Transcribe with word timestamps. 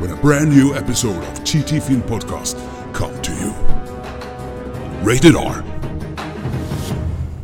when 0.00 0.10
a 0.10 0.16
brand 0.22 0.48
new 0.56 0.74
episode 0.74 1.18
of 1.18 1.44
TT 1.44 1.80
Film 1.80 2.02
Podcast 2.02 2.56
come 2.92 3.22
to 3.22 3.32
you. 3.32 3.52
Rated 5.04 5.36
R. 5.36 5.62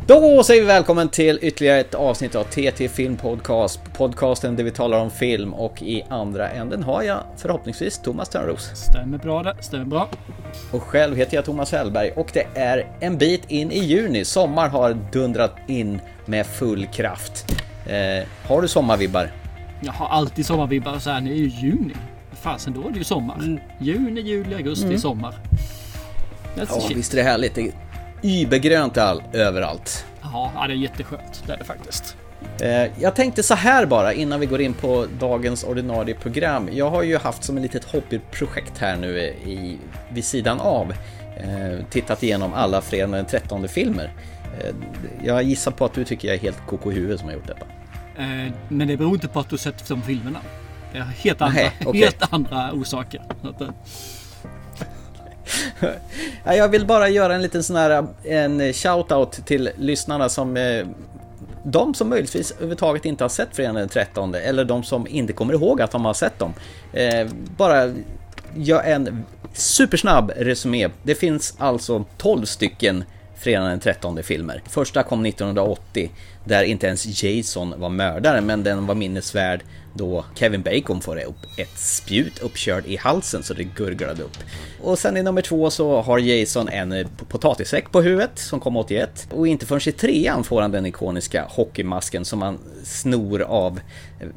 Då 0.07 0.43
säger 0.43 0.61
vi 0.61 0.67
välkommen 0.67 1.09
till 1.09 1.39
ytterligare 1.41 1.79
ett 1.79 1.95
avsnitt 1.95 2.35
av 2.35 2.43
TT 2.43 2.89
Film 2.89 3.17
Podcast. 3.17 3.79
Podcasten 3.97 4.55
där 4.55 4.63
vi 4.63 4.71
talar 4.71 4.99
om 4.99 5.11
film 5.11 5.53
och 5.53 5.81
i 5.81 6.03
andra 6.09 6.49
änden 6.49 6.83
har 6.83 7.03
jag 7.03 7.23
förhoppningsvis 7.37 7.99
Thomas 8.01 8.29
Törnros. 8.29 8.71
Stämmer 8.75 9.17
bra 9.17 9.43
det, 9.43 9.55
stämmer 9.59 9.85
bra. 9.85 10.09
Och 10.71 10.83
själv 10.83 11.15
heter 11.15 11.35
jag 11.35 11.45
Thomas 11.45 11.71
Hellberg 11.71 12.11
och 12.11 12.29
det 12.33 12.47
är 12.55 12.87
en 12.99 13.17
bit 13.17 13.41
in 13.47 13.71
i 13.71 13.79
juni. 13.79 14.25
Sommar 14.25 14.69
har 14.69 14.97
dundrat 15.11 15.55
in 15.67 16.01
med 16.25 16.45
full 16.45 16.85
kraft. 16.85 17.45
Eh, 17.85 18.27
har 18.47 18.61
du 18.61 18.67
sommarvibbar? 18.67 19.31
Jag 19.81 19.93
har 19.93 20.07
alltid 20.07 20.45
sommarvibbar 20.45 20.99
så 20.99 21.09
här, 21.09 21.21
nu 21.21 21.31
är 21.31 21.35
det 21.35 21.41
juni. 21.41 21.95
Fasen, 22.41 22.73
då 22.73 22.87
är 22.87 22.91
det 22.91 22.97
ju 22.97 23.03
sommar. 23.03 23.35
Mm. 23.35 23.59
Juni, 23.79 24.21
juli, 24.21 24.55
augusti, 24.55 24.97
sommar. 24.97 25.35
That's 26.55 26.67
Ja, 26.69 26.81
shit. 26.81 26.97
visst 26.97 27.13
är 27.13 27.17
det 27.17 27.23
härligt. 27.23 27.55
Det 27.55 27.61
är 27.61 27.71
übergrönt 28.21 28.97
all, 28.97 29.23
överallt. 29.33 30.05
Ja, 30.21 30.51
det 30.67 30.73
är 30.73 30.77
jätteskönt. 30.77 31.43
Det 31.47 31.53
är 31.53 31.57
det 31.57 31.63
faktiskt. 31.63 32.15
Eh, 32.61 33.01
Jag 33.01 33.15
tänkte 33.15 33.43
så 33.43 33.53
här 33.55 33.85
bara 33.85 34.13
innan 34.13 34.39
vi 34.39 34.45
går 34.45 34.61
in 34.61 34.73
på 34.73 35.05
dagens 35.19 35.63
ordinarie 35.63 36.15
program. 36.15 36.69
Jag 36.71 36.89
har 36.89 37.03
ju 37.03 37.17
haft 37.17 37.43
som 37.43 37.57
ett 37.57 37.63
litet 37.63 37.85
hobbyprojekt 37.85 38.77
här 38.77 38.95
nu 38.97 39.19
i, 39.21 39.77
vid 40.09 40.25
sidan 40.25 40.59
av. 40.59 40.93
Eh, 41.37 41.85
tittat 41.89 42.23
igenom 42.23 42.53
alla 42.53 42.81
fredag 42.81 43.07
den 43.15 43.25
13 43.25 43.67
filmer. 43.67 44.11
Eh, 44.59 44.75
jag 45.23 45.43
gissar 45.43 45.71
på 45.71 45.85
att 45.85 45.93
du 45.93 46.05
tycker 46.05 46.27
jag 46.27 46.35
är 46.37 46.41
helt 46.41 46.65
koko 46.67 46.91
i 46.91 46.95
huvudet 46.95 47.19
som 47.19 47.29
har 47.29 47.35
gjort 47.35 47.47
detta. 47.47 47.65
Men 48.67 48.87
det 48.87 48.97
beror 48.97 49.13
inte 49.13 49.27
på 49.27 49.39
att 49.39 49.49
du 49.49 49.57
sett 49.57 49.87
de 49.87 50.01
filmerna. 50.01 50.39
Det 50.91 50.97
är 50.97 51.03
helt 51.03 51.41
andra, 51.41 51.53
Nej, 51.53 51.71
okej. 51.85 52.01
helt 52.01 52.33
andra 52.33 52.71
orsaker. 52.73 53.21
Eh, 53.43 53.67
Ja, 56.43 56.55
jag 56.55 56.69
vill 56.69 56.85
bara 56.85 57.09
göra 57.09 57.35
en 57.35 57.41
liten 57.41 57.63
sån 57.63 57.75
här 57.75 58.07
en 58.23 58.61
shout-out 58.61 59.43
till 59.45 59.69
lyssnarna 59.77 60.29
som 60.29 60.57
eh, 60.57 60.85
de 61.63 61.93
som 61.93 62.09
möjligtvis 62.09 62.51
överhuvudtaget 62.51 63.05
inte 63.05 63.23
har 63.23 63.29
sett 63.29 63.55
fredagen 63.55 63.75
den 63.75 63.89
13 63.89 64.35
eller 64.35 64.65
de 64.65 64.83
som 64.83 65.07
inte 65.07 65.33
kommer 65.33 65.53
ihåg 65.53 65.81
att 65.81 65.91
de 65.91 66.05
har 66.05 66.13
sett 66.13 66.39
dem. 66.39 66.53
Eh, 66.93 67.27
bara 67.57 67.93
gör 68.55 68.83
en 68.83 69.25
supersnabb 69.53 70.31
resumé. 70.35 70.89
Det 71.03 71.15
finns 71.15 71.55
alltså 71.57 72.05
12 72.17 72.45
stycken 72.45 73.03
fredagen 73.37 73.69
den 73.69 73.79
13 73.79 74.23
filmer. 74.23 74.61
Första 74.69 75.03
kom 75.03 75.25
1980 75.25 76.11
där 76.45 76.63
inte 76.63 76.87
ens 76.87 77.23
Jason 77.23 77.73
var 77.77 77.89
mördare 77.89 78.41
men 78.41 78.63
den 78.63 78.85
var 78.85 78.95
minnesvärd 78.95 79.61
då 79.93 80.25
Kevin 80.35 80.61
Bacon 80.61 81.01
får 81.01 81.23
upp 81.23 81.45
ett 81.57 81.79
spjut 81.79 82.39
uppkörd 82.39 82.85
i 82.85 82.97
halsen 82.97 83.43
så 83.43 83.53
det 83.53 83.63
gurglade 83.63 84.23
upp. 84.23 84.37
Och 84.81 84.99
sen 84.99 85.17
i 85.17 85.23
nummer 85.23 85.41
två 85.41 85.69
så 85.69 86.01
har 86.01 86.19
Jason 86.19 86.69
en 86.69 87.07
potatissäck 87.29 87.91
på 87.91 88.01
huvudet 88.01 88.39
som 88.39 88.59
kom 88.59 88.77
81 88.77 89.27
och 89.31 89.47
inte 89.47 89.65
förrän 89.65 89.89
i 89.89 89.91
trean 89.91 90.43
får 90.43 90.61
han 90.61 90.71
den 90.71 90.85
ikoniska 90.85 91.45
hockeymasken 91.49 92.25
som 92.25 92.41
han 92.41 92.59
snor 92.83 93.41
av 93.41 93.79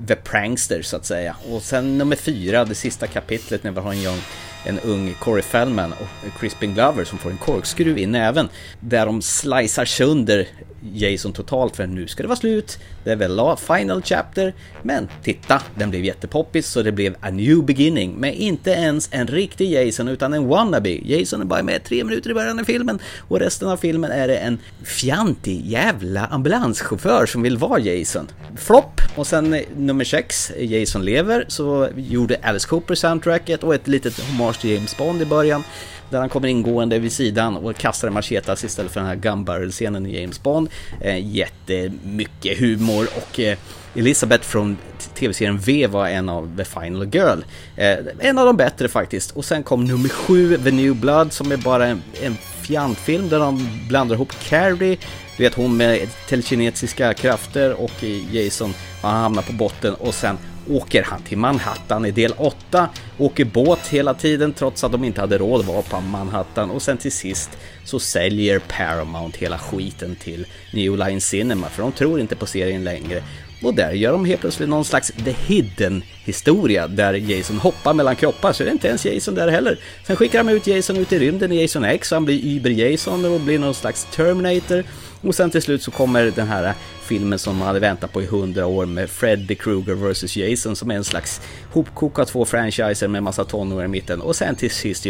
The 0.09 0.15
Prankster 0.15 0.83
så 0.83 0.97
att 0.97 1.05
säga. 1.05 1.37
Och 1.51 1.63
sen 1.63 1.99
nummer 1.99 2.17
fyra, 2.17 2.65
det 2.65 2.75
sista 2.75 3.07
kapitlet 3.07 3.65
när 3.65 3.71
vi 3.71 3.81
har 3.81 3.93
en 3.93 3.99
young 3.99 4.21
en 4.65 4.79
ung 4.81 5.15
Corey 5.21 5.43
Feldman 5.43 5.93
och 5.93 6.41
Crispin 6.41 6.75
Glover 6.75 7.05
som 7.05 7.19
får 7.19 7.31
en 7.31 7.39
korkskruv 7.39 7.99
i 7.99 8.07
näven. 8.07 8.49
Där 8.81 9.07
de 9.07 9.23
slicear 9.23 9.85
sönder 9.85 10.49
Jason 10.93 11.33
totalt 11.33 11.77
för 11.77 11.87
nu 11.87 12.07
ska 12.07 12.23
det 12.23 12.29
vara 12.29 12.37
slut. 12.37 12.79
Det 13.05 13.11
är 13.13 13.17
väl 13.17 13.41
final 13.57 14.03
chapter. 14.03 14.55
Men 14.83 15.09
titta, 15.23 15.63
den 15.75 15.91
blev 15.91 16.05
jättepoppis 16.05 16.67
så 16.67 16.83
det 16.83 16.93
blev 16.93 17.15
a 17.21 17.31
new 17.31 17.65
beginning. 17.65 18.15
Med 18.15 18.35
inte 18.35 18.71
ens 18.71 19.09
en 19.13 19.27
riktig 19.27 19.73
Jason 19.73 20.09
utan 20.09 20.33
en 20.33 20.49
wannabe. 20.49 20.91
Jason 20.91 21.41
är 21.41 21.45
bara 21.45 21.63
med 21.63 21.85
tre 21.85 22.05
minuter 22.05 22.31
i 22.31 22.35
början 22.35 22.61
av 22.61 22.65
filmen 22.65 22.99
och 23.29 23.41
resten 23.41 23.69
av 23.69 23.77
filmen 23.77 24.11
är 24.11 24.29
det 24.29 24.37
en 24.37 24.59
fjantig 24.85 25.67
jävla 25.67 26.27
ambulanschaufför 26.27 27.27
som 27.27 27.43
vill 27.43 27.59
vara 27.59 27.81
Jason. 27.81 28.29
Flopp! 28.57 29.01
Och 29.17 29.27
sen 29.27 29.55
eh, 29.55 29.63
nummer 29.77 30.05
sex, 30.05 30.53
Jason 30.59 31.05
lever, 31.05 31.45
så 31.49 31.89
gjorde 31.97 32.37
Alice 32.43 32.69
Cooper 32.69 32.95
soundtracket 32.95 33.63
och 33.63 33.75
ett 33.75 33.89
litet 33.89 34.21
hommage 34.21 34.61
till 34.61 34.71
James 34.71 34.97
Bond 34.97 35.23
i 35.23 35.25
början. 35.25 35.65
Där 36.13 36.21
han 36.21 36.29
kommer 36.29 36.49
ingående 36.49 36.99
vid 36.99 37.13
sidan 37.13 37.57
och 37.57 37.77
kastar 37.77 38.09
en 38.09 38.15
machetas 38.15 38.65
istället 38.65 38.93
för 38.93 39.01
den 39.01 39.09
här 39.09 39.17
gun 39.17 39.45
barrel-scenen 39.45 40.07
i 40.07 40.21
James 40.21 40.43
Bond. 40.43 40.69
Eh, 41.01 41.27
jättemycket 41.27 42.59
humor 42.59 43.09
och 43.17 43.41
eh, 43.41 43.59
Elisabeth 43.95 44.45
från 44.45 44.77
tv-serien 45.15 45.59
V 45.59 45.87
var 45.87 46.09
en 46.09 46.29
av 46.29 46.57
The 46.57 46.65
Final 46.65 47.15
Girl. 47.15 47.39
Eh, 47.77 47.97
en 48.19 48.39
av 48.39 48.47
de 48.47 48.57
bättre 48.57 48.89
faktiskt. 48.89 49.31
Och 49.31 49.45
sen 49.45 49.63
kom 49.63 49.85
nummer 49.85 50.09
sju, 50.09 50.59
The 50.65 50.71
New 50.71 50.97
Blood, 50.97 51.33
som 51.33 51.53
är 51.53 51.57
bara 51.57 51.87
en, 51.87 52.03
en 52.23 52.37
fjantfilm 52.63 53.29
där 53.29 53.39
de 53.39 53.69
blandar 53.89 54.15
ihop 54.15 54.33
Carrie, 54.49 54.99
du 55.37 55.43
vet 55.43 55.55
hon 55.55 55.77
med 55.77 56.09
telekinetiska 56.29 57.15
krafter 57.15 57.73
och 57.73 58.05
eh, 58.05 58.35
Jason, 58.35 58.75
han 59.03 59.23
hamnar 59.23 59.43
på 59.43 59.53
botten 59.53 59.95
och 59.95 60.15
sen 60.15 60.39
åker 60.71 61.03
han 61.03 61.23
till 61.23 61.39
Manhattan 61.39 62.07
i 62.07 62.11
del 62.11 62.33
8, 62.37 62.89
åker 63.19 63.45
båt 63.45 63.89
hela 63.89 64.15
tiden 64.15 64.53
trots 64.53 64.85
att 64.85 64.93
de 64.93 65.05
inte 65.05 65.21
hade 65.21 65.39
råd 65.39 65.61
att 65.61 65.67
vara 65.67 65.83
på 65.83 66.01
Manhattan 66.01 66.71
och 66.71 66.83
sen 66.83 66.97
till 66.97 67.13
sist 67.13 67.51
så 67.85 67.99
säljer 67.99 68.59
Paramount 68.59 69.39
hela 69.39 69.59
skiten 69.59 70.17
till 70.17 70.47
New 70.73 70.97
Line 70.99 71.21
Cinema 71.21 71.69
för 71.69 71.83
de 71.83 71.93
tror 71.93 72.21
inte 72.21 72.37
på 72.37 72.47
serien 72.47 72.85
längre. 72.85 73.23
Och 73.63 73.75
där 73.75 73.93
gör 73.93 74.13
de 74.13 74.25
helt 74.25 74.41
plötsligt 74.41 74.69
någon 74.69 74.85
slags 74.85 75.13
The 75.25 75.31
Hidden 75.47 76.03
historia 76.25 76.89
där 76.89 77.15
Jason 77.15 77.59
hoppar 77.59 77.95
mellan 77.95 78.17
kroppar 78.17 78.53
så 78.53 78.63
det 78.63 78.71
är 78.71 78.73
inte 78.73 78.89
ens 78.89 79.07
Jason 79.07 79.35
där 79.35 79.49
heller. 79.49 79.79
Sen 80.07 80.17
skickar 80.17 80.45
de 80.45 80.53
ut 80.53 80.67
Jason 80.67 80.97
ut 80.97 81.13
i 81.13 81.19
rymden 81.19 81.53
i 81.53 81.61
Jason 81.61 81.85
X 81.85 82.13
och 82.13 82.17
han 82.17 82.25
blir 82.25 82.61
Uber-Jason 82.61 83.35
och 83.35 83.41
blir 83.41 83.59
någon 83.59 83.75
slags 83.75 84.07
Terminator. 84.15 84.85
Och 85.21 85.35
sen 85.35 85.51
till 85.51 85.63
slut 85.63 85.83
så 85.83 85.91
kommer 85.91 86.33
den 86.37 86.49
här 86.49 86.75
filmen 87.03 87.39
som 87.39 87.57
man 87.57 87.67
hade 87.67 87.81
väntat 87.81 88.13
på 88.13 88.23
i 88.23 88.27
hundra 88.27 88.67
år 88.67 88.87
med 88.87 89.11
Freddy 89.11 89.55
Krueger 89.55 89.95
vs 89.95 90.37
Jason 90.37 90.77
som 90.77 90.91
är 90.91 90.95
en 90.95 91.05
slags 91.05 91.41
hopkok 91.73 92.19
av 92.19 92.25
två 92.25 92.45
franchiser 92.45 93.09
med 93.09 93.23
massa 93.23 93.45
tonåringar 93.45 93.85
i 93.85 93.89
mitten. 93.89 94.21
Och 94.21 94.37
sen 94.37 94.55
till 94.55 94.71
sist 94.71 95.07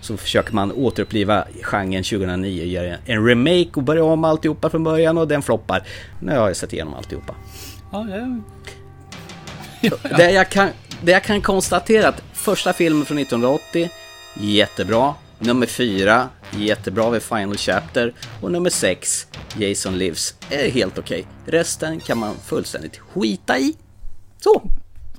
så 0.00 0.16
försöker 0.16 0.54
man 0.54 0.72
återuppliva 0.72 1.44
genren 1.62 2.02
2009, 2.02 2.64
gör 2.64 2.98
en 3.04 3.26
remake 3.26 3.70
och 3.74 3.82
börja 3.82 4.04
om 4.04 4.24
alltihopa 4.24 4.70
från 4.70 4.84
början 4.84 5.18
och 5.18 5.28
den 5.28 5.42
floppar. 5.42 5.86
Nu 6.20 6.38
har 6.38 6.46
jag 6.46 6.56
sett 6.56 6.72
igenom 6.72 6.94
alltihopa 6.94 7.34
ja, 7.92 8.06
ja. 8.08 8.26
Det 10.16 10.30
jag, 10.30 10.48
kan, 10.48 10.68
det 11.02 11.12
jag 11.12 11.22
kan 11.24 11.42
konstatera 11.42 12.08
att 12.08 12.22
första 12.32 12.72
filmen 12.72 13.06
från 13.06 13.18
1980, 13.18 13.90
jättebra. 14.34 15.14
Nummer 15.38 15.66
fyra, 15.66 16.28
jättebra 16.56 17.10
vid 17.10 17.22
Final 17.22 17.56
Chapter. 17.56 18.14
Och 18.40 18.52
nummer 18.52 18.70
sex, 18.70 19.26
Jason 19.58 19.98
Lives, 19.98 20.34
är 20.50 20.70
helt 20.70 20.98
okej. 20.98 21.26
Resten 21.46 22.00
kan 22.00 22.18
man 22.18 22.34
fullständigt 22.44 22.96
skita 22.96 23.58
i. 23.58 23.76
Så, 24.40 24.62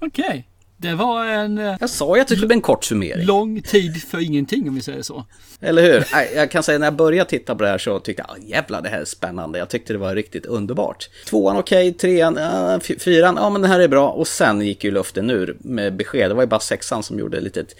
Okej. 0.02 0.48
Det 0.80 0.94
var 0.96 1.26
en 1.26 1.58
eh, 1.58 1.76
jag 1.80 1.90
sa 1.90 2.16
ju 2.16 2.22
att 2.22 2.28
det 2.28 2.36
skulle 2.36 2.48
bli 2.48 2.56
en 2.56 2.62
kort 2.62 2.84
summering. 2.84 3.26
lång 3.26 3.62
tid 3.62 4.04
för 4.04 4.20
ingenting 4.26 4.70
om 4.70 4.76
vi 4.76 4.82
säger 4.82 5.02
så. 5.02 5.26
Eller 5.62 5.82
hur? 5.82 6.06
Jag 6.36 6.52
kan 6.52 6.64
säga 6.64 6.78
när 6.80 6.88
jag 6.88 6.96
började 6.96 7.30
titta 7.30 7.56
på 7.56 7.64
det 7.64 7.70
här 7.70 7.78
så 7.78 8.00
tyckte 8.00 8.24
jag, 8.28 8.38
"Ah, 8.38 8.42
jävlar 8.48 8.82
det 8.82 8.90
här 8.90 9.00
är 9.02 9.06
spännande. 9.06 9.60
Jag 9.60 9.70
tyckte 9.70 9.94
det 9.94 10.00
var 10.00 10.16
riktigt 10.16 10.46
underbart. 10.46 11.10
Tvåan 11.30 11.58
okej, 11.58 11.94
trean, 11.94 12.38
äh, 12.38 12.74
f- 12.74 13.02
fyran, 13.02 13.36
ja 13.40 13.50
men 13.50 13.62
det 13.62 13.68
här 13.68 13.80
är 13.80 13.88
bra. 13.88 14.10
Och 14.10 14.28
sen 14.28 14.62
gick 14.62 14.84
ju 14.84 14.92
luften 14.92 15.30
ur 15.30 15.58
med 15.60 15.96
besked. 15.96 16.30
Det 16.32 16.34
var 16.34 16.44
ju 16.44 16.48
bara 16.48 16.60
sexan 16.60 17.04
som 17.04 17.20
gjorde 17.20 17.38
ett 17.38 17.44
litet 17.44 17.76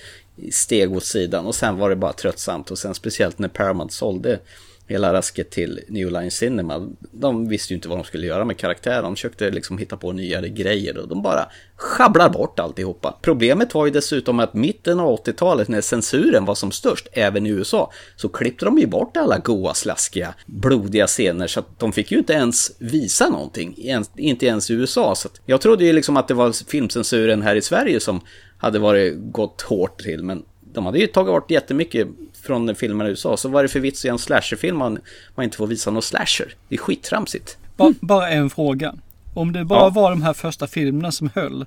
steg 0.52 0.96
åt 0.96 1.04
sidan. 1.06 1.46
Och 1.46 1.56
sen 1.56 1.78
var 1.78 1.90
det 1.90 1.96
bara 1.96 2.14
tröttsamt. 2.14 2.72
Och 2.72 2.78
sen 2.78 2.94
speciellt 2.94 3.40
när 3.40 3.48
Paramount 3.48 3.94
sålde 3.94 4.40
hela 4.88 5.14
rasket 5.14 5.50
till 5.50 5.80
New 5.88 6.12
Line 6.12 6.32
Cinema. 6.32 6.90
De 7.12 7.50
visste 7.50 7.74
ju 7.74 7.76
inte 7.76 7.90
vad 7.90 7.98
de 7.98 8.04
skulle 8.04 8.28
göra 8.28 8.46
med 8.46 8.58
karaktären. 8.58 9.04
De 9.04 9.16
försökte 9.16 9.50
liksom 9.50 9.78
hitta 9.78 9.98
på 9.98 10.12
nyare 10.12 10.50
grejer 10.50 10.98
och 10.98 11.08
de 11.08 11.22
bara 11.22 11.50
schabblar 11.76 12.30
bort 12.30 12.60
alltihopa. 12.60 13.18
Problemet 13.22 13.74
var 13.74 13.86
ju 13.86 13.92
dessutom 13.92 14.40
att 14.40 14.54
mitten 14.54 15.00
av 15.00 15.18
80-talet 15.26 15.68
när 15.68 15.82
censuren 15.82 16.46
var 16.46 16.56
som 16.56 16.72
störst, 16.72 17.08
även 17.12 17.46
i 17.46 17.50
USA, 17.50 17.92
så 18.16 18.30
klippte 18.30 18.66
de 18.66 18.78
ju 18.78 18.88
bort 18.88 19.18
alla 19.18 19.38
goa, 19.38 19.74
slaskiga, 19.74 20.34
blodiga 20.46 21.08
scener 21.08 21.48
så 21.48 21.60
att 21.60 21.80
de 21.80 21.92
fick 21.94 22.12
ju 22.12 22.18
inte 22.18 22.34
ens 22.34 22.72
visa 22.80 23.30
någonting, 23.30 23.76
inte 24.18 24.46
ens 24.46 24.72
i 24.72 24.74
USA. 24.74 25.16
Så 25.16 25.28
att 25.28 25.42
jag 25.46 25.62
trodde 25.62 25.86
ju 25.86 25.94
liksom 25.94 26.18
att 26.18 26.28
det 26.28 26.34
var 26.34 26.70
filmcensuren 26.70 27.42
här 27.42 27.56
i 27.56 27.62
Sverige 27.62 28.00
som 28.00 28.22
hade 28.58 28.80
varit 28.80 29.14
gått 29.32 29.62
hårt 29.62 30.02
till, 30.02 30.24
men 30.24 30.44
De 30.74 30.86
hade 30.86 31.00
ju 31.00 31.08
tagit 31.08 31.34
bort 31.34 31.52
jättemycket 31.52 32.08
från 32.48 32.76
filmerna 32.76 33.08
i 33.10 33.12
USA. 33.12 33.38
Så 33.38 33.50
vad 33.50 33.60
är 33.60 33.64
det 33.64 33.70
för 33.70 33.80
vits 33.80 34.06
i 34.06 34.08
en 34.08 34.20
slasherfilm 34.20 34.78
man, 34.78 34.98
man 35.36 35.44
inte 35.44 35.58
får 35.58 35.68
visa 35.68 35.92
någon 35.92 36.02
slasher? 36.02 36.54
Det 36.70 36.76
är 36.76 36.80
skittramsigt. 36.80 37.58
Ba, 37.78 37.94
bara 38.02 38.30
en 38.30 38.50
fråga. 38.50 38.94
Om 39.34 39.54
det 39.54 39.66
bara 39.66 39.80
Ja. 39.80 39.90
var 39.90 40.10
de 40.10 40.22
här 40.22 40.34
första 40.34 40.68
filmerna 40.68 41.12
som 41.12 41.30
höll. 41.36 41.66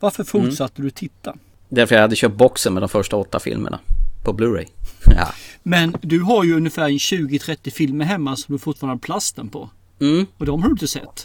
Varför 0.00 0.24
fortsatte 0.24 0.82
du 0.82 0.90
titta? 0.90 1.34
Därför 1.68 1.94
jag 1.94 2.02
hade 2.02 2.16
köpt 2.16 2.36
boxen 2.36 2.74
med 2.74 2.82
de 2.82 2.88
första 2.88 3.16
åtta 3.16 3.40
filmerna. 3.40 3.78
På 4.24 4.32
Blu-ray. 4.32 4.66
Ja. 5.16 5.28
Men 5.62 5.96
du 6.02 6.20
har 6.20 6.44
ju 6.44 6.54
ungefär 6.56 6.88
20-30 6.88 7.70
filmer 7.70 8.04
hemma 8.04 8.36
som 8.36 8.52
du 8.54 8.58
fortfarande 8.58 8.94
har 8.94 8.98
plasten 8.98 9.48
på. 9.48 9.70
Mm. 10.00 10.26
Och 10.38 10.46
de 10.46 10.62
har 10.62 10.68
du 10.68 10.72
inte 10.72 10.88
sett. 10.88 11.24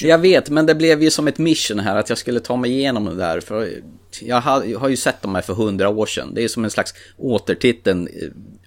Jag 0.00 0.18
vet, 0.18 0.50
men 0.50 0.66
det 0.66 0.74
blev 0.74 1.02
ju 1.02 1.10
som 1.10 1.28
ett 1.28 1.38
mission 1.38 1.78
här 1.78 1.96
att 1.96 2.08
jag 2.08 2.18
skulle 2.18 2.40
ta 2.40 2.56
mig 2.56 2.70
igenom 2.70 3.04
det 3.04 3.14
där. 3.14 3.40
För 3.40 3.68
jag 4.20 4.40
har, 4.40 4.88
ju 4.88 4.96
sett 4.96 5.22
de 5.22 5.34
här 5.34 5.42
för 5.42 5.54
hundra 5.54 5.88
år 5.88 6.06
sedan. 6.06 6.34
Det 6.34 6.44
är 6.44 6.48
som 6.48 6.64
en 6.64 6.70
slags 6.70 6.94
återtiteln, 7.16 8.06
eh, 8.08 8.12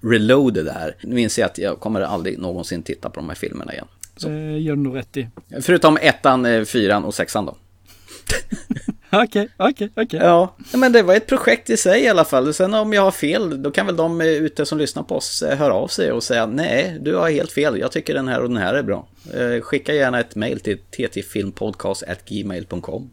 reloaded 0.08 0.64
där. 0.64 0.96
Nu 1.00 1.20
inser 1.20 1.42
jag 1.42 1.50
att 1.50 1.58
jag 1.58 1.80
kommer 1.80 2.00
aldrig 2.00 2.38
någonsin 2.38 2.82
titta 2.82 3.10
på 3.10 3.20
de 3.20 3.28
här 3.28 3.36
filmerna 3.36 3.72
igen. 3.72 3.86
Eh, 4.24 4.62
gör 4.62 4.76
du 4.76 4.82
nog 4.82 4.96
rätt 4.96 5.16
i. 5.16 5.28
Förutom 5.60 5.98
ettan, 6.00 6.46
eh, 6.46 6.64
fyran 6.64 7.04
och 7.04 7.14
sexan 7.14 7.46
då. 7.46 7.56
Okej, 9.22 9.48
okej, 9.56 9.90
okej. 9.96 10.20
Ja, 10.22 10.56
men 10.72 10.92
det 10.92 11.02
var 11.02 11.14
ett 11.14 11.26
projekt 11.26 11.70
i 11.70 11.76
sig 11.76 12.02
i 12.02 12.08
alla 12.08 12.24
fall. 12.24 12.54
Sen 12.54 12.74
om 12.74 12.92
jag 12.92 13.02
har 13.02 13.10
fel, 13.10 13.62
då 13.62 13.70
kan 13.70 13.86
väl 13.86 13.96
de 13.96 14.20
eh, 14.20 14.26
ute 14.26 14.66
som 14.66 14.78
lyssnar 14.78 15.02
på 15.02 15.16
oss 15.16 15.42
eh, 15.42 15.58
höra 15.58 15.74
av 15.74 15.88
sig 15.88 16.12
och 16.12 16.22
säga 16.22 16.46
nej, 16.46 16.98
du 17.00 17.16
har 17.16 17.30
helt 17.30 17.52
fel. 17.52 17.78
Jag 17.78 17.92
tycker 17.92 18.14
den 18.14 18.28
här 18.28 18.40
och 18.40 18.48
den 18.48 18.58
här 18.58 18.74
är 18.74 18.82
bra. 18.82 19.06
Eh, 19.34 19.60
Skicka 19.60 19.94
gärna 19.94 20.20
ett 20.20 20.36
mail 20.36 20.60
till 20.60 20.78
ttfilmpodcast.gmail.com. 20.78 23.10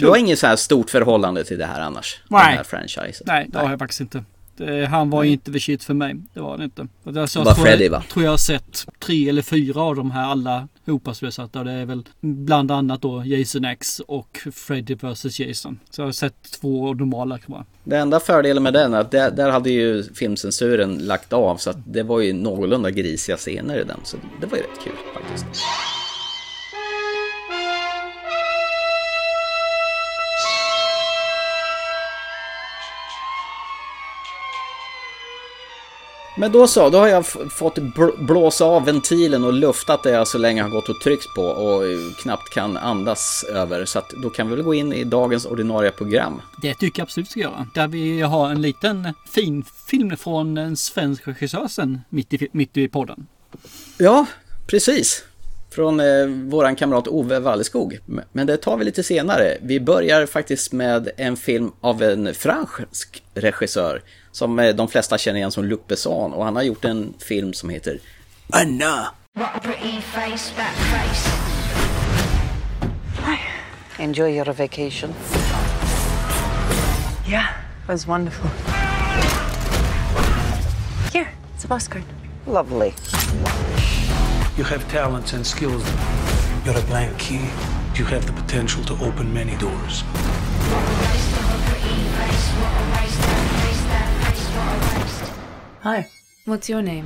Du 0.00 0.06
har 0.06 0.16
inget 0.16 0.38
så 0.38 0.46
här 0.46 0.56
stort 0.56 0.90
förhållande 0.90 1.44
till 1.44 1.58
det 1.58 1.66
här 1.66 1.80
annars? 1.80 2.20
Nej. 2.28 2.46
Den 2.46 2.56
här 2.56 2.64
franchisen? 2.64 3.24
Nej, 3.26 3.46
det 3.48 3.58
har 3.58 3.70
jag 3.70 3.78
faktiskt 3.78 4.00
inte. 4.00 4.24
Det, 4.56 4.86
han 4.86 5.10
var 5.10 5.24
inte 5.24 5.52
the 5.52 5.60
shit 5.60 5.84
för 5.84 5.94
mig. 5.94 6.16
Det 6.34 6.40
var 6.40 6.58
det 6.58 6.64
inte. 6.64 6.86
Och 7.02 7.12
där, 7.12 7.26
så 7.26 7.38
Det 7.38 7.48
jag 7.48 7.56
tror, 7.56 7.64
Freddy, 7.64 7.84
jag, 7.84 7.90
va? 7.90 8.02
tror 8.12 8.24
jag 8.24 8.30
har 8.30 8.38
sett 8.38 8.86
tre 8.98 9.28
eller 9.28 9.42
fyra 9.42 9.80
av 9.82 9.96
de 9.96 10.10
här 10.10 10.24
alla 10.24 10.68
hopasslösa. 10.86 11.42
Och 11.52 11.64
det 11.64 11.72
är 11.72 11.84
väl 11.84 12.02
bland 12.20 12.70
annat 12.70 13.02
då 13.02 13.24
Jason 13.24 13.64
X 13.64 14.00
och 14.00 14.38
Freddy 14.52 14.94
vs 14.94 15.40
Jason. 15.40 15.78
Så 15.90 16.00
jag 16.00 16.06
har 16.06 16.12
sett 16.12 16.42
två 16.60 16.94
normala 16.94 17.38
bara. 17.46 17.64
Det 17.84 17.96
enda 17.96 18.20
fördelen 18.20 18.62
med 18.62 18.72
den 18.72 18.94
är 18.94 19.00
att 19.00 19.10
där, 19.10 19.30
där 19.30 19.50
hade 19.50 19.70
ju 19.70 20.02
filmcensuren 20.14 20.98
lagt 20.98 21.32
av 21.32 21.56
så 21.56 21.70
att 21.70 21.78
det 21.86 22.02
var 22.02 22.20
ju 22.20 22.32
någorlunda 22.32 22.90
grisiga 22.90 23.36
scener 23.36 23.80
i 23.80 23.84
den. 23.84 24.00
Så 24.04 24.16
det 24.40 24.46
var 24.46 24.56
ju 24.56 24.62
rätt 24.62 24.84
kul 24.84 24.92
faktiskt. 25.14 25.46
Men 36.36 36.52
då 36.52 36.66
så, 36.66 36.90
då 36.90 36.98
har 36.98 37.08
jag 37.08 37.26
fått 37.26 37.78
bl- 37.78 38.24
blåsa 38.24 38.64
av 38.64 38.84
ventilen 38.84 39.44
och 39.44 39.52
luftat 39.52 40.02
det 40.02 40.10
jag 40.10 40.28
så 40.28 40.38
länge 40.38 40.62
har 40.62 40.70
gått 40.70 40.88
och 40.88 41.00
tryckt 41.00 41.34
på 41.34 41.42
och 41.42 41.86
eh, 41.86 41.98
knappt 42.22 42.54
kan 42.54 42.76
andas 42.76 43.44
över. 43.48 43.84
Så 43.84 43.98
att 43.98 44.10
då 44.22 44.30
kan 44.30 44.48
vi 44.48 44.54
väl 44.54 44.64
gå 44.64 44.74
in 44.74 44.92
i 44.92 45.04
dagens 45.04 45.46
ordinarie 45.46 45.90
program. 45.90 46.40
Det 46.62 46.74
tycker 46.74 47.00
jag 47.00 47.04
absolut 47.04 47.30
ska 47.30 47.40
göra. 47.40 47.66
Där 47.74 47.88
vi 47.88 48.20
har 48.20 48.50
en 48.50 48.62
liten 48.62 49.08
fin 49.34 49.64
film 49.88 50.16
från 50.16 50.58
en 50.58 50.76
svensk 50.76 51.28
regissör 51.28 52.00
mitt 52.08 52.32
i, 52.34 52.48
mitt 52.52 52.76
i 52.76 52.88
podden. 52.88 53.26
Ja, 53.98 54.26
precis. 54.66 55.24
Från 55.70 56.00
eh, 56.00 56.26
våran 56.26 56.76
kamrat 56.76 57.08
Ove 57.08 57.38
Walleskog. 57.38 57.98
Men 58.32 58.46
det 58.46 58.56
tar 58.56 58.76
vi 58.76 58.84
lite 58.84 59.02
senare. 59.02 59.58
Vi 59.62 59.80
börjar 59.80 60.26
faktiskt 60.26 60.72
med 60.72 61.10
en 61.16 61.36
film 61.36 61.72
av 61.80 62.02
en 62.02 62.34
fransk 62.34 63.22
regissör. 63.34 64.02
Som 64.34 64.58
eh, 64.58 64.74
de 64.74 64.88
flesta 64.88 65.18
känner 65.18 65.38
igen 65.38 65.50
som 65.50 65.64
Luc 65.64 65.80
Besson. 65.88 66.32
Och 66.32 66.44
han 66.44 66.56
har 66.56 66.62
gjort 66.62 66.84
en 66.84 67.14
film 67.18 67.52
som 67.52 67.70
heter 67.70 67.98
Anna. 68.52 69.14
What 69.34 69.50
a 69.54 69.60
pretty 69.60 70.00
face, 70.00 70.52
that 70.56 70.74
face. 70.74 71.54
Enjoy 73.98 74.36
your 74.36 74.52
vacation. 74.52 75.14
Yeah, 77.26 77.46
it 77.82 77.88
was 77.88 78.06
wonderful. 78.06 78.50
Here, 81.12 81.28
it's 81.54 81.64
a 81.64 81.68
bus 81.68 81.88
card. 81.88 82.04
Lovely. 82.46 82.92
You 84.56 84.64
have 84.64 84.88
talents 84.90 85.32
and 85.34 85.46
skills. 85.46 85.84
You're 86.64 86.78
a 86.78 86.86
blank 86.86 87.18
key. 87.18 87.40
You 87.94 88.04
have 88.06 88.26
the 88.26 88.32
potential 88.32 88.84
to 88.84 88.94
open 88.94 89.32
many 89.32 89.56
doors. 89.56 90.02
Hi. 95.84 96.04
What's 96.46 96.70
your 96.70 96.82
name? 96.82 97.04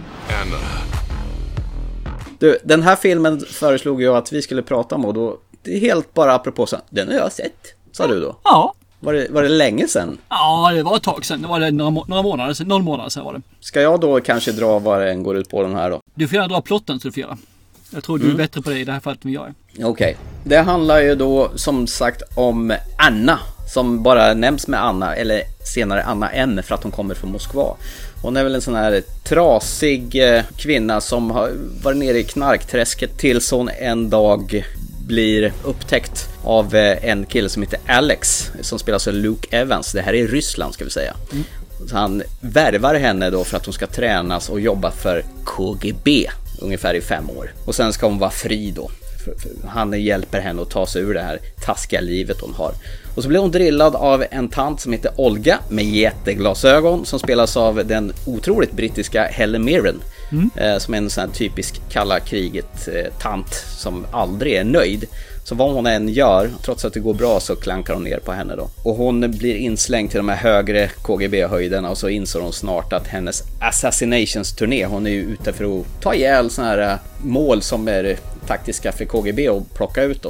Du, 2.39 2.59
den 2.65 2.83
här 2.83 2.97
filmen 2.97 3.41
föreslog 3.41 4.03
jag 4.03 4.17
att 4.17 4.33
vi 4.33 4.43
skulle 4.43 4.63
prata 4.63 4.95
om 4.95 5.05
och 5.05 5.15
då, 5.15 5.39
det 5.63 5.77
är 5.77 5.81
helt 5.81 6.15
bara 6.15 6.35
apropå 6.35 6.67
så, 6.67 6.77
den 6.91 7.09
har 7.09 7.15
jag 7.15 7.33
sett, 7.33 7.75
sa 7.93 8.07
du 8.07 8.21
då. 8.21 8.37
Ja, 8.45 8.75
Var 9.01 9.13
det, 9.13 9.27
var 9.31 9.43
det 9.43 9.49
länge 9.49 9.89
sedan? 9.89 10.19
ja 10.29 10.71
det 10.75 10.83
var 10.83 10.97
ett 10.97 11.03
tag 11.03 11.25
sedan. 11.25 11.43
Det 11.43 11.49
var 11.49 11.61
det 11.61 11.71
några, 11.71 11.91
må- 11.91 12.05
några 12.09 12.23
månader 12.23 12.55
sedan. 12.55 12.69
Någon 12.69 12.85
månad 12.85 13.13
sedan 13.13 13.25
var 13.25 13.33
det. 13.33 13.43
Ska 13.61 13.81
jag 13.81 14.01
då 14.01 14.21
kanske 14.21 14.53
dra 14.53 14.79
vad 14.79 15.01
den 15.01 15.23
går 15.23 15.37
ut 15.37 15.49
på 15.51 15.63
den 15.63 15.75
här 15.75 15.91
då? 15.91 16.01
Du 16.15 16.29
får 16.29 16.35
gärna 16.35 16.49
dra 16.49 16.61
plotten 16.61 17.01
så 17.01 17.09
du 17.09 17.13
får 17.13 17.21
göra. 17.21 17.39
Jag 17.91 18.05
tror 18.05 18.19
du 18.19 18.31
är 18.31 18.35
bättre 18.35 18.63
på 18.63 18.71
det 18.71 18.79
i 18.79 18.85
det 18.85 18.93
här 18.93 19.01
fallet 19.01 19.25
än 19.25 19.33
jag 19.33 19.47
är. 19.47 19.85
Okej. 19.85 20.17
Det 20.45 20.57
handlar 20.57 21.01
ju 21.01 21.15
då 21.15 21.51
som 21.55 21.87
sagt 21.87 22.23
om 22.37 22.75
Anna. 22.99 23.39
Som 23.75 24.03
bara 24.03 24.35
nämns 24.35 24.69
med 24.69 24.85
Anna, 24.85 25.15
eller 25.17 25.43
senare 25.69 26.03
Anna 26.03 26.31
M 26.31 26.61
för 26.65 26.75
att 26.75 26.83
hon 26.83 26.93
kommer 26.93 27.15
från 27.15 27.33
Moskva. 27.33 27.77
Hon 28.23 28.37
är 28.37 28.45
väl 28.45 28.55
en 28.55 28.61
sån 28.61 28.75
här 28.75 29.03
trasig 29.25 30.35
eh, 30.35 30.43
kvinna 30.57 31.01
som 31.01 31.31
har 31.31 31.53
varit 31.83 31.99
nere 31.99 32.19
i 32.19 32.25
knarkträsket 32.25 33.19
tills 33.19 33.51
hon 33.51 33.69
en 33.69 34.11
dag 34.11 34.67
blir 35.07 35.53
upptäckt 35.65 36.29
av 36.45 36.75
eh, 36.75 37.05
en 37.05 37.27
kille 37.27 37.49
som 37.49 37.63
heter 37.63 37.81
Alex 37.87 38.51
som 38.61 38.79
spelas 38.79 39.09
av 39.09 39.15
Luke 39.15 39.57
Evans. 39.57 39.93
Det 39.93 40.01
här 40.01 40.13
är 40.13 40.19
i 40.19 40.27
Ryssland 40.27 40.75
ska 40.75 40.85
vi 40.85 40.91
säga. 40.91 41.15
Så 41.87 41.97
han 41.97 42.23
värvar 42.41 42.95
henne 42.95 43.31
då 43.31 43.45
för 43.45 43.57
att 43.57 43.65
hon 43.65 43.75
ska 43.75 43.87
tränas 43.87 44.49
och 44.49 44.61
jobba 44.61 44.91
för 44.91 45.25
KGB 45.45 46.31
ungefär 46.61 46.95
i 46.95 47.01
fem 47.01 47.31
år. 47.31 47.53
Och 47.65 47.75
sen 47.75 47.93
ska 47.93 48.07
hon 48.07 48.19
vara 48.19 48.31
fri 48.31 48.71
då. 48.71 48.91
Han 49.67 50.03
hjälper 50.03 50.41
henne 50.41 50.63
att 50.63 50.71
ta 50.71 50.87
sig 50.87 51.03
ur 51.03 51.15
det 51.15 51.23
här 51.23 51.39
taskiga 51.65 52.01
livet 52.01 52.41
hon 52.41 52.55
har. 52.55 52.73
Och 53.19 53.25
så 53.25 53.29
blir 53.29 53.41
hon 53.41 53.51
drillad 53.51 53.97
av 53.97 54.25
en 54.31 54.49
tant 54.49 54.81
som 54.81 54.93
heter 54.93 55.13
Olga 55.17 55.59
med 55.69 55.85
jätteglasögon 55.85 57.07
som 57.07 57.19
spelas 57.19 57.57
av 57.57 57.87
den 57.87 58.13
otroligt 58.27 58.73
brittiska 58.73 59.25
Helen 59.25 59.65
Mirren. 59.65 60.01
Eh, 60.57 60.79
som 60.79 60.95
är 60.95 60.99
en 60.99 61.11
sån 61.11 61.21
här 61.21 61.31
typisk 61.35 61.81
kalla 61.91 62.21
kriget-tant 62.21 63.55
som 63.79 64.07
aldrig 64.11 64.55
är 64.55 64.65
nöjd. 64.65 65.05
Så 65.45 65.55
vad 65.55 65.73
hon 65.73 65.87
än 65.87 66.09
gör, 66.09 66.51
trots 66.63 66.85
att 66.85 66.93
det 66.93 67.01
går 67.01 67.15
bra 67.15 67.41
så 67.41 67.57
klankar 67.57 67.95
hon 67.95 68.05
ner 68.05 68.19
på 68.19 68.33
henne 68.33 68.57
då. 68.57 68.69
Och 68.83 68.95
hon 68.95 69.31
blir 69.31 69.55
inslängd 69.55 70.11
till 70.11 70.19
de 70.19 70.29
här 70.29 70.37
högre 70.37 70.89
KGB-höjderna 71.03 71.91
och 71.91 71.99
så 71.99 72.09
inser 72.09 72.41
hon 72.41 72.53
snart 72.53 72.93
att 72.93 73.07
hennes 73.07 73.43
assassinations-turné, 73.61 74.87
hon 74.87 75.07
är 75.07 75.11
ju 75.11 75.23
ute 75.23 75.53
för 75.53 75.81
att 75.81 76.03
ta 76.03 76.15
ihjäl 76.15 76.51
såna 76.51 76.69
här 76.69 76.93
eh, 76.93 76.99
mål 77.23 77.63
som 77.63 77.89
är 77.89 78.17
taktiska 78.47 78.93
för 78.93 79.05
KGB 79.05 79.49
och 79.49 79.75
plocka 79.75 80.03
ut. 80.03 80.27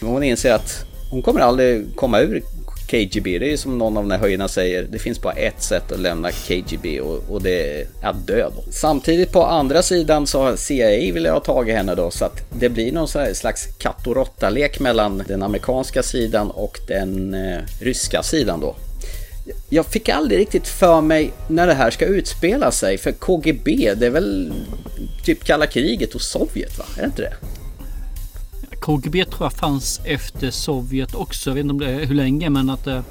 Men 0.00 0.10
hon 0.10 0.22
inser 0.22 0.52
att 0.52 0.84
hon 1.10 1.22
kommer 1.22 1.40
aldrig 1.40 1.96
komma 1.96 2.20
ur 2.20 2.42
KGB, 2.90 3.38
det 3.38 3.46
är 3.46 3.50
ju 3.50 3.56
som 3.56 3.78
någon 3.78 3.96
av 3.96 4.02
de 4.02 4.10
här 4.10 4.18
höjderna 4.18 4.48
säger, 4.48 4.82
det 4.82 4.98
finns 4.98 5.22
bara 5.22 5.32
ett 5.32 5.62
sätt 5.62 5.92
att 5.92 6.00
lämna 6.00 6.30
KGB 6.30 7.00
och, 7.00 7.24
och 7.28 7.42
det 7.42 7.80
är 7.80 7.86
att 8.02 8.26
dö 8.26 8.50
då. 8.56 8.72
Samtidigt 8.72 9.32
på 9.32 9.44
andra 9.44 9.82
sidan 9.82 10.26
så 10.26 10.42
har 10.42 10.56
CIA 10.56 11.14
vill 11.14 11.26
ha 11.26 11.40
tag 11.40 11.68
i 11.68 11.72
henne 11.72 11.94
då 11.94 12.10
så 12.10 12.24
att 12.24 12.60
det 12.60 12.68
blir 12.68 12.92
någon 12.92 13.08
slags 13.34 13.66
katt 13.78 14.06
och 14.06 14.16
råtta-lek 14.16 14.80
mellan 14.80 15.22
den 15.28 15.42
amerikanska 15.42 16.02
sidan 16.02 16.50
och 16.50 16.78
den 16.88 17.34
eh, 17.34 17.58
ryska 17.80 18.22
sidan 18.22 18.60
då. 18.60 18.76
Jag 19.68 19.86
fick 19.86 20.08
aldrig 20.08 20.40
riktigt 20.40 20.68
för 20.68 21.00
mig 21.00 21.32
när 21.48 21.66
det 21.66 21.74
här 21.74 21.90
ska 21.90 22.06
utspela 22.06 22.70
sig 22.70 22.98
för 22.98 23.12
KGB 23.12 23.94
det 23.94 24.06
är 24.06 24.10
väl 24.10 24.52
typ 25.24 25.44
kalla 25.44 25.66
kriget 25.66 26.14
och 26.14 26.20
Sovjet 26.20 26.78
va? 26.78 26.84
Är 26.96 27.00
det 27.00 27.06
inte 27.06 27.22
det? 27.22 27.34
KGB 28.80 29.24
tror 29.24 29.44
jag 29.44 29.52
fanns 29.52 30.00
efter 30.04 30.50
Sovjet 30.50 31.14
också. 31.14 31.50
Jag 31.50 31.54
vet 31.54 31.62
inte 31.62 31.72
om 31.72 31.78
det 31.78 31.90
är 31.90 32.06
hur 32.06 32.14
länge 32.14 32.50
men 32.50 32.70
att 32.70 32.84
det, 32.84 33.02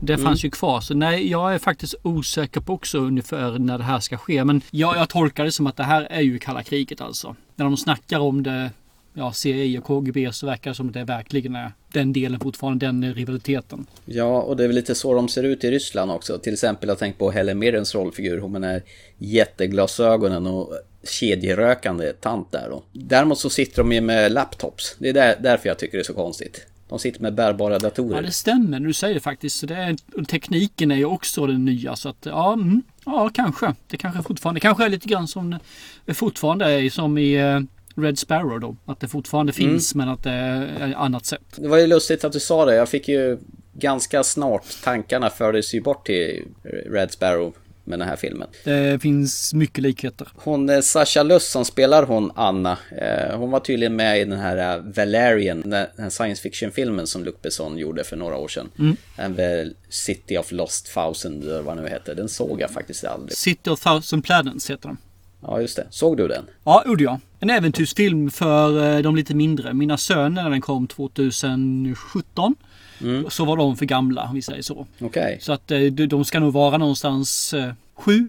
det 0.00 0.18
fanns 0.18 0.44
ju 0.44 0.50
kvar. 0.50 0.80
Så 0.80 0.94
nej, 0.94 1.30
jag 1.30 1.54
är 1.54 1.58
faktiskt 1.58 1.94
osäker 2.02 2.60
på 2.60 2.72
också 2.72 2.98
ungefär 2.98 3.58
när 3.58 3.78
det 3.78 3.84
här 3.84 4.00
ska 4.00 4.16
ske. 4.16 4.44
Men 4.44 4.62
jag, 4.70 4.96
jag 4.96 5.08
tolkar 5.08 5.44
det 5.44 5.52
som 5.52 5.66
att 5.66 5.76
det 5.76 5.84
här 5.84 6.02
är 6.10 6.20
ju 6.20 6.38
kalla 6.38 6.62
kriget 6.62 7.00
alltså. 7.00 7.36
När 7.56 7.64
de 7.64 7.76
snackar 7.76 8.18
om 8.18 8.42
det, 8.42 8.70
ja 9.14 9.32
CIA 9.32 9.80
och 9.80 9.84
KGB 9.84 10.32
så 10.32 10.46
verkar 10.46 10.70
det 10.70 10.74
som 10.74 10.88
att 10.88 10.94
det 10.94 11.04
verkligen 11.04 11.56
är 11.56 11.72
den 11.92 12.12
delen 12.12 12.40
fortfarande, 12.40 12.86
den 12.86 13.14
rivaliteten. 13.14 13.86
Ja, 14.04 14.42
och 14.42 14.56
det 14.56 14.64
är 14.64 14.68
väl 14.68 14.76
lite 14.76 14.94
så 14.94 15.14
de 15.14 15.28
ser 15.28 15.42
ut 15.42 15.64
i 15.64 15.70
Ryssland 15.70 16.10
också. 16.10 16.38
Till 16.38 16.52
exempel, 16.52 16.88
jag 16.88 16.98
tänkt 16.98 17.18
på 17.18 17.30
Helen 17.30 17.58
Mirrens 17.58 17.94
rollfigur. 17.94 18.38
Hon 18.38 18.52
med 18.52 18.62
den 18.62 18.70
här 18.70 18.82
jätteglasögonen 19.18 20.46
och 20.46 20.72
kedjerökande 21.04 22.12
tant 22.12 22.52
där 22.52 22.68
då. 22.70 22.82
Däremot 22.92 23.38
så 23.38 23.50
sitter 23.50 23.76
de 23.76 23.92
ju 23.92 24.00
med 24.00 24.32
laptops. 24.32 24.96
Det 24.98 25.08
är 25.08 25.12
där, 25.12 25.36
därför 25.40 25.68
jag 25.68 25.78
tycker 25.78 25.98
det 25.98 26.02
är 26.02 26.04
så 26.04 26.14
konstigt. 26.14 26.66
De 26.88 26.98
sitter 26.98 27.20
med 27.20 27.34
bärbara 27.34 27.78
datorer. 27.78 28.16
Ja, 28.16 28.22
det 28.22 28.32
stämmer 28.32 28.80
du 28.80 28.92
säger 28.92 29.14
det 29.14 29.20
faktiskt. 29.20 29.58
Så 29.58 29.66
det 29.66 29.74
är, 29.74 30.24
tekniken 30.24 30.90
är 30.90 30.96
ju 30.96 31.04
också 31.04 31.46
den 31.46 31.64
nya. 31.64 31.96
Så 31.96 32.08
att 32.08 32.26
ja, 32.26 32.52
mm, 32.52 32.82
ja 33.04 33.30
kanske. 33.34 33.74
Det 33.86 33.96
kanske 33.96 34.22
fortfarande 34.22 34.60
kanske 34.60 34.84
är 34.84 34.88
lite 34.88 35.08
grann 35.08 35.28
som 35.28 35.58
det 36.04 36.14
fortfarande 36.14 36.70
är 36.72 36.90
som 36.90 37.18
i 37.18 37.34
eh, 37.34 37.60
Red 38.02 38.18
Sparrow 38.18 38.60
då. 38.60 38.76
Att 38.84 39.00
det 39.00 39.08
fortfarande 39.08 39.52
finns 39.52 39.94
men 39.94 40.08
att 40.08 40.24
det 40.24 40.30
är 40.30 40.94
annat 40.94 41.26
sätt. 41.26 41.42
Det 41.56 41.68
var 41.68 41.78
ju 41.78 41.86
lustigt 41.86 42.24
att 42.24 42.32
du 42.32 42.40
sa 42.40 42.64
det. 42.64 42.74
Jag 42.74 42.88
fick 42.88 43.08
ju 43.08 43.38
ganska 43.72 44.22
snart 44.22 44.64
tankarna 44.84 45.30
fördes 45.30 45.74
ju 45.74 45.80
bort 45.80 46.06
till 46.06 46.44
Red 46.86 47.12
Sparrow 47.12 47.54
med 47.90 47.98
den 47.98 48.08
här 48.08 48.16
filmen. 48.16 48.48
Det 48.64 49.02
finns 49.02 49.54
mycket 49.54 49.82
likheter. 49.82 50.28
Hon 50.34 50.70
eh, 50.70 50.80
Sasha 50.80 51.22
Luss 51.22 51.50
som 51.50 51.64
spelar 51.64 52.02
hon 52.02 52.32
Anna. 52.34 52.78
Eh, 52.98 53.38
hon 53.38 53.50
var 53.50 53.60
tydligen 53.60 53.96
med 53.96 54.20
i 54.20 54.24
den 54.24 54.38
här 54.38 54.76
eh, 54.76 54.82
Valerian, 54.96 55.60
den 55.60 55.86
här 55.98 56.10
science 56.10 56.42
fiction-filmen 56.42 57.06
som 57.06 57.24
Luc 57.24 57.34
Besson 57.42 57.78
gjorde 57.78 58.04
för 58.04 58.16
några 58.16 58.36
år 58.36 58.48
sedan. 58.48 58.68
Mm. 58.78 58.96
En 59.16 59.74
City 59.88 60.38
of 60.38 60.52
Lost 60.52 60.94
Thousand, 60.94 61.42
eller 61.42 61.62
vad 61.62 61.76
det 61.76 61.82
nu 61.82 61.88
heter. 61.88 62.14
Den 62.14 62.28
såg 62.28 62.60
jag 62.60 62.70
faktiskt 62.70 63.04
aldrig. 63.04 63.36
City 63.36 63.70
of 63.70 63.80
Thousand 63.80 64.24
Planets 64.24 64.70
heter 64.70 64.88
den. 64.88 64.98
Ja, 65.42 65.60
just 65.60 65.76
det. 65.76 65.86
Såg 65.90 66.16
du 66.16 66.28
den? 66.28 66.44
Ja, 66.64 66.82
gjorde 66.86 67.04
jag. 67.04 67.18
En 67.40 67.50
äventyrsfilm 67.50 68.30
för 68.30 69.02
de 69.02 69.16
lite 69.16 69.34
mindre. 69.34 69.74
Mina 69.74 69.96
söner 69.96 70.42
när 70.42 70.50
den 70.50 70.60
kom 70.60 70.86
2017. 70.86 72.54
Mm. 73.00 73.30
Så 73.30 73.44
var 73.44 73.56
de 73.56 73.76
för 73.76 73.86
gamla 73.86 74.22
om 74.22 74.34
vi 74.34 74.42
säger 74.42 74.62
så. 74.62 74.86
Okej. 75.00 75.38
Så 75.40 75.52
att 75.52 75.70
eh, 75.70 75.80
de 75.80 76.24
ska 76.24 76.40
nog 76.40 76.52
vara 76.52 76.78
någonstans 76.78 77.54
eh, 77.54 77.72
sju, 77.94 78.28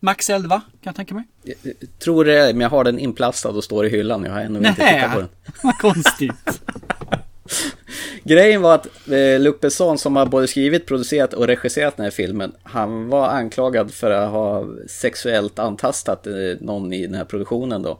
max 0.00 0.30
11 0.30 0.48
kan 0.58 0.62
jag 0.82 0.96
tänka 0.96 1.14
mig. 1.14 1.24
Jag 1.42 1.56
Tror 1.98 2.24
det, 2.24 2.52
men 2.52 2.60
jag 2.60 2.70
har 2.70 2.84
den 2.84 2.98
inplastad 2.98 3.48
och 3.48 3.64
står 3.64 3.86
i 3.86 3.88
hyllan. 3.88 4.24
Jag 4.24 4.32
har 4.32 4.40
ännu 4.40 4.58
inte 4.58 4.74
tittat 4.74 5.12
på 5.12 5.18
den. 5.18 5.28
vad 5.62 5.78
konstigt. 5.78 6.62
Grejen 8.24 8.62
var 8.62 8.74
att 8.74 8.86
eh, 9.08 9.40
Luc 9.40 9.60
Besson 9.60 9.98
som 9.98 10.16
har 10.16 10.26
både 10.26 10.48
skrivit, 10.48 10.86
producerat 10.86 11.34
och 11.34 11.46
regisserat 11.46 11.96
den 11.96 12.04
här 12.04 12.10
filmen, 12.10 12.52
han 12.62 13.08
var 13.08 13.28
anklagad 13.28 13.90
för 13.90 14.10
att 14.10 14.30
ha 14.30 14.64
sexuellt 14.88 15.58
antastat 15.58 16.26
eh, 16.26 16.32
någon 16.60 16.92
i 16.92 17.06
den 17.06 17.14
här 17.14 17.24
produktionen 17.24 17.82
då, 17.82 17.90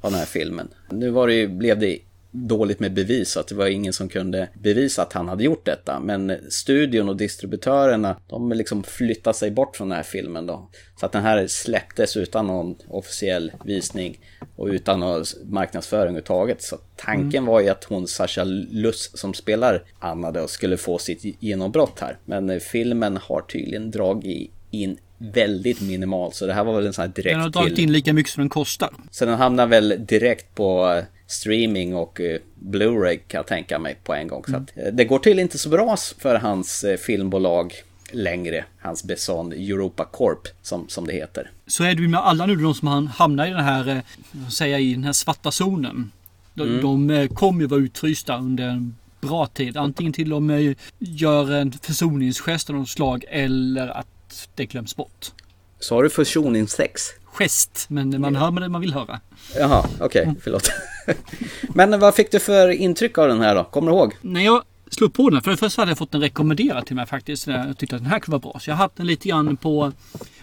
av 0.00 0.10
den 0.10 0.18
här 0.18 0.26
filmen. 0.26 0.68
Nu 0.90 1.10
var 1.10 1.26
det 1.26 1.34
ju, 1.34 1.48
blev 1.48 1.78
det 1.78 1.98
dåligt 2.30 2.80
med 2.80 2.92
bevis, 2.92 3.36
att 3.36 3.48
det 3.48 3.54
var 3.54 3.66
ingen 3.66 3.92
som 3.92 4.08
kunde 4.08 4.48
bevisa 4.54 5.02
att 5.02 5.12
han 5.12 5.28
hade 5.28 5.44
gjort 5.44 5.64
detta. 5.64 6.00
Men 6.00 6.32
studion 6.48 7.08
och 7.08 7.16
distributörerna, 7.16 8.16
de 8.26 8.52
liksom 8.52 8.82
flyttade 8.82 9.36
sig 9.36 9.50
bort 9.50 9.76
från 9.76 9.88
den 9.88 9.96
här 9.96 10.02
filmen 10.02 10.46
då. 10.46 10.70
Så 11.00 11.06
att 11.06 11.12
den 11.12 11.22
här 11.22 11.46
släpptes 11.46 12.16
utan 12.16 12.46
någon 12.46 12.76
officiell 12.88 13.52
visning 13.64 14.20
och 14.56 14.66
utan 14.66 15.00
någon 15.00 15.24
marknadsföring 15.44 16.02
överhuvudtaget. 16.02 16.62
Så 16.62 16.78
tanken 16.96 17.44
var 17.44 17.60
ju 17.60 17.68
att 17.68 17.84
hon, 17.84 18.08
Sasha 18.08 18.44
Luss, 18.44 19.10
som 19.14 19.34
spelar 19.34 19.82
Anna 19.98 20.30
då, 20.30 20.48
skulle 20.48 20.76
få 20.76 20.98
sitt 20.98 21.42
genombrott 21.42 22.00
här. 22.00 22.18
Men 22.24 22.60
filmen 22.60 23.16
har 23.16 23.40
tydligen 23.40 23.90
dragit 23.90 24.50
in 24.70 24.98
väldigt 25.18 25.80
minimalt, 25.80 26.34
så 26.34 26.46
det 26.46 26.52
här 26.52 26.64
var 26.64 26.76
väl 26.76 26.86
en 26.86 26.92
sån 26.92 27.02
här 27.02 27.08
direkt 27.08 27.34
Den 27.34 27.40
har 27.40 27.48
dragit 27.48 27.78
in 27.78 27.92
lika 27.92 28.12
mycket 28.12 28.32
som 28.32 28.40
den 28.40 28.48
kostar. 28.48 28.90
Så 29.10 29.24
den 29.24 29.38
hamnar 29.38 29.66
väl 29.66 30.06
direkt 30.06 30.54
på 30.54 31.02
streaming 31.26 31.94
och 31.94 32.20
eh, 32.20 32.38
Blu-ray 32.54 33.16
kan 33.16 33.38
jag 33.38 33.46
tänka 33.46 33.78
mig 33.78 33.96
på 34.04 34.14
en 34.14 34.28
gång. 34.28 34.44
Så 34.48 34.56
att, 34.56 34.76
eh, 34.76 34.92
det 34.92 35.04
går 35.04 35.18
till 35.18 35.38
inte 35.38 35.58
så 35.58 35.68
bra 35.68 35.96
för 36.18 36.34
hans 36.34 36.84
eh, 36.84 36.96
filmbolag 36.96 37.74
längre. 38.10 38.64
Hans 38.78 39.04
Besson 39.04 39.52
Europa 39.52 40.04
Corp 40.04 40.48
som, 40.62 40.88
som 40.88 41.06
det 41.06 41.12
heter. 41.12 41.50
Så 41.66 41.84
är 41.84 41.94
det 41.94 42.02
ju 42.02 42.08
med 42.08 42.20
alla 42.20 42.46
nu 42.46 42.56
de 42.56 42.74
som 42.74 43.06
hamnar 43.06 43.46
i 43.46 43.50
den 43.50 43.64
här, 43.64 44.02
jag, 44.60 44.82
i 44.82 44.94
den 44.94 45.04
här 45.04 45.12
svarta 45.12 45.50
zonen. 45.50 46.12
De, 46.54 46.80
de 46.80 47.10
eh, 47.10 47.28
kommer 47.28 47.60
ju 47.60 47.66
vara 47.66 47.80
utfrysta 47.80 48.38
under 48.38 48.68
en 48.68 48.96
bra 49.20 49.46
tid. 49.46 49.76
Antingen 49.76 50.12
till 50.12 50.28
de 50.28 50.74
gör 50.98 51.52
en 51.52 51.72
försoningsgest 51.72 52.70
av 52.70 52.76
något 52.76 52.88
slag 52.88 53.24
eller 53.28 53.88
att 53.88 54.48
det 54.54 54.66
glöms 54.66 54.96
bort. 54.96 55.32
Så 55.80 55.94
har 55.94 56.02
du 56.02 56.10
försoningssex? 56.10 57.02
Gest, 57.24 57.86
men 57.88 58.20
man 58.20 58.36
hör 58.36 58.50
med 58.50 58.62
det 58.62 58.68
man 58.68 58.80
vill 58.80 58.92
höra. 58.92 59.20
Jaha, 59.56 59.86
okej, 60.00 60.34
förlåt. 60.42 60.70
Men 61.74 62.00
vad 62.00 62.14
fick 62.14 62.30
du 62.30 62.40
för 62.40 62.68
intryck 62.68 63.18
av 63.18 63.28
den 63.28 63.40
här 63.40 63.54
då? 63.54 63.64
Kommer 63.64 63.90
du 63.90 63.96
ihåg? 63.96 64.16
När 64.20 64.40
jag 64.40 64.62
slog 64.90 65.14
på 65.14 65.30
den, 65.30 65.42
för 65.42 65.50
det 65.50 65.56
första 65.56 65.82
hade 65.82 65.90
jag 65.90 65.98
fått 65.98 66.12
den 66.12 66.20
rekommenderad 66.20 66.86
till 66.86 66.96
mig 66.96 67.06
faktiskt. 67.06 67.46
Jag 67.46 67.78
tyckte 67.78 67.96
att 67.96 68.02
den 68.02 68.10
här 68.10 68.18
kunde 68.18 68.38
vara 68.38 68.52
bra. 68.52 68.60
Så 68.60 68.70
jag 68.70 68.76
haft 68.76 68.96
den 68.96 69.06
lite 69.06 69.28
grann 69.28 69.56
på 69.56 69.92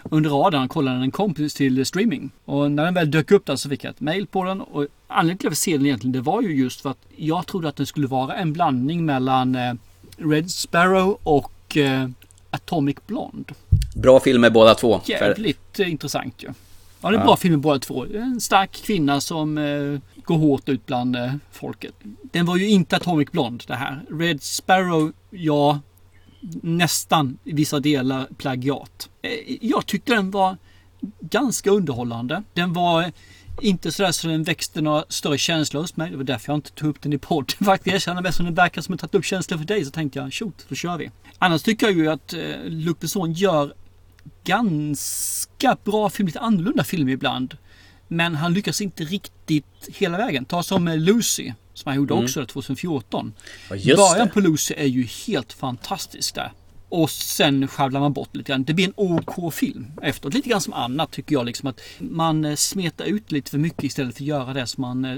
under 0.04 0.30
radarn 0.30 0.64
och 0.64 0.70
kollade 0.70 0.98
en 0.98 1.12
kompis 1.12 1.54
till 1.54 1.86
streaming. 1.86 2.32
Och 2.46 2.72
när 2.72 2.86
den 2.86 2.94
väl 2.94 3.12
dök 3.12 3.32
upp 3.32 3.46
där 3.46 3.56
så 3.56 3.70
fick 3.70 3.84
jag 3.84 3.92
ett 3.92 4.02
mail 4.02 4.28
på 4.28 4.44
den. 4.44 4.62
Och 4.62 4.88
anledningen 5.08 5.38
till 5.38 5.48
att 5.48 5.52
jag 5.52 5.58
se 5.58 5.78
den 5.78 5.86
egentligen 5.86 6.12
det 6.12 6.22
var 6.22 6.42
ju 6.42 6.56
just 6.56 6.82
för 6.82 6.90
att 6.90 7.06
jag 7.16 7.48
trodde 7.48 7.70
att 7.70 7.76
den 7.76 7.86
skulle 7.86 8.08
vara 8.08 8.36
en 8.36 8.54
blandning 8.54 9.06
mellan 9.06 9.56
eh, 9.56 9.74
Red 10.18 10.52
Sparrow 10.52 11.18
och 11.24 11.78
eh, 11.78 12.10
Atomic 12.50 12.98
Blonde. 13.08 13.54
Bra 13.96 14.20
filmer 14.20 14.50
båda 14.50 14.76
två. 14.76 15.00
För, 15.00 15.12
Jävligt 15.12 15.80
eh, 15.80 15.92
intressant 15.92 16.44
ju. 16.44 16.48
Ja, 16.48 16.54
det 17.12 17.18
är 17.18 17.20
Ja. 17.20 17.26
bra 17.26 17.38
filmer 17.38 17.58
båda 17.58 17.80
två. 17.80 18.06
En 18.06 18.42
stark 18.42 18.72
kvinna 18.72 19.22
som 19.22 19.58
eh, 19.58 20.00
går 20.24 20.38
hårt 20.38 20.70
ut 20.70 20.86
bland 20.86 21.16
eh, 21.16 21.34
folket. 21.52 21.94
Den 22.32 22.46
var 22.46 22.58
ju 22.58 22.68
inte 22.70 22.96
Atomic 22.96 23.32
Blonde 23.32 23.64
det 23.68 23.76
här. 23.76 24.02
Red 24.12 24.44
Sparrow, 24.44 25.12
ja, 25.30 25.80
nästan 26.62 27.38
i 27.44 27.54
vissa 27.54 27.80
delar 27.80 28.28
plagiat. 28.38 29.10
Eh, 29.22 29.58
jag 29.62 29.86
tyckte 29.86 30.14
den 30.14 30.32
var 30.32 30.58
ganska 31.20 31.72
underhållande. 31.72 32.44
Den 32.54 32.74
var 32.74 33.12
inte 33.62 33.92
sådär 33.92 34.12
så 34.12 34.28
den 34.28 34.44
växte 34.44 34.82
några 34.82 35.04
större 35.10 35.38
känslor 35.38 35.82
hos 35.82 35.96
mig. 35.96 36.12
Det 36.12 36.18
var 36.18 36.24
därför 36.24 36.52
jag 36.52 36.58
inte 36.58 36.72
tog 36.72 36.90
upp 36.90 37.02
den 37.02 37.14
i 37.14 37.18
podden. 37.18 37.56
Faktiskt 37.66 37.96
erkänna 37.96 38.22
mest 38.22 38.38
som 38.38 38.46
den 38.46 38.56
verkar 38.56 38.82
som 38.82 38.94
att 38.94 39.00
tagit 39.00 39.16
upp 39.16 39.26
känslor 39.26 39.58
för 39.58 39.66
dig 39.66 39.86
så 39.86 39.92
tänkte 39.92 40.20
jag 40.20 40.34
shoot, 40.34 40.66
då 40.70 40.76
kör 40.76 40.98
vi. 40.98 41.12
Annars 41.40 41.62
tycker 41.64 41.86
jag 41.88 41.96
ju 41.96 42.08
att 42.08 42.34
eh, 42.34 42.40
Luc 42.66 43.00
Besson 43.00 43.34
gör 43.34 43.74
ganska 44.44 45.78
bra 45.84 46.10
film, 46.10 46.28
lite 46.28 46.40
annorlunda 46.40 46.84
film 46.84 47.10
ibland. 47.10 47.58
Men 48.08 48.36
han 48.36 48.54
lyckas 48.54 48.82
inte 48.82 49.04
riktigt 49.04 49.90
hela 49.96 50.18
vägen. 50.18 50.46
Ta 50.46 50.64
som 50.64 50.88
eh, 50.88 50.98
Lucy, 50.98 51.54
som 51.74 51.90
han 51.90 51.96
gjorde 51.96 52.14
också 52.14 52.46
2014. 52.46 53.34
Ja, 53.70 53.96
Början 53.96 54.28
det. 54.28 54.34
på 54.34 54.40
Lucy 54.40 54.74
är 54.78 54.86
ju 54.86 55.04
helt 55.28 55.54
fantastisk 55.54 56.36
där. 56.36 56.52
Och 56.90 57.10
sen 57.10 57.68
sjabblar 57.68 58.00
man 58.00 58.14
bort 58.14 58.36
lite 58.36 58.52
grann. 58.52 58.64
Det 58.64 58.74
blir 58.74 58.86
en 58.86 58.94
OK-film 58.96 59.92
efteråt. 60.02 60.34
Lite 60.34 60.50
grann 60.50 60.62
som 60.62 60.74
annat 60.74 61.12
tycker 61.12 61.36
jag. 61.36 61.46
Liksom 61.46 61.70
att 61.70 61.80
man 62.00 62.46
eh, 62.46 62.56
smetar 62.56 63.06
ut 63.06 63.32
lite 63.32 63.52
för 63.52 63.58
mycket 63.58 63.84
istället 63.84 64.16
för 64.16 64.24
att 64.24 64.28
göra 64.28 64.54
det 64.54 64.68
som 64.68 64.82
man 64.82 65.06
eh, 65.06 65.18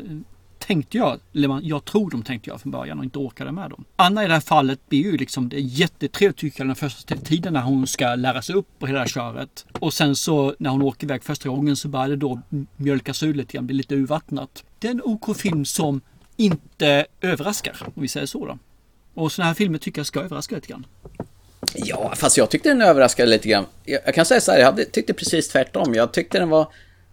tänkte 0.68 0.98
jag, 0.98 1.20
Eller 1.34 1.48
man, 1.48 1.68
jag 1.68 1.86
tror 1.86 2.10
de 2.10 2.24
tänkte 2.24 2.50
göra 2.50 2.60
från 2.60 2.72
början 2.72 3.00
och 3.00 3.04
inte 3.04 3.20
orkade 3.20 3.52
med 3.52 3.70
dem. 3.70 3.86
Anna 3.96 4.24
i 4.24 4.28
det 4.28 4.34
här 4.34 4.42
fallet 4.42 4.90
blir 4.90 5.04
ju 5.04 5.18
liksom 5.18 5.50
det 5.50 5.56
är 5.56 5.60
jättetrevligt 5.60 6.38
tycker 6.38 6.60
jag 6.60 6.68
den 6.68 6.76
första 6.76 7.16
tiden 7.16 7.54
när 7.54 7.62
hon 7.62 7.88
ska 7.88 8.16
lära 8.16 8.42
sig 8.42 8.56
upp 8.56 8.68
på 8.80 8.88
hela 8.88 9.00
det 9.00 9.04
här 9.04 9.08
köret. 9.08 9.66
Och 9.80 9.94
sen 9.94 10.16
så 10.16 10.56
när 10.60 10.70
hon 10.70 10.82
åker 10.82 11.08
iväg 11.08 11.24
första 11.24 11.50
gången 11.50 11.76
så 11.76 11.88
börjar 11.88 12.10
det 12.10 12.16
då 12.16 12.42
mjölkas 12.76 13.24
ur 13.24 13.34
lite 13.34 13.54
grann, 13.54 13.66
blir 13.66 13.78
lite 13.78 13.96
urvattnat. 13.96 14.64
Det 14.80 14.88
är 14.88 14.92
en 14.92 15.02
OK-film 15.04 15.66
som 15.66 16.02
inte 16.38 17.06
överraskar, 17.22 17.78
om 17.96 18.02
vi 18.02 18.08
säger 18.08 18.26
så 18.26 18.46
då. 18.46 18.58
Och 19.14 19.32
sådana 19.32 19.48
här 19.48 19.56
filmer 19.56 19.78
tycker 19.78 20.00
jag 20.00 20.06
ska 20.06 20.20
överraska 20.20 20.56
lite 20.56 20.68
grann. 20.68 20.86
Ja, 21.76 22.14
fast 22.16 22.38
jag 22.38 22.50
tyckte 22.50 22.70
den 22.70 22.82
överraskade 22.82 23.30
lite 23.30 23.50
grann. 23.50 23.66
Jag, 23.86 24.02
jag 24.06 24.16
kan 24.16 24.26
säga 24.26 24.42
så 24.42 24.52
här, 24.52 24.60
jag 24.60 24.66
hade, 24.66 24.86
tyckte 24.86 25.14
precis 25.14 25.48
tvärtom. 25.48 25.94
Jag 25.94 26.12
tyckte 26.12 26.40
den 26.40 26.50
var 26.50 26.68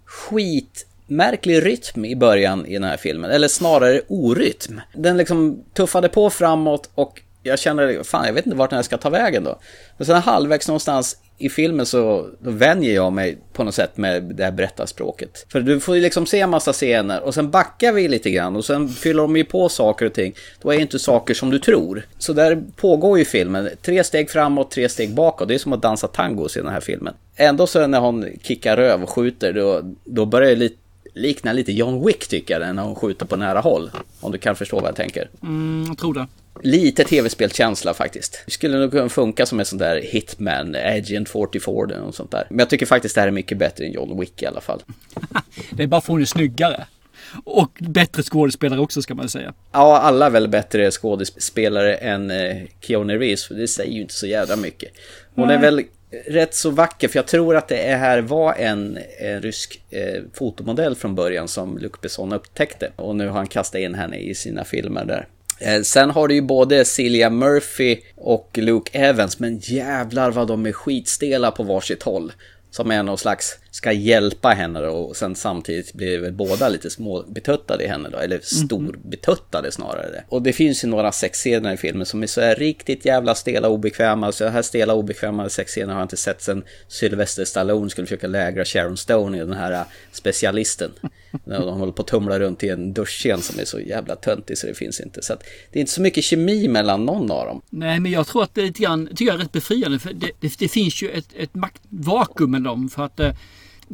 skit 0.04 0.87
märklig 1.16 1.66
rytm 1.66 2.04
i 2.04 2.16
början 2.16 2.66
i 2.66 2.75
den 2.75 2.85
här 2.85 2.97
filmen. 2.97 3.31
Eller 3.31 3.49
snarare 3.49 4.00
orytm. 4.09 4.81
Den 4.95 5.16
liksom 5.16 5.64
tuffade 5.75 6.09
på 6.09 6.31
framåt 6.31 6.90
och 6.95 7.21
jag 7.42 7.59
känner, 7.59 8.02
fan 8.02 8.26
jag 8.26 8.33
vet 8.33 8.47
inte 8.47 8.59
vart 8.59 8.71
den 8.71 8.76
här 8.76 8.83
ska 8.83 8.97
ta 8.97 9.11
vägen 9.11 9.45
då. 9.45 9.59
Men 9.97 10.07
sen 10.07 10.16
halvvägs 10.16 10.69
någonstans 10.69 11.16
i 11.38 11.49
filmen 11.49 11.87
så 11.87 12.28
vänjer 12.38 12.95
jag 12.95 13.12
mig 13.12 13.38
på 13.52 13.64
något 13.64 13.75
sätt 13.75 13.97
med 13.97 14.23
det 14.23 14.45
här 14.45 14.50
berättarspråket. 14.50 15.47
För 15.49 15.61
du 15.61 15.81
får 15.81 15.97
ju 15.97 16.02
liksom 16.02 16.26
se 16.26 16.40
en 16.40 16.50
massa 16.50 16.73
scener 16.73 17.23
och 17.23 17.35
sen 17.35 17.50
backar 17.50 17.92
vi 17.92 18.09
lite 18.09 18.31
grann 18.31 18.57
och 18.57 18.64
sen 18.64 18.88
fyller 18.88 19.23
de 19.23 19.37
ju 19.37 19.45
på 19.45 19.69
saker 19.69 20.07
och 20.07 20.12
ting. 20.12 20.35
Då 20.62 20.73
är 20.73 20.78
inte 20.78 20.99
saker 20.99 21.35
som 21.35 21.50
du 21.50 21.59
tror. 21.59 22.07
Så 22.19 22.33
där 22.33 22.62
pågår 22.76 23.19
ju 23.19 23.25
filmen. 23.25 23.69
Tre 23.83 24.04
steg 24.04 24.31
framåt, 24.31 24.71
tre 24.71 24.88
steg 24.88 25.14
bakåt. 25.14 25.49
Det 25.49 25.54
är 25.54 25.59
som 25.59 25.73
att 25.73 25.83
dansa 25.83 26.09
tango 26.09 26.49
i 26.57 26.59
den 26.59 26.69
här 26.69 26.81
filmen. 26.81 27.14
Ändå 27.37 27.66
så 27.66 27.87
när 27.87 28.00
hon 28.00 28.26
kickar 28.42 28.76
röv 28.76 29.02
och 29.02 29.11
skjuter 29.11 29.52
då, 29.52 29.81
då 30.04 30.26
börjar 30.26 30.50
det 30.50 30.57
lite 30.57 30.81
likna 31.14 31.52
lite 31.52 31.73
John 31.73 32.07
Wick 32.07 32.28
tycker 32.28 32.61
jag 32.61 32.75
när 32.75 32.83
hon 32.83 32.95
skjuter 32.95 33.26
på 33.26 33.37
nära 33.37 33.61
håll. 33.61 33.90
Om 34.21 34.33
du 34.33 34.38
kan 34.38 34.57
förstå 34.57 34.81
vad 34.81 34.88
jag 34.88 34.97
tänker. 34.97 35.31
Mm, 35.42 35.85
jag 35.88 35.99
tror 35.99 36.14
det. 36.14 36.26
Lite 36.62 37.04
tv-spelkänsla 37.04 37.95
faktiskt. 37.95 38.42
Det 38.47 38.52
skulle 38.52 38.78
nog 38.78 38.90
kunna 38.90 39.09
funka 39.09 39.47
som 39.47 39.61
en 39.61 39.66
sån 39.66 39.78
där 39.78 40.02
Hitman, 40.02 40.75
Agent 40.75 41.28
44 41.28 41.75
eller 41.85 41.99
något 41.99 42.14
sånt 42.14 42.31
där. 42.31 42.47
Men 42.50 42.59
jag 42.59 42.71
tycker 42.71 42.87
faktiskt 42.87 43.14
det 43.14 43.21
här 43.21 43.28
är 43.28 43.33
mycket 43.33 43.59
bättre 43.59 43.85
än 43.85 43.92
John 43.92 44.21
Wick 44.21 44.42
i 44.42 44.47
alla 44.47 44.61
fall. 44.61 44.83
Det 45.71 45.83
är 45.83 45.87
bara 45.87 46.00
för 46.00 46.12
hon 46.12 46.23
är 46.23 46.26
snyggare. 46.26 46.87
Och 47.45 47.78
bättre 47.81 48.23
skådespelare 48.23 48.81
också 48.81 49.02
ska 49.02 49.14
man 49.14 49.28
säga. 49.28 49.54
Ja, 49.73 49.99
alla 49.99 50.26
är 50.26 50.31
väl 50.31 50.49
bättre 50.49 50.90
skådespelare 50.90 51.95
än 51.95 52.31
eh, 52.31 52.57
Keanu 52.81 53.19
Reeves, 53.19 53.45
för 53.45 53.54
det 53.54 53.69
säger 53.69 53.92
ju 53.92 54.00
inte 54.00 54.14
så 54.14 54.26
jävla 54.26 54.57
mycket. 54.57 54.92
Hon 55.35 55.50
är 55.50 55.59
väl 55.59 55.83
rätt 56.26 56.54
så 56.54 56.71
vacker, 56.71 57.09
för 57.09 57.19
jag 57.19 57.26
tror 57.26 57.57
att 57.57 57.69
det 57.69 57.76
här 57.76 58.21
var 58.21 58.54
en, 58.54 58.99
en 59.19 59.42
rysk 59.42 59.83
eh, 59.90 60.23
fotomodell 60.35 60.95
från 60.95 61.14
början 61.14 61.49
som 61.49 61.78
Luc 61.78 61.92
Besson 62.02 62.33
upptäckte. 62.33 62.92
Och 62.97 63.16
nu 63.16 63.26
har 63.26 63.35
han 63.35 63.47
kastat 63.47 63.81
in 63.81 63.95
henne 63.95 64.16
i 64.16 64.35
sina 64.35 64.64
filmer 64.64 65.04
där. 65.04 65.28
Eh, 65.61 65.83
Sen 65.83 66.11
har 66.11 66.28
du 66.28 66.35
ju 66.35 66.42
både 66.42 66.85
Cillia 66.85 67.31
Murphy 67.31 68.00
och 68.16 68.50
Luke 68.59 68.99
Evans, 68.99 69.38
men 69.38 69.59
jävlar 69.59 70.31
vad 70.31 70.49
de 70.49 70.66
är 70.66 70.73
skitstela 70.73 71.50
på 71.50 71.62
varsitt 71.62 72.02
håll. 72.02 72.33
Som 72.71 72.90
är 72.90 73.02
någon 73.02 73.19
slags, 73.19 73.59
ska 73.72 73.92
hjälpa 73.92 74.48
henne 74.48 74.80
då, 74.80 74.90
och 74.90 75.16
sen 75.16 75.34
samtidigt 75.34 75.92
blir 75.92 76.18
väl 76.18 76.32
båda 76.32 76.68
lite 76.68 76.90
små 76.90 77.22
betuttade 77.22 77.84
i 77.84 77.86
henne 77.86 78.08
då, 78.08 78.18
eller 78.18 78.40
storbetuttade 78.42 79.72
snarare. 79.72 80.24
Och 80.28 80.42
det 80.42 80.52
finns 80.52 80.84
ju 80.84 80.88
några 80.88 81.12
sexscener 81.12 81.74
i 81.74 81.76
filmen 81.76 82.06
som 82.06 82.22
är 82.22 82.26
så 82.26 82.40
här 82.40 82.54
riktigt 82.54 83.04
jävla 83.04 83.34
stela 83.34 83.68
och 83.68 83.74
obekväma. 83.74 84.32
Så 84.32 84.48
här 84.48 84.62
stela 84.62 84.92
och 84.92 84.98
obekväma 84.98 85.48
sexscener 85.48 85.92
har 85.92 86.00
jag 86.00 86.04
inte 86.04 86.16
sett 86.16 86.42
sen 86.42 86.64
Sylvester 86.88 87.44
Stallone 87.44 87.90
skulle 87.90 88.06
försöka 88.06 88.26
lägra 88.26 88.64
Sharon 88.64 88.96
Stone 88.96 89.36
i 89.36 89.40
den 89.40 89.52
här 89.52 89.72
äh, 89.72 89.82
specialisten. 90.12 90.90
När 91.44 91.60
de 91.60 91.78
håller 91.78 91.92
på 91.92 92.02
att 92.02 92.08
tumla 92.08 92.38
runt 92.38 92.62
i 92.62 92.68
en 92.68 92.92
duschscen 92.92 93.42
som 93.42 93.60
är 93.60 93.64
så 93.64 93.80
jävla 93.80 94.16
töntig 94.16 94.58
så 94.58 94.66
det 94.66 94.74
finns 94.74 95.00
inte. 95.00 95.22
Så 95.22 95.32
att 95.32 95.44
det 95.72 95.78
är 95.78 95.80
inte 95.80 95.92
så 95.92 96.02
mycket 96.02 96.24
kemi 96.24 96.68
mellan 96.68 97.04
någon 97.04 97.30
av 97.30 97.46
dem. 97.46 97.62
Nej, 97.70 98.00
men 98.00 98.12
jag 98.12 98.26
tror 98.26 98.42
att 98.42 98.54
det 98.54 98.60
är 98.60 98.66
lite 98.66 98.82
grann, 98.82 99.06
tycker 99.06 99.24
jag 99.24 99.34
är 99.34 99.38
rätt 99.38 99.52
befriande. 99.52 99.98
För 99.98 100.12
det, 100.12 100.30
det, 100.40 100.58
det 100.58 100.68
finns 100.68 101.02
ju 101.02 101.10
ett, 101.10 101.28
ett 101.38 101.54
maktvakuum 101.54 102.50
med 102.50 102.62
dem. 102.62 102.88
För 102.88 103.04
att 103.04 103.20
eh, 103.20 103.32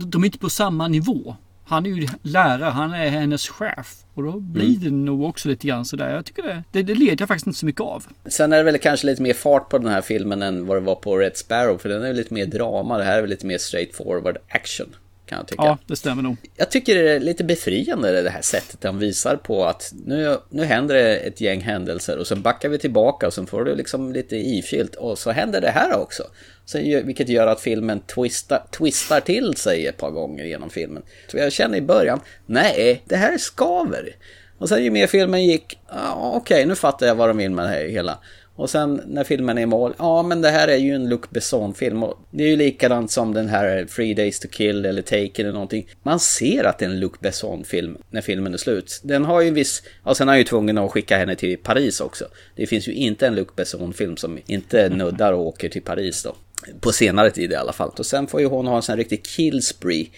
de 0.06 0.22
är 0.22 0.26
inte 0.26 0.38
på 0.38 0.50
samma 0.50 0.88
nivå. 0.88 1.36
Han 1.64 1.86
är 1.86 1.90
ju 1.90 2.08
lärare, 2.22 2.70
han 2.70 2.92
är 2.92 3.08
hennes 3.08 3.48
chef. 3.48 3.96
Och 4.14 4.22
då 4.22 4.40
blir 4.40 4.76
det 4.78 4.90
nog 4.90 5.22
också 5.22 5.48
lite 5.48 5.66
grann 5.66 5.84
sådär. 5.84 6.14
Jag 6.14 6.24
tycker 6.26 6.42
det, 6.42 6.62
det, 6.72 6.82
det 6.82 6.94
leder 6.94 7.16
jag 7.18 7.28
faktiskt 7.28 7.46
inte 7.46 7.58
så 7.58 7.66
mycket 7.66 7.80
av. 7.80 8.06
Sen 8.26 8.52
är 8.52 8.56
det 8.56 8.62
väl 8.62 8.78
kanske 8.78 9.06
lite 9.06 9.22
mer 9.22 9.34
fart 9.34 9.68
på 9.68 9.78
den 9.78 9.88
här 9.88 10.00
filmen 10.00 10.42
än 10.42 10.66
vad 10.66 10.76
det 10.76 10.80
var 10.80 10.94
på 10.94 11.16
Red 11.16 11.36
Sparrow. 11.36 11.78
För 11.78 11.88
den 11.88 12.02
är 12.02 12.14
lite 12.14 12.34
mer 12.34 12.46
drama. 12.46 12.98
Det 12.98 13.04
här 13.04 13.18
är 13.18 13.20
väl 13.20 13.30
lite 13.30 13.46
mer 13.46 13.58
straightforward 13.58 14.36
action. 14.48 14.86
Kan 15.28 15.38
jag 15.38 15.46
tycka. 15.46 15.62
Ja, 15.62 15.78
det 15.86 15.96
stämmer 15.96 16.22
nog. 16.22 16.36
Jag 16.56 16.70
tycker 16.70 16.94
det 16.94 17.10
är 17.10 17.20
lite 17.20 17.44
befriande 17.44 18.22
det 18.22 18.30
här 18.30 18.42
sättet 18.42 18.80
de 18.80 18.98
visar 18.98 19.36
på 19.36 19.64
att 19.64 19.92
nu, 20.06 20.36
nu 20.50 20.64
händer 20.64 20.94
det 20.94 21.16
ett 21.16 21.40
gäng 21.40 21.60
händelser 21.60 22.18
och 22.18 22.26
sen 22.26 22.42
backar 22.42 22.68
vi 22.68 22.78
tillbaka 22.78 23.26
och 23.26 23.34
sen 23.34 23.46
får 23.46 23.64
du 23.64 23.74
liksom 23.74 24.12
lite 24.12 24.36
ifyllt 24.36 24.94
och 24.94 25.18
så 25.18 25.30
händer 25.30 25.60
det 25.60 25.70
här 25.70 25.96
också. 26.00 26.22
Så, 26.64 26.78
vilket 26.78 27.28
gör 27.28 27.46
att 27.46 27.60
filmen 27.60 28.00
twistar, 28.00 28.66
twistar 28.70 29.20
till 29.20 29.56
sig 29.56 29.86
ett 29.86 29.96
par 29.96 30.10
gånger 30.10 30.44
genom 30.44 30.70
filmen. 30.70 31.02
Så 31.26 31.36
jag 31.36 31.52
känner 31.52 31.78
i 31.78 31.82
början, 31.82 32.20
nej, 32.46 33.02
det 33.04 33.16
här 33.16 33.38
skaver. 33.38 34.16
Och 34.58 34.68
sen 34.68 34.84
ju 34.84 34.90
mer 34.90 35.06
filmen 35.06 35.44
gick, 35.44 35.78
ja, 35.88 36.32
okej, 36.34 36.66
nu 36.66 36.74
fattar 36.74 37.06
jag 37.06 37.14
vad 37.14 37.28
de 37.28 37.36
vill 37.36 37.50
med 37.50 37.64
det 37.64 37.68
här 37.68 37.84
hela. 37.84 38.18
Och 38.58 38.70
sen 38.70 39.02
när 39.06 39.24
filmen 39.24 39.58
är 39.58 39.62
i 39.62 39.66
mål, 39.66 39.94
ja 39.98 40.22
men 40.22 40.40
det 40.40 40.50
här 40.50 40.68
är 40.68 40.76
ju 40.76 40.94
en 40.94 41.08
Luc 41.08 41.20
Besson-film. 41.30 42.02
Och 42.02 42.18
det 42.30 42.44
är 42.44 42.48
ju 42.48 42.56
likadant 42.56 43.10
som 43.10 43.34
den 43.34 43.48
här 43.48 43.84
Three 43.84 44.14
Days 44.14 44.40
to 44.40 44.48
Kill 44.48 44.84
eller 44.84 45.02
Take 45.02 45.42
eller 45.42 45.52
någonting. 45.52 45.88
Man 46.02 46.20
ser 46.20 46.64
att 46.64 46.78
det 46.78 46.84
är 46.84 46.88
en 46.90 47.00
Luc 47.00 47.12
Besson-film 47.20 47.98
när 48.10 48.20
filmen 48.20 48.54
är 48.54 48.58
slut. 48.58 49.00
Den 49.04 49.24
har 49.24 49.40
ju 49.40 49.48
en 49.48 49.54
viss, 49.54 49.82
ja 50.04 50.14
sen 50.14 50.28
är 50.28 50.32
han 50.32 50.38
ju 50.38 50.44
tvungen 50.44 50.78
att 50.78 50.90
skicka 50.90 51.18
henne 51.18 51.34
till 51.34 51.58
Paris 51.58 52.00
också. 52.00 52.24
Det 52.56 52.66
finns 52.66 52.88
ju 52.88 52.92
inte 52.92 53.26
en 53.26 53.34
Luc 53.34 53.48
Besson-film 53.56 54.16
som 54.16 54.38
inte 54.46 54.88
nuddar 54.96 55.32
och 55.32 55.46
åker 55.46 55.68
till 55.68 55.82
Paris 55.82 56.22
då. 56.22 56.36
På 56.80 56.92
senare 56.92 57.30
tid 57.30 57.52
i 57.52 57.54
alla 57.54 57.72
fall. 57.72 57.90
Och 57.98 58.06
sen 58.06 58.26
får 58.26 58.40
ju 58.40 58.46
hon 58.46 58.66
ha 58.66 58.76
en 58.76 58.82
sån 58.82 58.92
här 58.92 58.98
riktig 58.98 59.24
kill 59.24 59.62
spree. 59.62 60.10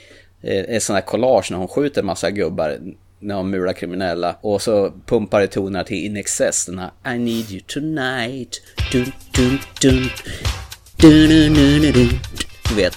Eh, 0.42 0.64
En 0.74 0.80
sån 0.80 0.94
här 0.94 1.02
collage 1.02 1.50
när 1.50 1.58
hon 1.58 1.68
skjuter 1.68 2.00
en 2.00 2.06
massa 2.06 2.30
gubbar 2.30 2.78
när 3.20 3.34
de 3.34 3.50
mular 3.50 3.72
kriminella. 3.72 4.36
Och 4.40 4.62
så 4.62 4.92
pumpar 5.06 5.40
det 5.40 5.46
toner 5.46 5.84
till 5.84 6.04
In 6.04 6.16
Excess. 6.16 6.66
Den 6.66 6.78
här 6.78 7.14
I 7.14 7.18
need 7.18 7.50
you 7.50 7.60
tonight. 7.66 8.62
Dun, 8.92 9.12
dun. 9.36 9.58
Dun, 9.80 10.08
dun, 11.00 11.28
dun, 11.28 11.82
dun, 11.82 11.92
dun. 11.92 12.08
Du 12.68 12.74
vet. 12.74 12.96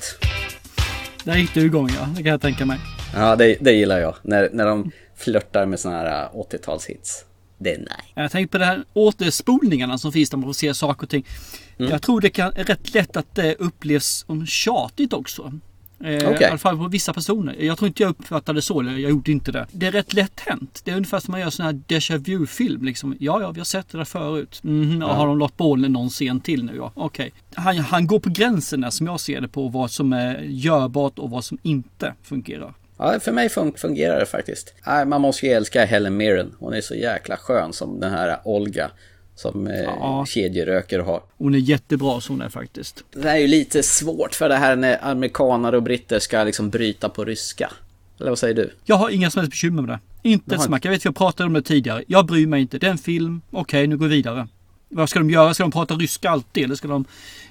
Där 1.24 1.38
gick 1.38 1.53
du 1.53 1.65
igång 1.65 1.89
ja, 2.00 2.08
det 2.15 2.24
kan 2.24 2.32
jag 2.32 2.42
tänka 2.42 2.65
mig. 2.65 2.80
Ja, 3.15 3.36
det, 3.36 3.58
det 3.62 3.72
gillar 3.72 4.00
jag. 4.00 4.15
När, 4.22 4.50
när 4.53 4.65
de 4.65 4.92
flörtar 5.15 5.65
med 5.65 5.80
såna 5.80 5.98
här 5.98 6.30
80-talshits. 6.30 7.24
Det 7.58 7.74
är 7.74 7.77
nej. 7.77 8.13
Jag 8.15 8.32
tänkte 8.32 8.51
på 8.51 8.58
det 8.58 8.65
här 8.65 8.84
återspolningarna 8.94 9.98
som 9.98 10.12
finns 10.12 10.30
där 10.30 10.38
man 10.38 10.50
får 10.50 10.53
se 10.53 10.74
saker 10.74 11.03
och 11.03 11.10
ting. 11.10 11.25
Mm. 11.77 11.92
Jag 11.92 12.01
tror 12.01 12.22
det 12.22 12.30
kan, 12.30 12.53
är 12.56 12.63
rätt 12.63 12.94
lätt 12.94 13.18
att 13.18 13.36
det 13.36 13.56
upplevs 13.56 14.25
som 14.27 14.46
tjatigt 14.46 15.13
också. 15.13 15.53
Eh, 16.04 16.30
Okej. 16.30 16.38
I 16.42 16.46
alla 16.46 16.58
fall 16.58 16.78
på 16.78 16.88
vissa 16.88 17.14
personer. 17.14 17.56
Jag 17.60 17.78
tror 17.78 17.88
inte 17.88 18.04
jag 18.04 18.10
uppfattade 18.10 18.58
det 18.58 18.62
så, 18.62 18.80
eller 18.80 18.92
jag 18.92 19.12
gjorde 19.12 19.32
inte 19.32 19.52
det. 19.52 19.68
Det 19.72 19.86
är 19.88 19.92
rätt 19.92 20.13
lätt 20.13 20.39
hänt. 20.39 20.82
Det 20.84 20.92
är 20.92 20.96
ungefär 20.96 21.20
som 21.20 21.32
man 21.32 21.42
gör 21.42 21.50
sån 21.50 21.66
här 21.66 21.74
déjà 21.88 22.18
vu-film. 22.18 22.84
Liksom. 22.86 23.16
Ja, 23.20 23.42
ja, 23.42 23.52
vi 23.52 23.60
har 23.60 23.66
sett 23.66 23.89
det 23.92 23.98
där 23.98 24.06
förut. 24.06 24.60
Mhm, 24.63 25.02
ja. 25.02 25.13
Har 25.13 25.28
de 25.28 25.38
lått 25.38 25.58
bollen 25.58 25.92
någon 25.94 26.10
scen 26.10 26.39
till 26.39 26.63
nu? 26.66 26.74
Ja, 26.78 26.92
okej. 26.96 27.32
Han, 27.56 27.78
han 27.78 28.08
går 28.08 28.20
på 28.20 28.30
gränserna 28.30 28.92
som 28.92 29.08
jag 29.08 29.20
ser 29.20 29.42
det 29.42 29.48
på 29.48 29.68
vad 29.68 29.92
som 29.92 30.13
är 30.13 30.42
görbart 30.42 31.20
och 31.20 31.30
vad 31.30 31.44
som 31.46 31.58
inte 31.62 32.13
fungerar. 32.24 32.74
Ja, 32.98 33.20
för 33.20 33.32
mig 33.32 33.48
fun- 33.48 33.78
fungerar 33.78 34.20
det 34.20 34.26
faktiskt. 34.26 34.74
Nej, 34.88 35.06
man 35.06 35.22
måste 35.22 35.46
ju 35.46 35.52
älska 35.52 35.86
Helen 35.86 36.18
Mirren. 36.18 36.56
Hon 36.60 36.74
är 36.74 36.82
så 36.82 36.96
jäkla 36.96 37.38
skön 37.38 37.74
som 37.74 38.00
den 38.00 38.12
här 38.12 38.38
Olga. 38.44 38.92
Som 39.36 39.67
eh, 39.67 39.74
Ja. 39.84 40.26
kedjeröker 40.28 41.00
har. 41.00 41.24
Hon 41.38 41.54
är 41.56 41.60
jättebra 41.60 42.22
som 42.22 42.36
hon 42.36 42.41
är 42.46 42.50
faktiskt. 42.50 43.04
Det 43.12 43.30
här 43.30 43.36
är 43.36 43.39
ju 43.39 43.48
lite 43.48 43.84
svårt 43.84 44.36
för 44.36 44.50
det 44.50 44.56
här 44.56 44.76
när 44.76 45.06
amerikanare 45.06 45.78
och 45.78 45.84
britter 45.84 46.19
ska 46.19 46.43
liksom 46.43 46.69
bryta 46.69 47.10
på 47.10 47.26
ryska. 47.26 47.72
Eller 48.19 48.30
vad 48.30 48.39
säger 48.39 48.56
du? 48.56 48.74
Jag 48.86 48.96
har 48.96 49.10
inga 49.10 49.32
som 49.32 49.39
helst 49.39 49.52
bekymmer 49.52 49.82
med 49.82 49.89
det. 49.89 50.30
Inte 50.30 50.56
ett 50.56 50.62
smack. 50.62 50.86
Jag 50.86 50.91
vet 50.91 51.00
att 51.02 51.06
jag 51.06 51.15
pratade 51.15 51.48
om 51.48 51.54
det 51.54 51.62
tidigare. 51.62 52.04
Jag 52.08 52.26
bryr 52.26 52.48
mig 52.48 52.62
inte. 52.62 52.78
Det 52.78 52.88
är 52.88 52.91
en 52.91 52.98
film. 52.98 53.41
Okej, 53.52 53.88
nu 53.88 53.98
går 53.98 54.08
vi 54.08 54.15
vidare. 54.15 54.48
Vad 54.93 55.10
ska 55.10 55.19
de 55.19 55.29
göra? 55.29 55.53
Ska 55.53 55.63
de 55.63 55.71
prata 55.71 55.95
ryska 55.95 56.29
alltid? 56.29 56.63
Eller 56.63 56.75
ska 56.75 56.88
de... 56.88 57.06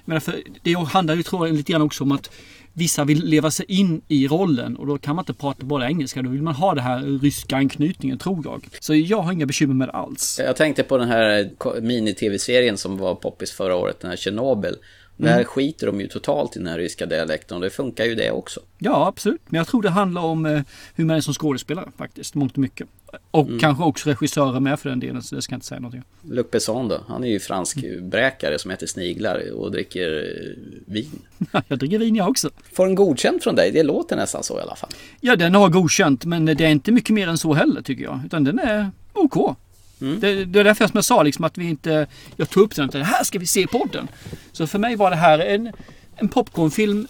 Men 0.05 0.20
för 0.20 0.42
det 0.62 0.74
handlar 0.74 1.14
ju 1.14 1.22
tror 1.22 1.46
jag 1.46 1.57
lite 1.57 1.72
grann 1.72 1.83
också 1.83 2.05
om 2.05 2.12
att 2.12 2.31
vissa 2.72 3.05
vill 3.05 3.24
leva 3.24 3.50
sig 3.50 3.66
in 3.68 4.02
i 4.09 4.28
rollen 4.28 4.76
och 4.76 4.87
då 4.87 4.98
kan 4.98 5.16
man 5.16 5.22
inte 5.22 5.35
prata 5.35 5.64
bara 5.64 5.87
engelska. 5.88 6.22
Då 6.22 6.31
vill 6.31 6.42
man 6.42 6.55
ha 6.55 6.74
den 6.74 6.85
här 6.85 7.18
ryska 7.22 7.57
anknytningen 7.57 8.18
tror 8.18 8.40
jag. 8.44 8.68
Så 8.81 8.94
jag 8.94 9.22
har 9.22 9.33
inga 9.33 9.46
bekymmer 9.46 9.74
med 9.74 9.88
det 9.88 9.92
alls. 9.92 10.40
Jag 10.44 10.57
tänkte 10.57 10.83
på 10.83 10.98
den 10.98 11.09
här 11.09 11.50
mini-tv-serien 11.81 12.76
som 12.76 12.96
var 12.96 13.14
poppis 13.14 13.52
förra 13.52 13.76
året, 13.76 14.00
den 14.00 14.11
här 14.11 14.16
Tjernobyl. 14.16 14.74
Där 15.25 15.45
skiter 15.45 15.87
de 15.87 16.01
ju 16.01 16.09
totalt 16.09 16.57
i 16.57 16.59
den 16.59 16.69
här 16.69 16.79
ryska 16.79 17.07
dialekten 17.07 17.57
och 17.57 17.63
det 17.63 17.71
funkar 17.71 18.05
ju 18.05 18.15
det 18.15 18.31
också. 18.31 18.61
Ja, 18.79 19.07
absolut. 19.07 19.41
Men 19.47 19.59
jag 19.59 19.67
tror 19.67 19.83
det 19.83 19.91
handlar 19.91 20.23
om 20.23 20.47
eh, 20.47 20.61
hur 20.95 21.05
man 21.05 21.17
är 21.17 21.21
som 21.21 21.35
skådespelare 21.35 21.89
faktiskt. 21.97 22.35
Mångt 22.35 22.53
och 22.53 22.59
mycket. 22.59 22.89
Och 23.31 23.49
kanske 23.61 23.85
också 23.85 24.11
regissörer 24.11 24.61
med 24.61 24.81
för 24.81 24.89
den 24.89 25.01
delen. 25.01 25.23
Så 25.23 25.35
det 25.35 25.43
ska 25.43 25.53
jag 25.53 25.57
inte 25.57 25.67
säga 25.67 25.81
någonting. 25.81 26.03
Luc 26.23 26.47
Besson 26.51 26.89
då, 26.89 27.01
han 27.09 27.25
är 27.25 27.29
ju 27.29 27.41
fransk 27.41 27.85
bräkare 28.03 28.59
som 28.59 28.71
äter 28.71 28.87
sniglar 28.87 29.53
och 29.53 29.73
dricker 29.73 30.09
eh, 30.17 30.93
vin. 30.93 31.23
jag 31.69 31.79
dricker 31.79 31.99
vin 31.99 32.17
jag 32.17 32.29
också. 32.29 32.51
Får 32.73 32.87
en 32.87 32.95
godkänt 32.95 33.43
från 33.43 33.55
dig, 33.55 33.71
det 33.71 33.83
låter 33.83 34.17
nästan 34.17 34.43
så 34.43 34.59
i 34.59 34.63
alla 34.63 34.77
fall. 34.77 34.91
Ja, 35.21 35.37
den 35.37 35.55
har 35.55 35.69
godkänt, 35.69 36.25
men 36.25 36.45
det 36.45 36.61
är 36.61 36.71
inte 36.71 36.93
mycket 36.93 37.15
mer 37.15 37.29
än 37.29 37.39
så 37.39 37.55
heller 37.55 37.83
tycker 37.83 38.05
jag. 38.05 38.21
Utan 38.27 38.45
den 38.45 38.59
är 38.59 38.91
OK. 39.13 39.57
Mm. 40.03 40.21
Det, 40.21 40.45
det 40.45 40.61
är 40.61 40.65
därför 40.65 40.87
som 40.87 40.95
jag 40.95 41.05
sa 41.05 41.23
liksom 41.23 41.45
att 41.45 41.59
vi 41.59 41.69
inte... 41.69 42.07
Jag 42.37 42.51
tog 42.51 42.62
upp 42.62 42.77
den 42.77 42.88
och 42.88 42.95
här 42.95 43.25
ska 43.25 43.38
vi 43.38 43.47
se 43.47 43.67
podden. 43.67 44.09
Så 44.53 44.67
för 44.67 44.79
mig 44.79 44.97
var 44.97 45.11
det 45.11 45.17
här 45.17 45.38
en, 45.38 45.73
en 46.17 46.29
popcornfilm 46.29 47.07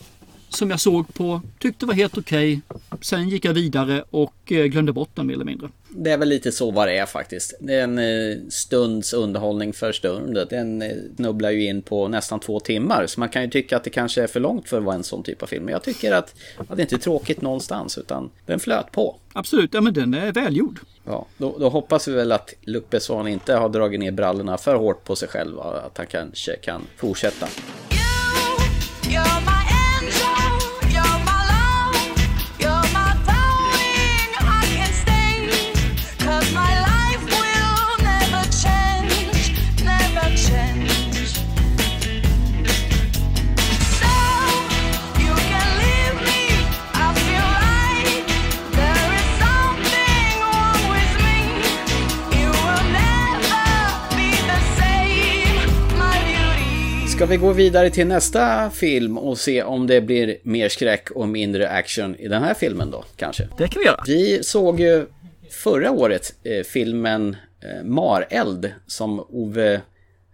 som 0.55 0.71
jag 0.71 0.81
såg 0.81 1.15
på, 1.15 1.41
tyckte 1.59 1.87
var 1.87 1.95
helt 1.95 2.19
okej. 2.19 2.61
Sen 3.01 3.29
gick 3.29 3.45
jag 3.45 3.53
vidare 3.53 4.05
och 4.11 4.53
eh, 4.53 4.65
glömde 4.65 4.93
bort 4.93 5.11
den 5.15 5.27
mer 5.27 5.35
eller 5.35 5.45
mindre. 5.45 5.69
Det 5.89 6.11
är 6.11 6.19
väl 6.19 6.29
lite 6.29 6.53
så 6.53 6.71
vad 6.71 6.89
det 6.89 6.99
är 6.99 7.07
faktiskt. 7.07 7.55
Det 7.61 7.75
är 7.75 7.85
en 7.85 7.99
eh, 7.99 8.37
stunds 8.49 9.13
underhållning 9.13 9.73
för 9.73 9.93
stunden. 9.93 10.47
Den 10.51 10.83
eh, 10.83 10.89
snubblar 11.17 11.51
ju 11.51 11.65
in 11.65 11.83
på 11.83 12.09
nästan 12.09 12.41
två 12.41 12.61
timmar. 12.61 13.07
Så 13.07 13.21
man 13.21 13.29
kan 13.29 13.43
ju 13.43 13.51
tycka 13.51 13.77
att 13.77 13.85
det 13.85 13.91
kanske 13.91 14.23
är 14.23 14.27
för 14.27 14.41
långt 14.41 14.69
för 14.69 14.79
att 14.79 14.85
vara 14.85 14.95
en 14.95 15.05
sån 15.05 15.23
typ 15.23 15.43
av 15.43 15.47
film. 15.47 15.65
Men 15.65 15.73
jag 15.73 15.83
tycker 15.83 16.13
att, 16.13 16.35
att 16.69 16.77
det 16.77 16.83
inte 16.83 16.97
är 16.97 16.99
tråkigt 16.99 17.41
någonstans. 17.41 17.99
Utan 17.99 18.31
den 18.47 18.61
flöt 18.61 18.93
på. 18.93 19.17
Absolut, 19.33 19.75
ja 19.75 19.81
men 19.81 19.95
den 19.95 20.15
är 20.15 20.33
välgjord. 20.33 20.81
Ja, 21.05 21.27
då, 21.39 21.59
då 21.59 21.69
hoppas 21.69 22.09
vi 22.09 22.13
väl 22.13 22.33
att 22.33 22.55
Luc 22.61 22.85
Besson 22.91 23.29
inte 23.29 23.55
har 23.55 23.69
dragit 23.69 24.01
ner 24.01 24.13
brallorna 24.13 24.59
för 24.59 24.75
hårt 24.75 25.05
på 25.05 25.17
sig 25.17 25.29
själv. 25.29 25.61
Att 25.61 25.99
han 25.99 26.07
kanske 26.07 26.57
kan 26.57 26.83
fortsätta. 26.97 27.47
Ska 57.23 57.27
vi 57.27 57.37
gå 57.37 57.53
vidare 57.53 57.91
till 57.91 58.07
nästa 58.07 58.71
film 58.71 59.19
och 59.19 59.39
se 59.39 59.63
om 59.63 59.87
det 59.87 60.01
blir 60.01 60.37
mer 60.43 60.69
skräck 60.69 61.11
och 61.11 61.29
mindre 61.29 61.69
action 61.69 62.17
i 62.17 62.29
den 62.29 62.43
här 62.43 62.55
filmen 62.55 62.91
då, 62.91 63.05
kanske? 63.17 63.49
Det 63.59 63.69
kan 63.69 63.81
vi 63.81 63.87
göra. 63.87 64.03
Vi 64.07 64.43
såg 64.43 64.81
ju 64.81 65.07
förra 65.51 65.91
året 65.91 66.35
eh, 66.43 66.63
filmen 66.63 67.37
eh, 67.61 67.85
Mareld 67.85 68.73
som 68.87 69.21
Ove 69.31 69.81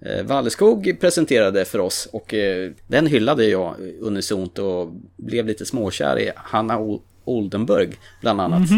eh, 0.01 0.23
Walleskog 0.25 0.97
presenterade 1.01 1.65
för 1.65 1.79
oss 1.79 2.09
och 2.13 2.35
eh, 2.35 2.71
den 2.87 3.07
hyllade 3.07 3.45
jag 3.45 3.75
unisont 4.01 4.59
och 4.59 4.93
blev 5.17 5.47
lite 5.47 5.67
småkär 5.67 6.19
i 6.19 6.31
Hanna 6.37 6.79
o- 6.79 7.03
Oldenburg 7.25 7.97
bland 8.21 8.41
annat. 8.41 8.69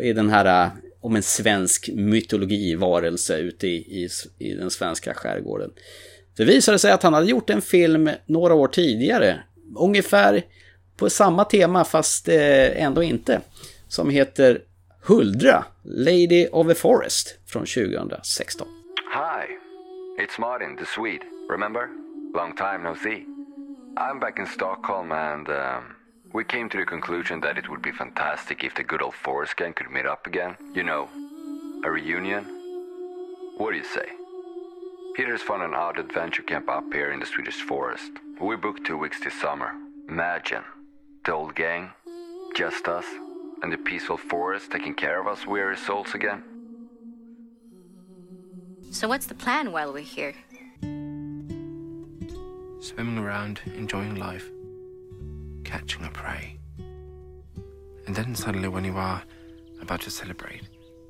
I 0.00 0.12
den 0.12 0.30
här 0.30 0.64
eh, 0.64 0.70
om 1.00 1.16
en 1.16 1.22
svensk 1.22 1.90
mytologivarelse 1.94 3.36
ute 3.38 3.66
i, 3.66 3.76
i, 3.76 4.08
i 4.38 4.54
den 4.54 4.70
svenska 4.70 5.14
skärgården. 5.14 5.70
Det 6.36 6.44
visade 6.44 6.78
sig 6.78 6.92
att 6.92 7.02
han 7.02 7.14
hade 7.14 7.26
gjort 7.26 7.50
en 7.50 7.62
film 7.62 8.10
några 8.26 8.54
år 8.54 8.68
tidigare, 8.68 9.42
ungefär 9.76 10.42
på 10.96 11.10
samma 11.10 11.44
tema 11.44 11.84
fast 11.84 12.28
eh, 12.28 12.82
ändå 12.82 13.02
inte, 13.02 13.40
som 13.88 14.10
heter 14.10 14.60
Huldra, 15.02 15.64
Lady 15.82 16.46
of 16.52 16.68
the 16.68 16.74
Forest 16.74 17.38
från 17.46 17.66
2016. 17.66 18.68
Hi, 19.14 19.46
it's 20.22 20.40
Martin, 20.40 20.76
the 20.76 20.86
Swede. 20.86 21.24
Remember? 21.50 21.88
Long 22.34 22.56
time 22.56 22.78
no 22.82 22.94
see. 22.94 23.24
I'm 23.96 24.20
back 24.20 24.38
in 24.38 24.46
Stockholm 24.46 25.12
and 25.12 25.48
um, 25.48 25.96
we 26.34 26.44
came 26.44 26.68
to 26.68 26.78
the 26.78 26.84
conclusion 26.84 27.40
that 27.40 27.58
it 27.58 27.68
would 27.68 27.82
be 27.82 27.92
fantastic 27.92 28.64
if 28.64 28.74
the 28.74 28.82
good 28.82 29.02
old 29.02 29.14
Forest 29.14 29.56
gang 29.56 29.72
could 29.72 29.90
meet 29.90 30.06
up 30.06 30.26
again. 30.26 30.56
You 30.74 30.82
know, 30.82 31.08
a 31.84 31.90
reunion. 31.90 32.44
What 33.58 33.70
do 33.70 33.76
you 33.78 33.84
say? 33.84 34.15
Peter's 35.16 35.40
found 35.40 35.62
an 35.62 35.72
odd 35.72 35.98
adventure 35.98 36.42
camp 36.42 36.68
up 36.68 36.84
here 36.92 37.10
in 37.10 37.18
the 37.18 37.24
Swedish 37.24 37.62
forest. 37.62 38.12
We 38.38 38.54
booked 38.54 38.84
two 38.84 38.98
weeks 38.98 39.18
this 39.24 39.32
summer. 39.40 39.72
Imagine 40.10 40.62
the 41.24 41.32
old 41.32 41.54
gang, 41.54 41.90
just 42.54 42.86
us, 42.86 43.06
and 43.62 43.72
the 43.72 43.78
peaceful 43.78 44.18
forest 44.18 44.70
taking 44.70 44.92
care 44.94 45.18
of 45.18 45.26
us 45.26 45.46
weary 45.46 45.78
souls 45.78 46.12
again. 46.12 46.44
So 48.90 49.08
what's 49.08 49.24
the 49.24 49.34
plan 49.34 49.72
while 49.72 49.90
we're 49.90 50.00
here? 50.00 50.34
Swimming 52.80 53.16
around, 53.16 53.62
enjoying 53.74 54.16
life, 54.16 54.50
catching 55.64 56.04
a 56.04 56.10
prey. 56.10 56.58
And 58.06 58.14
then 58.14 58.34
suddenly, 58.34 58.68
when 58.68 58.84
you 58.84 58.98
are 58.98 59.22
about 59.80 60.02
to 60.02 60.10
celebrate, 60.10 60.68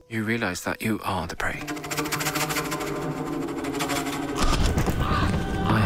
you 0.09 0.23
realize 0.23 0.61
that 0.61 0.81
you 0.81 1.01
are 1.03 1.27
the 1.27 1.35
prey. 1.35 2.46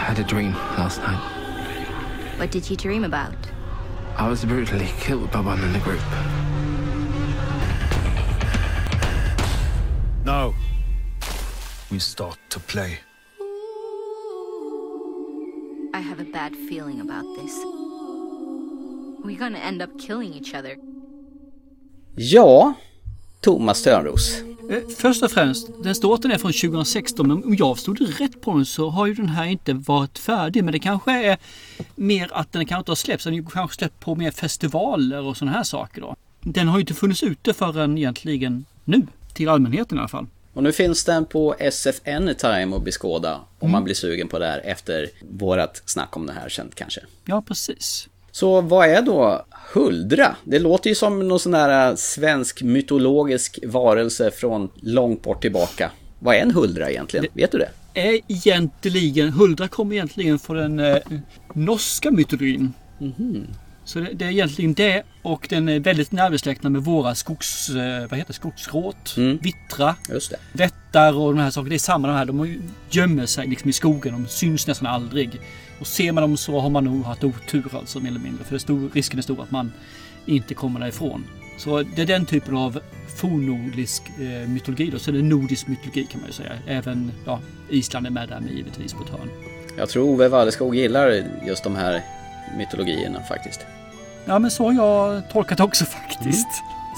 I 0.00 0.04
had 0.04 0.18
a 0.18 0.24
dream 0.24 0.54
last 0.78 0.98
night. 1.02 1.20
What 2.38 2.50
did 2.50 2.70
you 2.70 2.74
dream 2.74 3.04
about? 3.04 3.36
I 4.16 4.30
was 4.30 4.46
brutally 4.46 4.88
killed 4.98 5.30
by 5.30 5.40
one 5.40 5.62
in 5.62 5.74
the 5.74 5.78
group. 5.80 6.00
Now, 10.24 10.54
we 11.90 11.98
start 11.98 12.38
to 12.48 12.60
play. 12.60 13.00
I 15.92 16.00
have 16.00 16.18
a 16.18 16.24
bad 16.24 16.56
feeling 16.56 17.02
about 17.02 17.26
this. 17.36 17.54
We're 19.22 19.38
gonna 19.38 19.58
end 19.58 19.82
up 19.82 19.98
killing 19.98 20.32
each 20.32 20.54
other. 20.54 20.78
Ja, 22.16 22.72
Thomas 23.42 23.82
Törnros. 23.82 24.49
Eh, 24.70 24.78
Först 24.96 25.22
och 25.22 25.30
främst, 25.30 25.66
den 25.82 25.94
den 26.22 26.30
är 26.30 26.38
från 26.38 26.52
2016 26.52 27.28
men 27.28 27.44
om 27.44 27.54
jag 27.58 27.78
stod 27.78 28.20
rätt 28.20 28.40
på 28.40 28.52
den 28.56 28.66
så 28.66 28.88
har 28.90 29.06
ju 29.06 29.14
den 29.14 29.28
här 29.28 29.44
inte 29.44 29.72
varit 29.72 30.18
färdig. 30.18 30.64
Men 30.64 30.72
det 30.72 30.78
kanske 30.78 31.12
är 31.26 31.38
mer 31.94 32.30
att 32.32 32.52
den 32.52 32.66
kanske 32.66 32.78
inte 32.80 32.90
har 32.90 32.96
släppts. 32.96 33.24
Den 33.24 33.34
har 33.44 33.50
kanske 33.50 33.76
släppt 33.76 34.00
på 34.00 34.14
mer 34.14 34.30
festivaler 34.30 35.22
och 35.22 35.36
sådana 35.36 35.56
här 35.56 35.64
saker 35.64 36.00
då. 36.00 36.16
Den 36.40 36.68
har 36.68 36.78
ju 36.78 36.80
inte 36.80 36.94
funnits 36.94 37.22
ute 37.22 37.52
förrän 37.52 37.98
egentligen 37.98 38.64
nu. 38.84 39.06
Till 39.34 39.48
allmänheten 39.48 39.98
i 39.98 40.00
alla 40.00 40.08
fall. 40.08 40.26
Och 40.54 40.62
nu 40.62 40.72
finns 40.72 41.04
den 41.04 41.24
på 41.24 41.54
SF 41.58 42.00
Anytime 42.06 42.76
att 42.76 42.84
beskåda 42.84 43.34
om 43.34 43.40
Mm. 43.60 43.72
man 43.72 43.84
blir 43.84 43.94
sugen 43.94 44.28
på 44.28 44.38
det 44.38 44.46
här 44.46 44.58
efter 44.64 45.06
vårat 45.30 45.82
snack 45.86 46.16
om 46.16 46.26
det 46.26 46.32
här 46.32 46.48
sen 46.48 46.70
kanske. 46.74 47.00
Ja, 47.24 47.42
precis. 47.42 48.08
Så 48.32 48.60
vad 48.60 48.88
är 48.88 49.02
då 49.02 49.44
Huldra? 49.72 50.36
Det 50.44 50.58
låter 50.58 50.90
ju 50.90 50.94
som 50.96 51.28
någon 51.28 51.40
sån 51.40 51.54
här 51.54 51.96
svensk 51.96 52.62
mytologisk 52.62 53.58
varelse 53.66 54.30
från 54.30 54.68
långt 54.82 55.22
bort 55.22 55.40
tillbaka. 55.42 55.90
Vad 56.18 56.34
är 56.36 56.40
en 56.40 56.50
Huldra 56.50 56.90
egentligen? 56.90 57.26
Vet 57.32 57.52
du 57.52 57.58
det? 57.58 57.70
Är 57.94 58.20
egentligen, 58.28 59.28
Huldra 59.32 59.68
kommer 59.68 59.94
egentligen 59.94 60.38
från 60.38 60.56
den 60.56 60.78
eh, 60.78 60.96
norska 61.54 62.10
mytologin. 62.10 62.72
Så 63.84 63.98
det, 63.98 64.08
det 64.12 64.24
är 64.24 64.30
egentligen 64.30 64.74
det 64.74 65.02
och 65.22 65.46
den 65.50 65.68
är 65.68 65.80
väldigt 65.80 66.12
närbesläktad 66.12 66.68
med 66.68 66.82
våra 66.84 67.14
skogs, 67.14 67.68
eh, 67.68 68.00
vad 68.00 68.18
heter 68.18 68.26
det? 68.26 68.32
skogsgråt, 68.32 69.14
vittra, 69.40 69.94
Just 70.08 70.30
det. 70.30 70.36
vättar 70.52 71.18
och 71.18 71.34
de 71.34 71.40
här 71.40 71.50
sakerna. 71.50 71.68
Det 71.68 71.76
är 71.76 71.78
samma 71.78 72.08
de 72.08 72.14
här. 72.16 72.24
De 72.24 72.60
gömmer 72.90 73.26
sig 73.26 73.46
liksom 73.46 73.70
i 73.70 73.72
skogen. 73.72 74.12
De 74.12 74.28
syns 74.28 74.66
nästan 74.66 74.86
aldrig. 74.86 75.40
Och 75.80 75.86
ser 75.86 76.12
man 76.12 76.22
dem 76.22 76.36
så 76.36 76.60
har 76.60 76.70
man 76.70 76.84
nog 76.84 77.04
haft 77.04 77.24
otur 77.24 77.64
alltså 77.72 78.00
mer 78.00 78.10
eller 78.10 78.20
mindre. 78.20 78.44
För 78.44 78.54
är 78.54 78.58
stor, 78.58 78.90
risken 78.92 79.18
är 79.18 79.22
stor 79.22 79.42
att 79.42 79.50
man 79.50 79.72
inte 80.26 80.54
kommer 80.54 80.80
därifrån. 80.80 81.24
Så 81.58 81.82
det 81.82 82.02
är 82.02 82.06
den 82.06 82.26
typen 82.26 82.56
av 82.56 82.80
fornnordisk 83.16 84.02
eh, 84.18 84.48
mytologi 84.48 84.90
då. 84.90 84.98
Så 84.98 85.10
det 85.10 85.18
är 85.18 85.22
nordisk 85.22 85.66
mytologi 85.66 86.06
kan 86.06 86.20
man 86.20 86.28
ju 86.28 86.32
säga. 86.32 86.52
Även 86.66 87.12
ja, 87.24 87.40
Island 87.68 88.06
är 88.06 88.10
med 88.10 88.28
där 88.28 88.40
med 88.40 88.52
givetvis 88.52 88.94
på 88.94 89.02
ett 89.04 89.10
hörn. 89.10 89.30
Jag 89.76 89.88
tror 89.88 90.04
Ove 90.04 90.28
Walleskog 90.28 90.74
gillar 90.74 91.24
just 91.46 91.64
de 91.64 91.76
här 91.76 92.02
mytologierna 92.56 93.20
faktiskt. 93.22 93.60
Ja 94.24 94.38
men 94.38 94.50
så 94.50 94.64
har 94.64 94.72
jag 94.72 95.30
tolkat 95.30 95.58
det 95.58 95.64
också 95.64 95.84
faktiskt. 95.84 96.48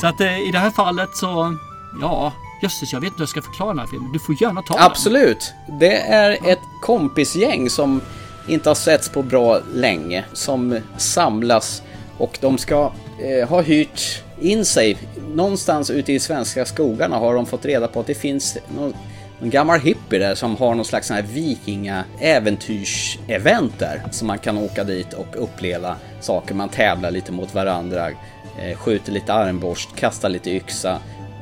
Så 0.01 0.07
att 0.07 0.21
eh, 0.21 0.49
i 0.49 0.51
det 0.53 0.59
här 0.59 0.71
fallet 0.71 1.09
så, 1.15 1.57
ja, 2.01 2.33
jösses 2.63 2.93
jag 2.93 3.01
vet 3.01 3.07
inte 3.07 3.17
hur 3.17 3.23
jag 3.23 3.29
ska 3.29 3.43
förklara 3.43 3.71
den 3.71 3.79
här 3.79 3.87
filmen. 3.87 4.13
Du 4.13 4.19
får 4.19 4.43
gärna 4.43 4.63
ta 4.63 4.75
den. 4.75 4.83
Absolut. 4.83 5.55
Det 5.81 5.97
är 5.97 6.31
ett 6.51 6.59
kompisgäng 6.83 7.71
som 7.71 8.01
inte 8.49 8.71
har 8.71 8.75
setts 8.75 9.09
på 9.09 9.23
bra 9.23 9.61
länge 9.75 10.25
som 10.33 10.79
samlas 10.97 11.83
och 12.19 12.39
de 12.41 12.59
ska 12.59 12.93
eh, 13.23 13.49
ha 13.49 13.61
hyrt 13.61 14.23
in 14.41 14.65
sig. 14.65 14.99
Någonstans 15.35 15.91
ute 15.91 16.13
i 16.13 16.19
svenska 16.19 16.65
skogarna 16.65 17.17
har 17.17 17.35
de 17.35 17.47
fått 17.47 17.65
reda 17.65 17.89
på 17.89 18.01
att 18.01 18.07
det 18.07 18.15
finns 18.15 18.59
någon, 18.77 18.95
någon 19.41 19.51
gammal 19.51 19.81
hippie 19.81 20.19
där 20.19 20.35
som 20.35 20.57
har 20.57 20.75
någon 20.75 20.85
slags 20.85 21.07
sån 21.07 21.17
här 21.17 21.23
vikinga 21.23 22.05
äventyrsevent 22.21 23.79
där. 23.79 24.03
Så 24.11 24.25
man 24.25 24.39
kan 24.39 24.59
åka 24.59 24.85
dit 24.85 25.13
och 25.13 25.43
uppleva 25.43 25.97
saker. 26.21 26.55
Man 26.55 26.69
tävlar 26.69 27.11
lite 27.11 27.33
mot 27.33 27.55
varandra, 27.55 28.11
eh, 28.59 28.77
skjuter 28.77 29.13
lite 29.13 29.33
armborst, 29.33 29.97
kastar 29.97 30.29
lite 30.29 30.51
yxa 30.51 30.99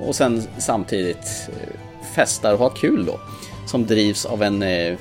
och 0.06 0.14
sen 0.14 0.42
samtidigt 0.58 1.48
eh, 1.48 1.76
festar 2.14 2.52
och 2.52 2.58
har 2.58 2.70
kul 2.70 3.06
då. 3.06 3.20
Som 3.66 3.86
drivs 3.86 4.24
av 4.26 4.42
en 4.42 4.62
eh, 4.62 4.96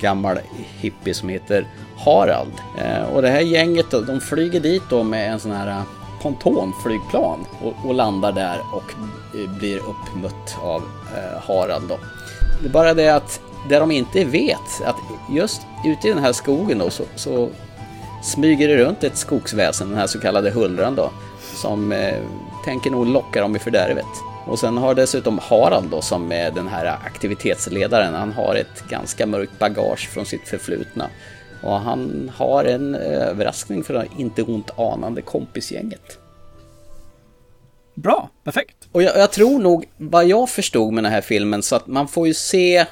gammal 0.00 0.38
hippie 0.80 1.14
som 1.14 1.28
heter 1.28 1.66
Harald. 1.96 2.52
Eh, 2.78 3.02
och 3.02 3.22
det 3.22 3.30
här 3.30 3.40
gänget 3.40 3.90
då, 3.90 4.00
de 4.00 4.20
flyger 4.20 4.60
dit 4.60 4.82
då 4.90 5.02
med 5.02 5.32
en 5.32 5.40
sån 5.40 5.52
här 5.52 5.68
eh, 5.68 5.82
pontonflygplan 6.22 7.46
och, 7.62 7.88
och 7.88 7.94
landar 7.94 8.32
där 8.32 8.58
och 8.72 8.92
eh, 9.40 9.58
blir 9.58 9.78
uppmött 9.78 10.56
av 10.62 10.82
Harald 11.46 11.88
då. 11.88 11.98
Det 12.62 12.68
är 12.68 12.72
bara 12.72 12.94
det 12.94 13.08
att 13.08 13.40
det 13.68 13.78
de 13.78 13.90
inte 13.90 14.24
vet, 14.24 14.82
att 14.84 14.96
just 15.30 15.62
ute 15.84 16.08
i 16.08 16.12
den 16.12 16.22
här 16.24 16.32
skogen 16.32 16.78
då 16.78 16.90
så, 16.90 17.04
så 17.16 17.48
smyger 18.22 18.68
det 18.68 18.76
runt 18.76 19.04
ett 19.04 19.16
skogsväsen, 19.16 19.88
den 19.88 19.98
här 19.98 20.06
så 20.06 20.20
kallade 20.20 20.50
huldran 20.50 20.94
då, 20.94 21.10
som 21.54 21.92
eh, 21.92 22.18
tänker 22.64 22.90
nog 22.90 23.06
locka 23.06 23.40
dem 23.40 23.56
i 23.56 23.58
fördärvet. 23.58 24.06
Och 24.46 24.58
sen 24.58 24.76
har 24.76 24.94
dessutom 24.94 25.38
Harald 25.38 25.90
då 25.90 26.02
som 26.02 26.32
är 26.32 26.50
den 26.50 26.68
här 26.68 26.86
aktivitetsledaren, 26.86 28.14
han 28.14 28.32
har 28.32 28.54
ett 28.54 28.88
ganska 28.88 29.26
mörkt 29.26 29.58
bagage 29.58 30.08
från 30.08 30.26
sitt 30.26 30.48
förflutna. 30.48 31.10
Och 31.62 31.80
han 31.80 32.32
har 32.36 32.64
en 32.64 32.94
överraskning 32.94 33.84
för 33.84 33.94
det 33.94 34.06
inte 34.18 34.42
ont 34.42 34.70
anande 34.78 35.22
kompisgänget. 35.22 36.18
Bra, 37.94 38.30
perfekt. 38.44 38.76
Och 38.92 39.02
jag, 39.02 39.16
jag 39.16 39.32
tror 39.32 39.58
nog, 39.58 39.88
vad 39.96 40.26
jag 40.26 40.48
förstod 40.48 40.92
med 40.92 41.04
den 41.04 41.12
här 41.12 41.20
filmen, 41.20 41.62
så 41.62 41.76
att 41.76 41.86
man 41.86 42.08
får 42.08 42.26
ju 42.26 42.34
se 42.34 42.86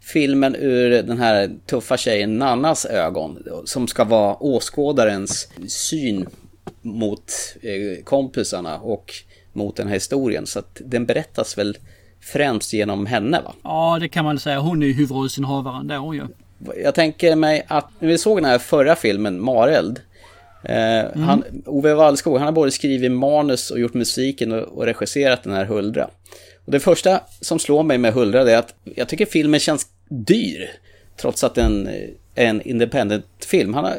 filmen 0.00 0.56
ur 0.56 1.02
den 1.02 1.18
här 1.18 1.50
tuffa 1.66 1.96
tjejen 1.96 2.38
Nannas 2.38 2.84
ögon, 2.84 3.42
som 3.64 3.88
ska 3.88 4.04
vara 4.04 4.36
åskådarens 4.36 5.48
syn 5.68 6.26
mot 6.82 7.32
eh, 7.62 8.04
kompisarna 8.04 8.78
och 8.78 9.14
mot 9.52 9.76
den 9.76 9.86
här 9.86 9.94
historien. 9.94 10.46
Så 10.46 10.58
att 10.58 10.80
den 10.84 11.06
berättas 11.06 11.58
väl 11.58 11.78
främst 12.20 12.72
genom 12.72 13.06
henne 13.06 13.40
va? 13.44 13.54
Ja, 13.62 13.98
det 14.00 14.08
kan 14.08 14.24
man 14.24 14.38
säga. 14.38 14.58
Hon 14.58 14.82
är 14.82 14.86
ju 14.86 14.92
huvudrollsinnehavaren 14.92 15.86
där 15.86 15.98
hon 15.98 16.16
ju. 16.16 16.26
Jag 16.82 16.94
tänker 16.94 17.36
mig 17.36 17.66
att 17.68 17.88
när 17.98 18.08
vi 18.08 18.18
såg 18.18 18.36
den 18.38 18.44
här 18.44 18.58
förra 18.58 18.96
filmen, 18.96 19.40
Mareld, 19.40 20.00
eh, 20.64 21.20
han, 21.22 21.44
Ove 21.66 21.94
Wallskog, 21.94 22.36
han 22.36 22.46
har 22.46 22.52
både 22.52 22.70
skrivit 22.70 23.12
manus 23.12 23.70
och 23.70 23.80
gjort 23.80 23.94
musiken 23.94 24.52
och, 24.52 24.78
och 24.78 24.84
regisserat 24.84 25.42
den 25.42 25.52
här 25.52 25.64
Huldra. 25.64 26.10
Och 26.64 26.72
det 26.72 26.80
första 26.80 27.20
som 27.40 27.58
slår 27.58 27.82
mig 27.82 27.98
med 27.98 28.12
Huldra 28.12 28.50
är 28.50 28.56
att 28.56 28.74
jag 28.84 29.08
tycker 29.08 29.26
filmen 29.26 29.60
känns 29.60 29.86
dyr. 30.08 30.70
Trots 31.16 31.44
att 31.44 31.54
den 31.54 31.88
är 32.34 32.46
en 32.46 32.62
independent-film. 32.62 33.74
Han 33.74 33.84
har, 33.84 33.94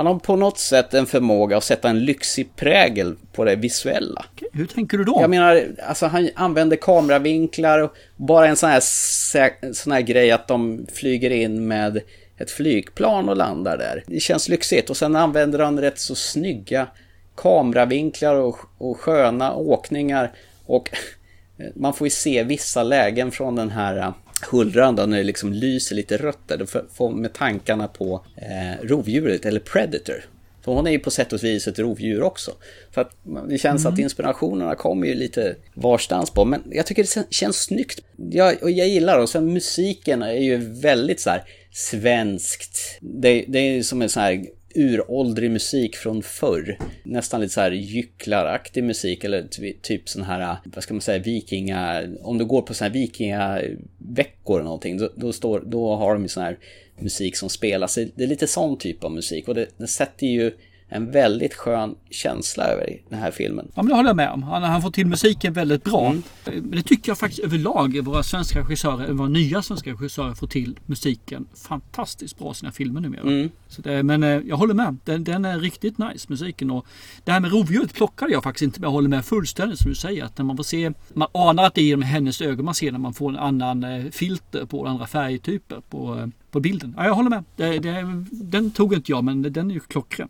han 0.00 0.06
har 0.06 0.18
på 0.18 0.36
något 0.36 0.58
sätt 0.58 0.94
en 0.94 1.06
förmåga 1.06 1.56
att 1.56 1.64
sätta 1.64 1.88
en 1.88 2.04
lyxig 2.04 2.56
prägel 2.56 3.16
på 3.32 3.44
det 3.44 3.56
visuella. 3.56 4.24
Hur 4.52 4.66
tänker 4.66 4.98
du 4.98 5.04
då? 5.04 5.18
Jag 5.20 5.30
menar, 5.30 5.66
alltså 5.88 6.06
han 6.06 6.30
använder 6.34 6.76
kameravinklar 6.76 7.78
och 7.78 7.94
bara 8.16 8.48
en 8.48 8.56
sån 8.56 8.70
här, 8.70 8.80
sån 9.72 9.92
här 9.92 10.00
grej 10.00 10.30
att 10.30 10.48
de 10.48 10.86
flyger 10.92 11.30
in 11.30 11.68
med 11.68 12.00
ett 12.38 12.50
flygplan 12.50 13.28
och 13.28 13.36
landar 13.36 13.78
där. 13.78 14.04
Det 14.06 14.20
känns 14.20 14.48
lyxigt 14.48 14.90
och 14.90 14.96
sen 14.96 15.16
använder 15.16 15.58
han 15.58 15.80
rätt 15.80 15.98
så 15.98 16.14
snygga 16.14 16.86
kameravinklar 17.34 18.34
och, 18.34 18.58
och 18.78 19.00
sköna 19.00 19.54
åkningar 19.54 20.32
och 20.66 20.90
Man 21.74 21.94
får 21.94 22.06
ju 22.06 22.10
se 22.10 22.42
vissa 22.42 22.82
lägen 22.82 23.30
från 23.30 23.56
den 23.56 23.70
här 23.70 24.12
hullran 24.46 24.96
då, 24.96 25.06
när 25.06 25.16
det 25.16 25.24
liksom 25.24 25.52
lyser 25.52 25.96
lite 25.96 26.16
rött 26.16 26.38
där. 26.46 26.66
Får- 26.94 27.10
med 27.10 27.32
tankarna 27.32 27.88
på 27.88 28.24
eh, 28.36 28.86
rovdjuret, 28.86 29.46
eller 29.46 29.60
Predator. 29.60 30.24
För 30.64 30.72
hon 30.72 30.86
är 30.86 30.90
ju 30.90 30.98
på 30.98 31.10
sätt 31.10 31.32
och 31.32 31.44
vis 31.44 31.68
ett 31.68 31.78
rovdjur 31.78 32.22
också. 32.22 32.52
Så 32.94 33.00
att 33.00 33.10
det 33.48 33.58
känns 33.58 33.86
att 33.86 33.98
inspirationerna 33.98 34.74
kommer 34.74 35.06
ju 35.06 35.14
lite 35.14 35.56
varstans 35.74 36.30
på. 36.30 36.44
Men 36.44 36.62
jag 36.70 36.86
tycker 36.86 37.02
det 37.02 37.26
känns 37.30 37.56
snyggt. 37.56 38.00
Jag, 38.30 38.62
och 38.62 38.70
jag 38.70 38.88
gillar 38.88 39.16
det. 39.16 39.22
Och 39.22 39.28
sen 39.28 39.52
musiken 39.52 40.22
är 40.22 40.32
ju 40.32 40.56
väldigt 40.56 41.20
så 41.20 41.30
här 41.30 41.44
svenskt. 41.72 42.98
Det, 43.00 43.44
det 43.48 43.58
är 43.58 43.82
som 43.82 44.02
en 44.02 44.08
sån 44.08 44.22
här 44.22 44.46
uråldrig 44.74 45.50
musik 45.50 45.96
från 45.96 46.22
förr. 46.22 46.78
Nästan 47.02 47.40
lite 47.40 47.52
så 47.52 47.60
här 47.60 47.70
gycklaraktig 47.70 48.84
musik 48.84 49.24
eller 49.24 49.42
ty- 49.42 49.74
typ 49.82 50.08
sån 50.08 50.22
här, 50.22 50.56
vad 50.64 50.82
ska 50.82 50.94
man 50.94 51.00
säga, 51.00 51.22
vikinga... 51.22 52.02
Om 52.22 52.38
du 52.38 52.44
går 52.44 52.62
på 52.62 52.74
sån 52.74 52.84
här 52.84 52.92
vikingaveckor 52.92 54.54
eller 54.54 54.64
någonting, 54.64 54.98
då, 54.98 55.10
då, 55.16 55.32
står, 55.32 55.62
då 55.66 55.96
har 55.96 56.14
de 56.14 56.22
ju 56.22 56.28
sån 56.28 56.42
här 56.42 56.58
musik 56.98 57.36
som 57.36 57.48
spelas. 57.48 57.94
Det 57.94 58.24
är 58.24 58.28
lite 58.28 58.46
sån 58.46 58.78
typ 58.78 59.04
av 59.04 59.12
musik 59.12 59.48
och 59.48 59.54
det, 59.54 59.66
det 59.76 59.86
sätter 59.86 60.26
ju 60.26 60.52
en 60.92 61.10
väldigt 61.10 61.54
skön 61.54 61.94
känsla 62.10 62.64
över 62.64 63.00
den 63.08 63.18
här 63.18 63.30
filmen. 63.30 63.68
Ja, 63.74 63.82
men 63.82 63.88
det 63.88 63.94
håller 63.94 64.08
jag 64.08 64.16
med 64.16 64.30
om. 64.30 64.42
Han, 64.42 64.62
han 64.62 64.82
får 64.82 64.90
till 64.90 65.06
musiken 65.06 65.52
väldigt 65.52 65.84
bra. 65.84 66.14
Men 66.44 66.70
det 66.70 66.82
tycker 66.82 67.10
jag 67.10 67.18
faktiskt 67.18 67.44
överlag 67.44 68.00
våra 68.04 68.22
svenska 68.22 68.60
regissörer, 68.60 69.12
våra 69.12 69.28
nya 69.28 69.62
svenska 69.62 69.90
regissörer 69.90 70.34
får 70.34 70.46
till 70.46 70.78
musiken 70.86 71.46
fantastiskt 71.68 72.38
bra 72.38 72.52
i 72.52 72.54
sina 72.54 72.72
filmer 72.72 73.00
numera. 73.00 73.22
Så 73.22 73.48
det, 73.76 74.02
men 74.02 74.22
eh, 74.22 74.40
jag 74.44 74.56
håller 74.56 74.74
med. 74.74 74.96
Den, 75.04 75.24
den 75.24 75.44
är 75.44 75.58
riktigt 75.58 75.98
nice 75.98 76.26
musiken. 76.28 76.70
Och 76.70 76.86
det 77.24 77.32
här 77.32 77.40
med 77.40 77.52
rovdjuret 77.52 77.94
plockade 77.94 78.32
jag 78.32 78.42
faktiskt 78.42 78.62
inte 78.62 78.80
men 78.80 78.86
jag 78.86 78.92
håller 78.92 79.08
med 79.08 79.24
fullständigt 79.24 79.78
som 79.78 79.90
du 79.90 79.94
säger. 79.94 80.24
Att 80.24 80.38
när 80.38 80.44
man 80.44 80.56
får 80.56 80.64
se, 80.64 80.92
man 81.14 81.28
anar 81.32 81.64
att 81.64 81.74
det 81.74 81.80
är 81.80 81.84
genom 81.84 82.02
hennes 82.02 82.40
ögon 82.40 82.64
man 82.64 82.74
ser 82.74 82.92
när 82.92 82.98
man 82.98 83.14
får 83.14 83.28
en 83.28 83.36
annan 83.36 83.84
eh, 83.84 84.10
filter 84.10 84.64
på 84.64 84.86
andra 84.86 85.06
färgtyper 85.06 85.82
på, 85.90 86.18
eh, 86.18 86.26
på 86.50 86.60
bilden. 86.60 86.94
Ja, 86.96 87.04
jag 87.04 87.14
håller 87.14 87.30
med. 87.30 87.44
Det, 87.56 87.78
det, 87.78 88.24
den 88.30 88.70
tog 88.70 88.94
inte 88.94 89.12
jag 89.12 89.24
men 89.24 89.42
den 89.42 89.70
är 89.70 89.74
ju 89.74 89.80
klockren. 89.80 90.28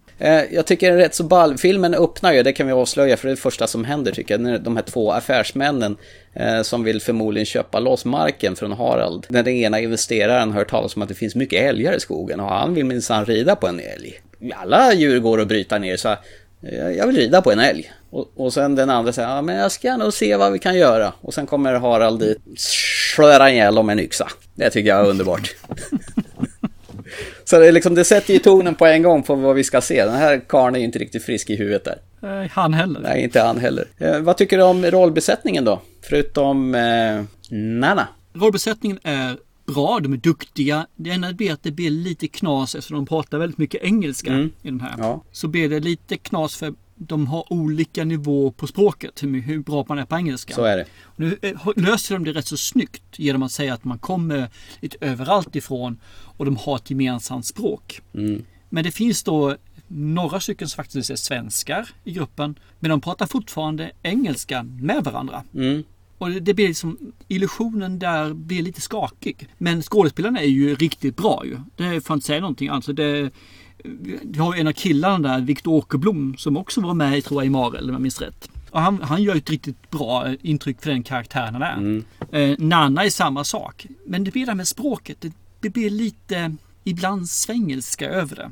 Jag 0.51 0.67
tycker 0.67 0.87
den 0.91 0.99
är 0.99 1.03
rätt 1.03 1.15
så 1.15 1.25
ball. 1.25 1.59
Filmen 1.59 1.95
öppnar 1.95 2.33
ju, 2.33 2.43
det 2.43 2.53
kan 2.53 2.67
vi 2.67 2.73
avslöja, 2.73 3.17
för 3.17 3.29
det 3.29 3.33
är 3.33 3.37
det 3.37 3.43
första 3.43 3.67
som 3.67 3.85
händer 3.85 4.13
tycker 4.13 4.35
jag. 4.35 4.41
När 4.41 4.59
de 4.59 4.77
här 4.77 4.83
två 4.83 5.13
affärsmännen 5.13 5.97
Eh, 6.35 6.63
som 6.63 6.85
vill 6.85 7.01
förmodligen 7.01 7.47
köpa 7.47 7.81
loss 7.81 8.05
marken 8.05 8.57
från 8.57 8.73
Harald. 8.73 9.27
När 9.29 9.43
den 9.43 9.55
ena 9.55 9.81
investeraren 9.81 10.53
hör 10.53 10.65
talas 10.65 10.97
om 10.97 11.03
att 11.03 11.09
det 11.09 11.15
finns 11.15 11.35
mycket 11.35 11.63
älgar 11.63 11.93
i 11.97 12.01
skogen 12.01 12.41
och 12.41 12.49
han 12.49 12.75
vill 12.75 12.85
minsann 12.85 13.27
rida 13.27 13.57
på 13.57 13.67
en 13.67 13.81
älg. 13.81 14.21
Alla 14.55 14.95
djur 14.95 15.21
går 15.21 15.41
att 15.41 15.49
bryta 15.49 15.79
ner 15.79 15.97
så 15.97 16.09
eh, 16.09 16.89
jag 16.91 17.07
vill 17.07 17.17
rida 17.17 17.43
på 17.43 17.53
en 17.53 17.59
älg. 17.59 17.93
Och, 18.11 18.31
och 18.37 18.53
sen 18.53 18.75
den 18.75 18.91
andra 18.91 19.13
säger, 19.13 19.29
ja 19.29 19.43
men 19.43 19.57
jag 19.57 19.73
ska 19.73 19.97
nog 19.97 20.13
se 20.13 20.37
vad 20.37 20.53
vi 20.53 20.59
kan 20.59 20.79
göra. 20.79 21.13
Och 21.21 21.35
sen 21.35 21.47
kommer 21.47 21.75
Harald 21.75 22.21
dit, 22.21 22.39
slår 22.57 23.49
ihjäl 23.49 23.79
om 23.79 23.91
en 23.91 24.01
yxa. 24.01 24.29
Det 24.55 24.71
tycker 24.71 24.89
jag 24.89 25.01
är 25.01 25.11
underbart. 25.11 25.55
Så 27.51 27.59
det, 27.59 27.73
liksom, 27.73 27.95
det 27.95 28.05
sätter 28.05 28.33
ju 28.35 28.39
tonen 28.41 28.75
på 28.75 28.87
en 28.87 29.03
gång 29.03 29.23
på 29.23 29.35
vad 29.35 29.57
vi 29.57 29.65
ska 29.65 29.81
se. 29.81 30.05
Den 30.05 30.15
här 30.15 30.41
karln 30.49 30.75
är 30.75 30.79
ju 30.79 30.85
inte 30.85 30.99
riktigt 30.99 31.25
frisk 31.25 31.51
i 31.51 31.57
huvudet 31.57 31.85
där. 31.85 32.43
Eh, 32.43 32.51
Han 32.51 32.75
heller. 32.75 33.01
Nej, 33.01 33.23
inte 33.25 33.41
han 33.41 33.59
heller. 33.59 33.85
Eh, 33.99 34.21
vad 34.21 34.37
tycker 34.37 34.59
du 34.59 34.65
om 34.65 34.85
rollbesättningen 34.85 35.65
då? 35.65 35.81
Förutom 36.03 36.75
eh, 36.75 37.25
Nana. 37.51 38.09
Rollbesättningen 38.33 38.99
är 39.03 39.37
bra, 39.67 40.01
de 40.03 40.13
är 40.13 40.17
duktiga. 40.17 40.87
Det 40.97 41.11
enda 41.11 41.33
blir 41.33 41.53
att 41.53 41.63
det 41.63 41.71
blir 41.71 41.91
lite 41.91 42.29
knas 42.29 42.75
eftersom 42.75 42.97
de 42.97 43.07
pratar 43.07 43.39
väldigt 43.39 43.59
mycket 43.59 43.83
engelska 43.83 44.31
Mm. 44.33 44.53
i 44.63 44.71
den 44.71 44.81
här. 44.81 44.95
Ja. 44.99 45.25
Så 45.33 45.49
blir 45.49 45.69
det 45.69 45.81
lite 45.81 46.17
knas 46.17 46.57
för 46.57 46.75
de 46.97 47.27
har 47.27 47.53
olika 47.53 48.05
nivå 48.05 48.51
på 48.51 48.67
språket, 48.67 49.23
hur, 49.23 49.41
hur 49.41 49.59
bra 49.59 49.85
man 49.89 49.99
är 49.99 50.05
på 50.05 50.17
engelska. 50.17 50.55
Så 50.55 50.65
är 50.65 50.77
det. 50.77 50.85
Och 51.03 51.21
Nu 51.21 51.39
eh, 51.43 51.53
löser 51.77 52.15
de 52.15 52.25
det 52.25 52.33
rätt 52.33 52.47
så 52.47 52.57
snyggt 52.57 53.03
genom 53.17 53.43
att 53.43 53.53
säga 53.53 53.75
att 53.75 53.85
man 53.85 53.99
kommer 53.99 54.49
lite 54.81 54.97
överallt 55.01 55.57
ifrån 55.57 55.99
och 56.41 56.47
de 56.47 56.57
har 56.57 56.77
ett 56.77 56.91
gemensamt 56.91 57.47
språk. 57.47 58.01
Mm. 58.15 58.45
Men 58.69 58.85
det 58.85 58.91
finns 58.91 59.23
då 59.23 59.57
några 59.89 60.41
stycken 60.41 60.69
som 60.69 60.77
faktiskt 60.77 61.11
är 61.11 61.17
svenskar 61.17 61.89
i 62.05 62.13
gruppen. 62.13 62.59
Men 62.79 62.91
de 62.91 63.01
pratar 63.01 63.27
fortfarande 63.27 63.91
engelska 64.03 64.63
med 64.63 65.05
varandra. 65.05 65.43
Mm. 65.55 65.85
Och 66.19 66.31
det- 66.31 66.55
blir 66.55 66.69
liksom, 66.69 66.99
illusionen 67.29 67.99
där 67.99 68.35
blir 68.35 68.63
lite 68.63 68.81
skakig. 68.81 69.49
Men 69.59 69.83
skådespelarna 69.83 70.41
är 70.41 70.47
ju 70.47 70.75
riktigt 70.75 71.17
bra 71.17 71.43
ju. 71.45 71.57
Det 71.77 72.01
får 72.01 72.15
jag 72.15 72.17
inte 72.17 72.27
säga 72.27 72.41
någonting. 72.41 72.69
Alltså 72.69 72.93
det, 72.93 73.31
vi 74.23 74.39
har 74.39 74.55
en 74.57 74.67
av 74.67 74.73
killarna 74.73 75.29
där, 75.29 75.41
Viktor 75.41 75.73
Åkerblom, 75.73 76.37
som 76.39 76.57
också 76.57 76.81
var 76.81 76.95
med 76.95 77.25
tror 77.25 77.41
jag 77.43 77.47
i 77.47 77.51
Marel 77.51 77.85
om 77.85 77.93
jag 77.93 78.03
minns 78.03 78.21
rätt. 78.21 78.51
Och 78.71 78.81
han, 78.81 79.03
han 79.03 79.23
gör 79.23 79.37
ett 79.37 79.51
riktigt 79.51 79.91
bra 79.91 80.35
intryck 80.43 80.83
för 80.83 80.91
den 80.91 81.03
karaktären 81.03 81.55
han 81.55 81.63
är. 81.63 82.03
Eh, 82.41 82.57
Nanna 82.59 83.05
är 83.05 83.11
samma 83.11 83.45
sak. 83.45 83.87
Men 84.07 84.25
det 84.25 84.31
blir 84.31 84.47
det 84.47 84.51
här 84.51 84.57
med 84.57 84.69
språket. 84.69 85.17
Det, 85.21 85.33
det 85.61 85.71
blir 85.71 85.91
lite, 85.91 86.57
ibland 86.85 87.29
svengelska 87.29 88.09
över 88.09 88.37
det. 88.37 88.51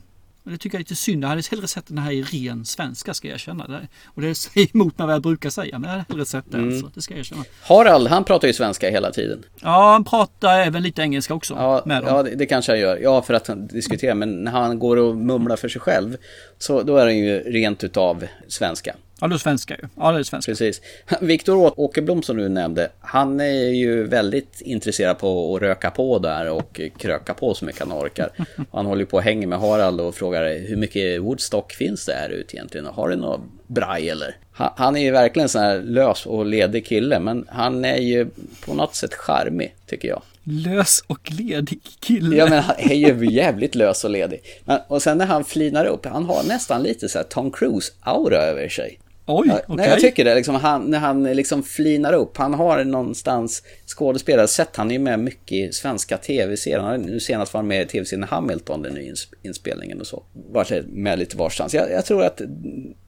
Och 0.49 0.53
det 0.53 0.59
tycker 0.59 0.77
jag 0.77 0.81
är 0.81 0.85
lite 0.85 0.97
synd. 0.97 1.25
Jag 1.25 1.29
hade 1.29 1.43
hellre 1.51 1.69
sett 1.69 1.87
den 1.87 1.99
här 1.99 2.13
i 2.13 2.23
ren 2.23 2.65
svenska 2.65 3.15
ska 3.15 3.29
jag 3.29 3.35
erkänna. 3.35 3.81
Och 4.05 4.23
det 4.23 4.35
säger 4.35 4.69
emot 4.75 4.99
mig 4.99 5.07
vad 5.07 5.15
jag 5.15 5.23
brukar 5.23 5.51
säga. 5.51 5.79
Men 5.79 5.91
jag 5.91 5.99
hade 5.99 6.05
hellre 6.09 6.25
sett 6.25 6.45
det. 6.51 6.59
Mm. 6.59 6.69
Alltså. 6.69 6.91
Det 6.95 7.03
ska 7.03 7.15
jag 7.15 7.19
erkänna. 7.19 7.45
Harald, 7.63 8.09
han 8.09 8.25
pratar 8.25 8.49
ju 8.49 8.55
svenska 8.55 8.91
hela 8.91 9.11
tiden. 9.11 9.45
Ja, 9.61 9.93
han 9.93 10.05
pratar 10.05 10.59
även 10.59 10.83
lite 10.83 11.03
engelska 11.03 11.35
också. 11.35 11.55
Ja, 11.55 11.83
med 11.87 12.03
dem. 12.03 12.15
ja 12.15 12.23
det, 12.23 12.35
det 12.35 12.47
kanske 12.47 12.73
han 12.73 12.81
gör. 12.81 12.97
Ja, 12.97 13.23
för 13.23 13.35
att 13.35 13.47
han 13.47 13.67
diskuterar. 13.67 14.15
Men 14.15 14.45
när 14.45 14.53
han 14.53 14.79
går 14.79 14.97
och 14.97 15.17
mumlar 15.17 15.57
för 15.57 15.69
sig 15.69 15.81
själv, 15.81 16.17
så 16.59 16.83
då 16.83 16.97
är 16.97 17.05
han 17.05 17.19
ju 17.19 17.39
rent 17.39 17.85
utav 17.85 18.27
svenska. 18.49 18.95
Ja, 19.21 19.29
det 19.29 19.35
är 19.35 19.39
svenska 19.39 19.77
ju. 19.83 19.89
Ja, 19.97 20.13
det 20.13 20.19
är 20.19 20.23
svenska. 20.23 20.53
Precis. 20.53 20.81
Viktor 21.21 21.81
Åkerblom 21.81 22.23
som 22.23 22.37
du 22.37 22.49
nämnde, 22.49 22.91
han 23.01 23.41
är 23.41 23.71
ju 23.71 24.05
väldigt 24.05 24.61
intresserad 24.61 25.19
på 25.19 25.57
att 25.57 25.63
röka 25.63 25.91
på 25.91 26.19
där 26.19 26.51
och 26.51 26.81
kröka 26.99 27.35
på 27.35 27.55
så 27.55 27.65
mycket 27.65 27.81
han 27.81 27.93
orkar. 27.93 28.31
Han 28.73 28.87
håller 28.87 29.01
ju 29.01 29.07
på 29.07 29.17
och 29.17 29.23
hänger 29.23 29.47
med 29.47 29.59
Harald 29.59 30.01
och 30.01 30.15
frågar 30.15 30.59
hur 30.69 30.77
mycket 30.77 31.21
Woodstock 31.21 31.73
finns 31.73 32.07
det 32.07 32.13
här 32.13 32.29
ute 32.29 32.57
egentligen? 32.57 32.87
Har 32.87 33.09
du 33.09 33.17
något 33.17 33.41
braj 33.67 34.11
eller? 34.11 34.37
Han, 34.53 34.97
är 34.97 35.01
ju 35.01 35.11
verkligen 35.11 35.45
en 35.45 35.49
sån 35.49 35.63
här 35.63 35.79
lös 35.83 36.27
och 36.27 36.47
ledig 36.47 36.87
kille, 36.87 37.21
men 37.21 37.45
han 37.49 37.85
är 37.85 37.97
ju 37.97 38.27
på 38.65 38.75
något 38.75 38.95
sätt 38.95 39.15
charmig, 39.15 39.75
tycker 39.87 40.09
jag. 40.09 40.23
Lös 40.43 41.05
och 41.07 41.31
ledig 41.33 41.81
kille. 42.01 42.37
Ja 42.37 42.47
men 42.51 42.63
han 42.63 42.77
är 42.79 42.95
ju 42.95 43.31
jävligt 43.31 43.75
lös 43.75 44.05
och 44.05 44.11
ledig. 44.11 44.41
Men, 44.65 44.81
och 44.89 45.03
sen 45.03 45.19
när 45.19 45.27
han 45.27 45.45
flinar 45.45 45.85
upp, 45.85 46.07
han 46.07 46.25
har 46.25 46.43
nästan 46.43 46.83
lite 46.83 47.09
så 47.09 47.19
här 47.19 47.25
Tom 47.25 47.51
Cruise-aura 47.51 48.37
över 48.37 48.69
sig. 48.69 48.99
Oj, 49.29 49.51
okej. 49.51 49.77
Nej, 49.77 49.89
jag 49.89 50.01
tycker 50.01 50.25
det. 50.25 50.35
Liksom, 50.35 50.55
han, 50.55 50.91
när 50.91 50.99
han 50.99 51.25
liksom 51.25 51.63
flinar 51.63 52.13
upp, 52.13 52.37
han 52.37 52.55
har 52.55 52.85
någonstans 52.85 53.63
skådespelare, 53.87 54.49
sett 54.49 54.77
han 54.77 54.91
är 54.91 54.99
med 54.99 55.19
mycket 55.19 55.53
i 55.53 55.73
svenska 55.73 56.19
tv-serier. 56.19 56.99
Nu 56.99 57.21
senast 57.21 57.55
var 57.55 57.59
han 57.59 57.69
med 57.69 57.83
i 57.83 57.87
tv-serien 57.87 58.29
Hamilton, 58.29 58.83
den 58.83 58.95
nya 58.95 59.13
ins- 59.13 59.33
inspelningen 59.43 60.01
och 60.01 60.07
så. 60.07 60.23
Var 60.53 60.83
med 60.89 61.19
lite 61.19 61.37
varstans. 61.37 61.75
Jag, 61.75 61.91
jag 61.91 62.05
tror 62.05 62.25
att, 62.25 62.41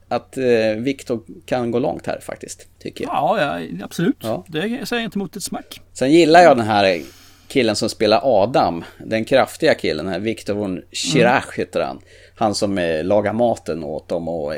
att 0.09 0.37
eh, 0.37 0.45
Victor 0.77 1.23
kan 1.47 1.71
gå 1.71 1.79
långt 1.79 2.07
här 2.07 2.21
faktiskt, 2.21 2.69
tycker 2.79 3.05
jag. 3.05 3.13
Ja, 3.13 3.61
ja 3.61 3.85
absolut. 3.85 4.17
Ja. 4.23 4.45
Det 4.49 4.61
säger 4.61 5.03
jag 5.03 5.05
inte 5.05 5.19
emot 5.19 5.37
ett 5.37 5.43
smack. 5.43 5.81
Sen 5.93 6.13
gillar 6.13 6.43
jag 6.43 6.57
den 6.57 6.67
här 6.67 7.01
killen 7.49 7.77
som 7.77 7.89
spelar 7.89 8.21
Adam, 8.23 8.85
den 9.07 9.25
kraftiga 9.25 9.75
killen, 9.75 10.09
här 10.09 10.19
Victor 10.21 10.55
von 10.55 10.83
Schirach 10.93 11.59
heter 11.59 11.81
han. 11.81 12.01
Han 12.35 12.55
som 12.55 12.79
eh, 12.79 13.05
lagar 13.05 13.33
maten 13.33 13.85
åt 13.85 14.09
dem 14.09 14.29
och 14.29 14.55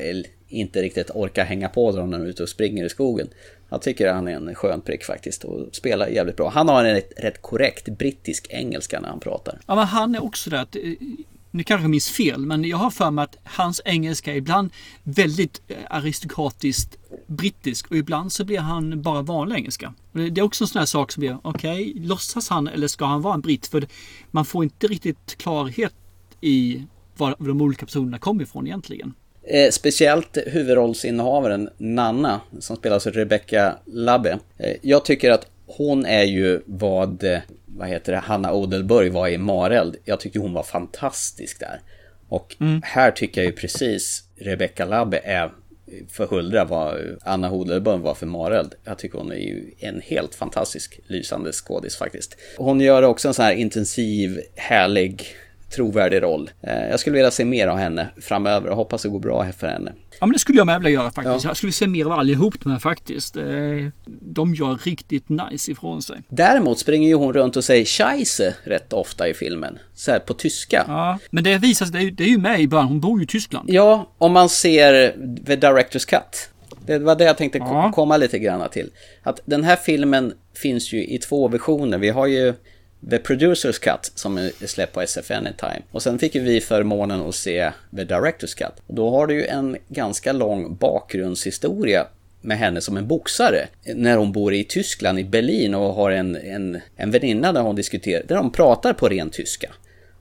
inte 0.53 0.83
riktigt 0.83 1.11
orkar 1.11 1.45
hänga 1.45 1.69
på 1.69 1.93
dem 1.93 2.11
när 2.11 2.19
de 2.19 2.25
är 2.25 2.31
ute 2.31 2.43
och 2.43 2.49
springer 2.49 2.85
i 2.85 2.89
skogen. 2.89 3.29
Jag 3.69 3.83
tycker 3.83 4.13
han 4.13 4.29
är 4.29 4.33
en 4.33 4.55
skön 4.55 4.81
prick 4.81 5.05
faktiskt 5.05 5.45
och 5.45 5.75
spelar 5.77 6.07
jävligt 6.07 6.37
bra. 6.37 6.49
Han 6.49 6.69
har 6.69 6.85
en 6.85 6.95
rätt, 6.95 7.13
rätt 7.17 7.43
korrekt 7.43 7.89
brittisk 7.89 8.47
engelska 8.51 9.01
när 9.01 9.09
han 9.09 9.21
pratar. 9.21 9.61
Ja, 9.67 9.75
men 9.75 9.87
han 9.87 10.15
är 10.15 10.25
också 10.25 10.51
det 10.51 10.61
att, 10.61 10.77
eh, 10.77 10.83
nu 11.51 11.63
kanske 11.63 11.85
jag 11.85 11.91
minns 11.91 12.11
fel, 12.11 12.47
men 12.47 12.65
jag 12.65 12.77
har 12.77 12.91
för 12.91 13.11
mig 13.11 13.25
att 13.25 13.37
hans 13.45 13.81
engelska 13.85 14.33
är 14.33 14.37
ibland 14.37 14.71
väldigt 15.03 15.63
eh, 15.69 15.77
aristokratiskt 15.91 16.99
brittisk 17.27 17.91
och 17.91 17.97
ibland 17.97 18.33
så 18.33 18.45
blir 18.45 18.59
han 18.59 19.03
bara 19.03 19.23
vanlig 19.23 19.57
engelska. 19.57 19.95
Det 20.13 20.31
det 20.31 20.41
är 20.41 20.45
också 20.45 20.65
en 20.65 20.69
sån 20.69 20.79
här 20.79 20.87
sak 20.87 21.13
som 21.13 21.21
blir, 21.21 21.39
okej, 21.43 21.93
låtsas 21.97 22.49
han 22.49 22.69
eller 22.69 22.89
ska 22.89 23.05
han 23.05 23.23
vara 23.23 23.35
en 23.35 23.41
britt? 23.41 23.67
För 23.67 23.87
man 24.31 24.45
får 24.45 24.65
inte 24.65 24.87
riktigt 24.87 25.39
klarhet 25.39 25.95
i 26.41 26.87
var 27.17 27.37
de 27.39 27.61
olika 27.61 27.87
personerna 27.87 28.19
kommer 28.19 28.43
ifrån 28.43 28.67
egentligen. 28.67 29.15
Eh, 29.45 29.71
speciellt 29.71 30.39
huvudrollsinnehavaren 30.47 31.71
Nanna, 31.77 32.41
som 32.59 32.77
spelas 32.77 33.07
av 33.07 33.13
Rebecca 33.13 33.79
Labbe. 33.85 34.39
Eh, 34.59 34.77
jag 34.83 35.05
tycker 35.05 35.31
att 35.31 35.47
hon 35.67 36.07
är 36.07 36.23
ju 36.23 36.61
vad, 36.67 37.25
eh, 37.25 37.39
vad 37.67 37.89
heter 37.89 38.13
det, 38.13 38.19
Hanna 38.19 38.53
Odelburg 38.53 39.13
var 39.13 39.29
i 39.29 39.39
Mareld. 39.39 39.97
Jag 40.05 40.21
tyckte 40.21 40.39
hon 40.39 40.53
var 40.53 40.63
fantastisk 40.63 41.61
där. 41.61 41.81
Och 42.29 42.57
här 42.83 43.11
tycker 43.11 43.41
jag 43.41 43.47
ju 43.51 43.57
precis 43.57 44.25
Rebecca 44.37 44.85
Labbe 44.85 45.21
är 45.25 45.51
för 46.11 46.27
Huldra 46.27 46.65
vad 46.65 47.19
Anna 47.23 47.53
Odelburg 47.53 48.01
var 48.01 48.15
för 48.15 48.27
Mareld. 48.27 48.75
Jag 48.85 48.99
tycker 48.99 49.19
hon 49.19 49.33
är 49.33 49.37
ju 49.37 49.75
en 49.79 50.01
helt 50.01 50.35
fantastisk 50.35 51.01
lysande 51.07 51.53
skådis 51.53 51.97
faktiskt. 51.97 52.37
Hon 52.57 52.81
gör 52.81 53.03
också 53.03 53.29
en 53.29 53.35
sån 53.35 53.45
här 53.45 53.53
intensiv, 53.53 54.41
härlig 54.55 55.27
trovärdig 55.75 56.23
roll. 56.23 56.51
Eh, 56.63 56.89
Jag 56.91 57.01
skulle 57.01 57.15
vilja 57.17 57.31
se 57.31 57.45
mer 57.45 57.67
av 57.69 57.77
henne 57.79 58.09
framöver 58.21 58.71
och 58.71 58.77
hoppas 58.77 59.03
det 59.03 59.09
går 59.09 59.21
bra 59.21 59.47
för 59.59 59.67
henne. 59.67 59.93
Ja 60.21 60.27
men 60.27 60.33
det 60.33 60.39
skulle 60.39 60.59
jag 60.59 60.67
med 60.67 60.79
vilja 60.81 60.91
göra 61.01 61.11
faktiskt. 61.11 61.45
Ja. 61.45 61.51
Jag 61.51 61.57
skulle 61.57 61.73
se 61.73 61.87
mer 61.87 62.05
av 62.05 62.13
allihop 62.13 62.55
de 62.63 62.73
här 62.73 62.79
faktiskt. 62.79 63.37
Eh, 63.37 63.43
De 64.21 64.55
gör 64.55 64.85
riktigt 64.85 65.29
nice 65.29 65.71
ifrån 65.73 66.03
sig. 66.03 66.17
Däremot 66.29 66.79
springer 66.79 67.09
ju 67.09 67.15
hon 67.15 67.33
runt 67.33 67.57
och 67.57 67.65
säger 67.65 67.85
scheisse 67.85 68.55
rätt 68.65 68.93
ofta 68.93 69.29
i 69.29 69.35
filmen. 69.35 69.79
Så 69.95 70.11
här 70.11 70.19
på 70.19 70.35
tyska. 70.35 70.85
Ja, 70.89 71.19
men 71.31 71.45
det 71.45 71.59
visar 71.59 71.87
sig, 71.87 71.93
det 71.93 71.99
är, 71.99 72.03
ju- 72.03 72.11
det 72.11 72.25
är 72.25 72.29
ju 72.29 72.39
med 72.39 72.61
i 72.61 72.69
början. 72.69 72.87
Hon 72.89 73.01
bor 73.01 73.19
ju 73.19 73.25
i 73.25 73.27
Tyskland. 73.27 73.71
Ja, 73.71 74.11
om 74.19 74.33
man 74.33 74.49
ser 74.49 75.09
The 75.47 75.57
Director's 75.57 76.09
Cut. 76.09 76.49
Det 76.87 76.99
var 76.99 77.17
det 77.17 77.25
jag 77.25 77.37
tänkte 77.39 77.59
Ja. 77.59 77.93
komma 77.95 78.17
lite 78.17 78.39
grann 78.39 78.69
till. 78.71 78.91
Att 79.23 79.41
den 79.45 79.65
här 79.65 79.77
filmen 79.77 80.33
finns 80.55 80.93
ju 80.93 81.05
i 81.07 81.19
två 81.19 81.49
versioner. 81.49 81.99
Vi 81.99 82.09
har 82.11 82.27
ju 82.27 82.55
The 83.11 83.19
Producer's 83.19 83.79
Cut 83.81 84.13
som 84.15 84.39
är 84.39 84.67
släppt 84.67 84.93
på 84.93 85.01
SF 85.01 85.31
Anytime. 85.31 85.83
Och 85.91 86.03
sen 86.03 86.19
fick 86.19 86.35
ju 86.35 86.41
vi 86.41 86.61
förmånen 86.61 87.21
att 87.21 87.35
se 87.35 87.71
The 87.97 88.05
Director's 88.05 88.57
Cut. 88.57 88.83
Och 88.87 88.95
då 88.95 89.11
har 89.11 89.27
du 89.27 89.35
ju 89.35 89.47
en 89.47 89.77
ganska 89.89 90.33
lång 90.33 90.77
bakgrundshistoria 90.77 92.07
med 92.41 92.59
henne 92.59 92.81
som 92.81 92.97
en 92.97 93.07
boxare. 93.07 93.69
När 93.95 94.17
hon 94.17 94.33
bor 94.33 94.55
i 94.55 94.65
Tyskland, 94.65 95.19
i 95.19 95.25
Berlin 95.25 95.75
och 95.75 95.95
har 95.95 96.11
en, 96.11 96.37
en, 96.37 96.81
en 96.97 97.11
väninna 97.11 97.53
där 97.53 97.61
hon 97.61 97.77
diskuterar, 97.77 98.23
där 98.27 98.37
de 98.37 98.53
pratar 98.53 98.93
på 98.93 99.09
ren 99.09 99.31
tyska. 99.31 99.73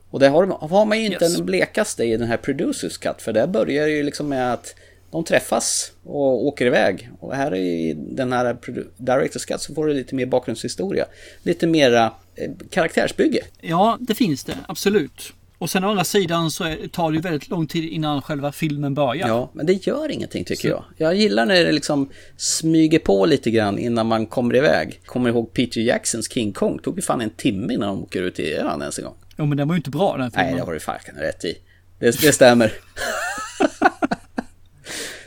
Och 0.10 0.20
det 0.20 0.28
har, 0.28 0.46
har 0.46 0.86
man 0.86 1.00
ju 1.00 1.06
inte 1.06 1.26
Yes. 1.26 1.36
den 1.36 1.46
blekaste 1.46 2.04
i 2.04 2.18
den 2.18 2.28
här 2.28 2.38
Producers 2.38 2.98
Cut, 2.98 3.22
för 3.22 3.34
där 3.34 3.48
börjar 3.48 3.86
det 3.86 3.92
ju 3.92 4.04
liksom 4.04 4.30
med 4.30 4.54
att 4.54 4.76
de 5.12 5.24
träffas 5.24 5.92
och 6.04 6.46
åker 6.46 6.66
iväg. 6.66 7.10
Och 7.20 7.36
här 7.36 7.56
i 7.56 7.94
den 7.98 8.34
här 8.34 8.58
Directors 8.98 9.46
Cut 9.46 9.62
så 9.62 9.74
får 9.74 9.86
du 9.88 9.94
lite 9.94 10.16
mer 10.16 10.26
bakgrundshistoria. 10.26 11.06
Lite 11.44 11.68
mera 11.68 12.14
eh, 12.36 12.52
karaktärsbygge. 12.72 13.40
Ja, 13.62 13.98
det 14.00 14.16
finns 14.16 14.44
det. 14.44 14.58
Absolut. 14.68 15.34
Och 15.58 15.70
sen 15.70 15.84
å 15.84 15.90
andra 15.90 16.04
sidan 16.04 16.52
så 16.52 16.76
tar 16.92 17.12
det 17.12 17.16
ju 17.16 17.22
väldigt 17.22 17.50
lång 17.50 17.68
tid 17.68 17.84
innan 17.90 18.22
själva 18.22 18.52
filmen 18.52 18.94
börjar. 18.94 19.28
Ja, 19.28 19.52
men 19.54 19.66
det 19.66 19.88
gör 19.88 20.12
ingenting 20.12 20.44
tycker 20.44 20.62
Så- 20.62 20.68
jag. 20.68 20.84
Jag 20.98 21.16
gillar 21.16 21.46
när 21.46 21.64
det 21.64 21.72
liksom 21.72 22.10
smyger 22.38 23.00
på 23.00 23.26
lite 23.26 23.52
grann 23.52 23.78
innan 23.80 24.08
man 24.08 24.26
kommer 24.26 24.56
iväg. 24.56 25.02
Kommer 25.06 25.30
ihåg 25.30 25.54
Peter 25.54 25.82
Jacksons 25.82 26.32
King 26.34 26.54
Kong? 26.54 26.80
Tog 26.80 26.96
ju 26.96 27.02
fan 27.02 27.22
en 27.22 27.30
timme 27.30 27.74
innan 27.74 27.88
de 27.90 28.04
åker 28.04 28.22
ut 28.22 28.40
i 28.40 28.54
ön 28.54 28.82
ens 28.82 28.98
en 29.00 29.06
gång. 29.06 29.16
Jo, 29.38 29.46
men 29.46 29.58
den 29.58 29.68
var 29.68 29.76
ju 29.76 29.78
inte 29.78 29.90
bra 29.90 30.18
den 30.18 30.32
filmen. 30.32 30.46
Nej, 30.48 30.56
det 30.56 30.62
har 30.66 30.74
du 30.74 30.80
fan 30.80 31.00
rätt 31.18 31.46
i. 31.46 31.58
Det, 32.00 32.22
det 32.22 32.32
stämmer. 32.34 32.74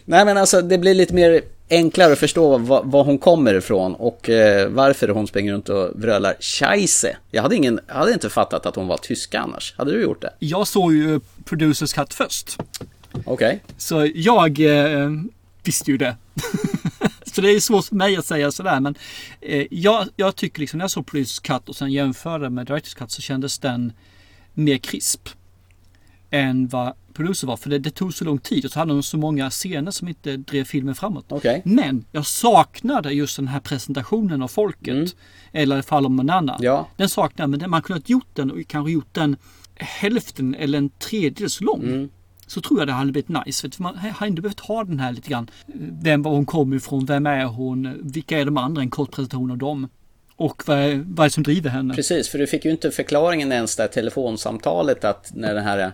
Nej, 0.04 0.24
men 0.24 0.36
alltså 0.36 0.62
det 0.62 0.78
blir 0.78 0.94
lite 0.94 1.14
mer 1.14 1.42
enklare 1.70 2.12
att 2.12 2.18
förstå 2.18 2.58
var, 2.58 3.04
hon 3.04 3.18
kommer 3.18 3.54
ifrån 3.54 3.94
och 3.94 4.30
eh, 4.30 4.68
varför 4.68 5.08
hon 5.08 5.26
springer 5.26 5.52
runt 5.52 5.68
och 5.68 5.90
vrölar 5.94 6.34
Scheisse. 6.40 7.16
Jag 7.30 7.42
hade, 7.42 7.56
ingen, 7.56 7.80
jag 7.86 7.94
hade 7.94 8.12
inte 8.12 8.30
fattat 8.30 8.66
att 8.66 8.76
hon 8.76 8.86
var 8.86 8.96
tyska 8.96 9.40
annars. 9.40 9.74
Hade 9.76 9.92
du 9.92 10.02
gjort 10.02 10.22
det? 10.22 10.32
Jag 10.38 10.66
såg 10.66 10.94
ju 10.94 11.20
Producers 11.44 11.92
Cut 11.92 12.14
först. 12.14 12.58
Okej. 13.24 13.62
Så 13.76 14.10
jag 14.14 14.60
eh, 14.60 15.10
visste 15.64 15.90
ju 15.90 15.96
det. 15.96 16.16
så 17.34 17.40
det 17.40 17.50
är 17.50 17.60
svårt 17.60 17.84
för 17.84 17.96
mig 17.96 18.16
att 18.16 18.26
säga 18.26 18.52
sådär. 18.52 18.80
Men 18.80 18.94
eh, 19.40 19.66
jag, 19.70 20.08
jag 20.16 20.36
tycker 20.36 20.60
liksom 20.60 20.78
när 20.78 20.84
jag 20.84 20.90
såg 20.90 21.06
Producers 21.06 21.40
Cut 21.40 21.68
och 21.68 21.76
sen 21.76 21.92
jämförde 21.92 22.50
med 22.50 22.66
Directors 22.66 22.94
Cut 22.94 23.10
så 23.10 23.22
kändes 23.22 23.58
den 23.58 23.92
mer 24.54 24.78
krisp. 24.78 25.28
Än 26.30 26.68
vad 26.68 26.92
Producer 27.14 27.46
var. 27.46 27.56
För 27.56 27.70
det, 27.70 27.78
det 27.78 27.90
tog 27.90 28.14
så 28.14 28.24
lång 28.24 28.38
tid 28.38 28.64
och 28.64 28.70
så 28.70 28.78
hade 28.78 28.92
de 28.92 29.02
så 29.02 29.16
många 29.16 29.50
scener 29.50 29.90
som 29.90 30.08
inte 30.08 30.36
drev 30.36 30.64
filmen 30.64 30.94
framåt. 30.94 31.24
Okej. 31.28 31.62
Men 31.64 32.04
jag 32.12 32.26
saknade 32.26 33.12
just 33.12 33.36
den 33.36 33.48
här 33.48 33.60
presentationen 33.60 34.42
av 34.42 34.48
folket. 34.48 35.16
Eller 35.52 35.78
i 35.78 35.82
fall 35.82 36.06
om 36.06 36.16
någon 36.16 36.30
annan. 36.30 36.56
Mm. 36.56 36.64
Ja. 36.64 36.88
Den 36.96 37.08
saknade 37.08 37.58
men 37.58 37.70
man 37.70 37.82
kunde 37.82 38.00
ha 38.00 38.04
gjort 38.06 38.28
den 38.32 38.50
och 38.50 38.58
kanske 38.66 38.92
gjort 38.92 39.14
den 39.14 39.36
hälften 39.74 40.54
eller 40.54 40.78
en 40.78 40.88
tredjedel 40.88 41.50
så 41.50 41.64
lång. 41.64 41.82
Mm. 41.82 42.08
Så 42.46 42.60
tror 42.60 42.80
jag 42.80 42.88
det 42.88 42.92
hade 42.92 43.12
blivit 43.12 43.28
nice. 43.46 43.70
För 43.70 43.82
man 43.82 43.96
har 43.96 44.26
ändå 44.26 44.42
behövt 44.42 44.60
ha 44.60 44.84
den 44.84 45.00
här 45.00 45.12
lite 45.12 45.30
grann. 45.30 45.50
Vem 46.02 46.22
var 46.22 46.30
hon 46.32 46.46
kommer 46.46 46.76
ifrån? 46.76 47.06
Vem 47.06 47.26
är 47.26 47.44
hon? 47.44 47.98
Vilka 48.02 48.40
är 48.40 48.44
de 48.44 48.56
andra? 48.56 48.82
En 48.82 48.90
kort 48.90 49.10
presentation 49.10 49.50
av 49.50 49.58
dem. 49.58 49.88
Och 50.36 50.62
vad 50.66 50.78
är, 50.78 51.04
vad 51.06 51.24
är 51.24 51.28
det 51.28 51.34
som 51.34 51.42
driver 51.42 51.70
henne? 51.70 51.94
Precis, 51.94 52.28
för 52.28 52.38
du 52.38 52.46
fick 52.46 52.64
ju 52.64 52.70
inte 52.70 52.90
förklaringen 52.90 53.52
ens 53.52 53.76
där 53.76 53.88
telefonsamtalet 53.88 55.04
att 55.04 55.30
när 55.34 55.54
den 55.54 55.64
här 55.64 55.92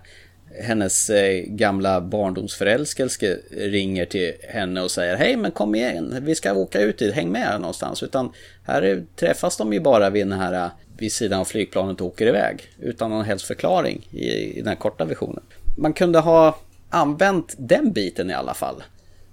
hennes 0.62 1.10
eh, 1.10 1.42
gamla 1.46 2.00
barndomsförälskelske 2.00 3.36
ringer 3.50 4.04
till 4.06 4.32
henne 4.48 4.80
och 4.82 4.90
säger 4.90 5.16
Hej 5.16 5.36
men 5.36 5.50
kom 5.50 5.74
igen, 5.74 6.18
vi 6.22 6.34
ska 6.34 6.52
åka 6.52 6.80
ut 6.80 6.98
dit, 6.98 7.14
häng 7.14 7.30
med 7.30 7.60
någonstans. 7.60 8.02
Utan 8.02 8.32
här 8.66 8.82
är- 8.82 9.04
träffas 9.16 9.56
de 9.56 9.72
ju 9.72 9.80
bara 9.80 10.10
vid 10.10 10.26
den 10.26 10.40
här 10.40 10.70
vid 10.98 11.12
sidan 11.12 11.40
av 11.40 11.44
flygplanet 11.44 12.00
och 12.00 12.06
åker 12.06 12.26
iväg. 12.26 12.62
Utan 12.78 13.10
någon 13.10 13.24
helst 13.24 13.46
förklaring 13.46 14.08
i, 14.10 14.26
i 14.28 14.58
den 14.58 14.68
här 14.68 14.74
korta 14.74 15.04
versionen. 15.04 15.42
Man 15.78 15.92
kunde 15.92 16.18
ha 16.18 16.58
använt 16.90 17.54
den 17.58 17.92
biten 17.92 18.30
i 18.30 18.34
alla 18.34 18.54
fall. 18.54 18.82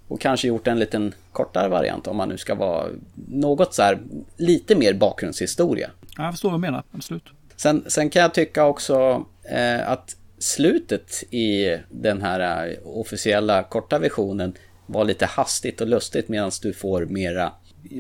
Och 0.08 0.22
kanske 0.22 0.48
gjort 0.48 0.68
en 0.68 0.80
liten 0.80 1.14
kortare 1.32 1.68
variant 1.70 2.08
om 2.08 2.18
man 2.18 2.30
nu 2.30 2.38
ska 2.38 2.56
vara 2.56 2.88
något 3.28 3.74
så 3.74 3.82
här 3.82 4.00
lite 4.38 4.76
mer 4.76 4.94
bakgrundshistoria. 4.94 5.90
Ja, 6.18 6.24
jag 6.24 6.34
förstår 6.34 6.50
vad 6.50 6.60
du 6.60 6.62
menar. 6.62 6.84
Absolut. 6.92 7.24
Sen, 7.56 7.84
sen 7.88 8.10
kan 8.10 8.22
jag 8.22 8.34
tycka 8.34 8.66
också 8.66 9.26
eh, 9.50 9.90
att 9.90 10.16
slutet 10.40 11.24
i 11.34 11.78
den 11.90 12.22
här 12.22 12.68
eh, 12.70 12.74
officiella 12.84 13.64
korta 13.64 14.00
versionen 14.00 14.54
var 14.86 15.06
lite 15.06 15.26
hastigt 15.26 15.82
och 15.82 15.88
lustigt 15.88 16.30
medan 16.30 16.52
du 16.62 16.74
får 16.74 17.06
mera, 17.06 17.52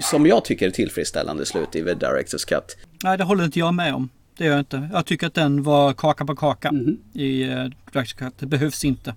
som 0.01 0.25
jag 0.25 0.45
tycker 0.45 0.71
tillfredsställande 0.71 1.45
slut 1.45 1.75
i 1.75 1.83
The 1.83 1.93
Director's 1.93 2.47
Cut. 2.47 2.77
Nej, 3.03 3.17
det 3.17 3.23
håller 3.23 3.45
inte 3.45 3.59
jag 3.59 3.73
med 3.73 3.93
om. 3.93 4.09
Det 4.37 4.45
gör 4.45 4.51
jag 4.51 4.61
inte. 4.61 4.89
Jag 4.93 5.05
tycker 5.05 5.27
att 5.27 5.33
den 5.33 5.63
var 5.63 5.93
kaka 5.93 6.25
på 6.25 6.35
kaka 6.35 6.71
i 7.13 7.43
uh, 7.43 7.49
Director's 7.91 8.17
Cut. 8.17 8.33
Det 8.39 8.45
behövs 8.45 8.85
inte. 8.85 9.15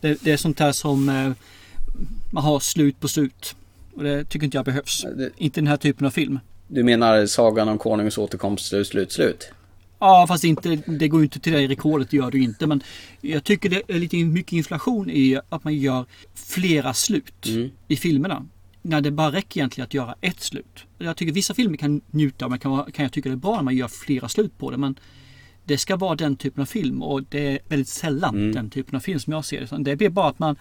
Det, 0.00 0.22
det 0.22 0.32
är 0.32 0.36
sånt 0.36 0.60
här 0.60 0.72
som 0.72 1.08
eh, 1.08 1.32
man 2.32 2.44
har 2.44 2.60
slut 2.60 3.00
på 3.00 3.08
slut. 3.08 3.56
Och 3.94 4.02
det 4.02 4.24
tycker 4.24 4.44
inte 4.44 4.56
jag 4.56 4.64
behövs. 4.64 5.06
Inte 5.36 5.60
den 5.60 5.66
här 5.66 5.76
typen 5.76 6.06
av 6.06 6.10
film. 6.10 6.38
Du 6.68 6.82
menar 6.82 7.26
Sagan 7.26 7.68
om 7.68 7.78
Konungens 7.78 8.18
återkomst 8.18 8.66
slut, 8.66 8.86
slut, 8.86 9.12
slut? 9.12 9.52
Ja, 10.04 10.26
fast 10.26 10.44
inte, 10.44 10.76
det 10.86 11.08
går 11.08 11.20
ju 11.20 11.24
inte 11.24 11.40
till 11.40 11.52
det 11.52 11.68
rekordet, 11.68 12.10
det 12.10 12.16
gör 12.16 12.30
det 12.30 12.38
ju 12.38 12.44
inte. 12.44 12.66
Men 12.66 12.82
jag 13.20 13.44
tycker 13.44 13.70
det 13.70 13.82
är 13.88 13.98
lite 13.98 14.16
mycket 14.16 14.52
inflation 14.52 15.10
i 15.10 15.40
att 15.48 15.64
man 15.64 15.74
gör 15.74 16.06
flera 16.34 16.94
slut 16.94 17.46
i 17.88 17.96
filmerna. 17.96 18.46
När 18.82 19.00
det 19.00 19.10
bara 19.10 19.32
räcker 19.32 19.60
egentligen 19.60 19.84
att 19.84 19.94
göra 19.94 20.14
ett 20.20 20.40
slut. 20.40 20.84
Jag 20.98 21.16
tycker 21.16 21.32
vissa 21.32 21.54
filmer 21.54 21.76
kan 21.76 22.00
njuta 22.10 22.48
men 22.48 22.58
kan, 22.58 22.92
kan 22.92 23.02
jag 23.02 23.12
tycka 23.12 23.28
det 23.28 23.34
är 23.34 23.36
bra 23.36 23.56
när 23.56 23.62
man 23.62 23.76
gör 23.76 23.88
flera 23.88 24.28
slut 24.28 24.58
på 24.58 24.70
det. 24.70 24.76
Men 24.76 24.98
det 25.64 25.78
ska 25.78 25.96
vara 25.96 26.14
den 26.14 26.36
typen 26.36 26.62
av 26.62 26.66
film 26.66 27.02
och 27.02 27.22
det 27.28 27.48
är 27.52 27.58
väldigt 27.68 27.88
sällan 27.88 28.52
den 28.52 28.70
typen 28.70 28.96
av 28.96 29.00
film 29.00 29.20
som 29.20 29.32
jag 29.32 29.44
ser 29.44 29.60
det. 29.70 29.84
Det 29.84 29.96
blir 29.96 30.08
bara 30.08 30.28
att 30.28 30.38
man, 30.38 30.56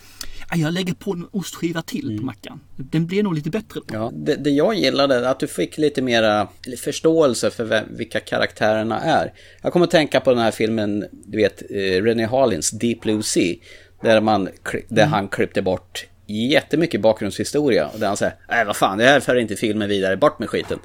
"Ah, 0.49 0.55
jag 0.55 0.73
lägger 0.73 0.93
på 0.93 1.11
en 1.11 1.27
ostskiva 1.31 1.81
till 1.81 2.17
på 2.19 2.25
mackan. 2.25 2.59
Den 2.77 3.07
blir 3.07 3.23
nog 3.23 3.35
lite 3.35 3.49
bättre 3.49 3.79
då. 3.87 3.95
Ja, 3.95 4.11
det, 4.15 4.35
det 4.35 4.49
jag 4.49 4.75
gillade 4.75 5.29
att 5.29 5.39
du 5.39 5.47
fick 5.47 5.77
lite 5.77 6.01
mera 6.01 6.47
förståelse 6.77 7.51
för 7.51 7.63
vem, 7.63 7.85
vilka 7.97 8.19
karaktärerna 8.19 8.99
är. 8.99 9.33
Jag 9.61 9.73
kommer 9.73 9.83
att 9.85 9.91
tänka 9.91 10.19
på 10.19 10.29
den 10.29 10.39
här 10.39 10.51
filmen, 10.51 11.05
du 11.25 11.37
vet, 11.37 11.61
eh, 11.71 12.03
René 12.03 12.25
Harlins 12.25 12.71
Deep 12.71 13.01
Blue 13.01 13.23
Sea. 13.23 13.55
Där, 14.01 14.21
man, 14.21 14.49
där 14.87 15.05
han 15.05 15.27
klippte 15.27 15.61
bort 15.61 16.05
jättemycket 16.27 17.01
bakgrundshistoria. 17.01 17.87
Och 17.87 17.99
där 17.99 18.07
han 18.07 18.17
säger, 18.17 18.35
nej 18.49 18.65
vad 18.65 18.75
fan, 18.75 18.97
det 18.97 19.03
här 19.03 19.19
för 19.19 19.35
inte 19.35 19.55
filmen 19.55 19.89
vidare, 19.89 20.17
bort 20.17 20.39
med 20.39 20.49
skiten. 20.49 20.79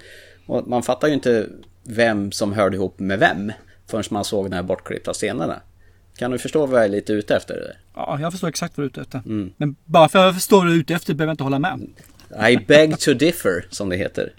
Och 0.47 0.69
man 0.69 0.83
fattar 0.83 1.09
ju 1.09 1.15
inte 1.15 1.47
vem 1.85 2.33
som 2.33 2.53
hörde 2.53 2.77
ihop 2.77 2.99
med 3.01 3.19
vem 3.19 3.53
förrän 3.87 4.05
man 4.11 4.25
såg 4.25 4.51
de 4.51 4.57
här 4.57 4.63
bortklippta 4.63 5.13
scenerna. 5.13 5.61
Kan 6.17 6.31
du 6.31 6.39
förstå 6.39 6.67
vad 6.67 6.81
jag 6.81 6.85
är 6.85 6.89
lite 6.89 7.13
ute 7.13 7.37
efter? 7.37 7.55
Där? 7.55 7.79
Ja, 7.95 8.19
jag 8.21 8.33
förstår 8.33 8.49
exakt 8.49 8.77
vad 8.77 8.83
du 8.83 8.87
är 8.87 8.91
ute 8.91 9.01
efter. 9.01 9.19
Mm. 9.19 9.53
Men 9.57 9.77
bara 9.85 10.09
för 10.09 10.19
att 10.19 10.25
jag 10.25 10.35
förstår 10.35 10.57
vad 10.57 10.67
du 10.67 10.73
är 10.73 10.77
ute 10.77 10.95
efter 10.95 11.15
behöver 11.15 11.31
jag 11.31 11.35
inte 11.35 11.45
hålla 11.45 11.59
med. 11.59 11.87
I 12.51 12.57
beg 12.57 12.99
to 12.99 13.13
differ, 13.15 13.67
som 13.71 13.89
det 13.89 13.97
heter. 13.97 14.33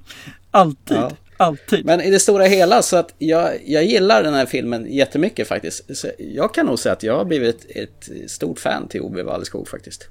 Alltid. 0.51 0.97
Ja. 0.97 1.11
Alltid. 1.37 1.85
Men 1.85 2.01
i 2.01 2.11
det 2.11 2.19
stora 2.19 2.45
hela 2.45 2.81
så 2.81 2.97
att 2.97 3.13
jag, 3.17 3.53
jag 3.65 3.85
gillar 3.85 4.23
den 4.23 4.33
här 4.33 4.45
filmen 4.45 4.93
jättemycket 4.93 5.47
faktiskt. 5.47 5.97
Så 5.97 6.07
jag 6.17 6.53
kan 6.53 6.65
nog 6.65 6.79
säga 6.79 6.93
att 6.93 7.03
jag 7.03 7.17
har 7.17 7.25
blivit 7.25 7.65
ett 7.69 8.09
stort 8.27 8.59
fan 8.59 8.87
till 8.87 9.01
Ove 9.01 9.23
Walleskog 9.23 9.67
faktiskt. 9.67 10.07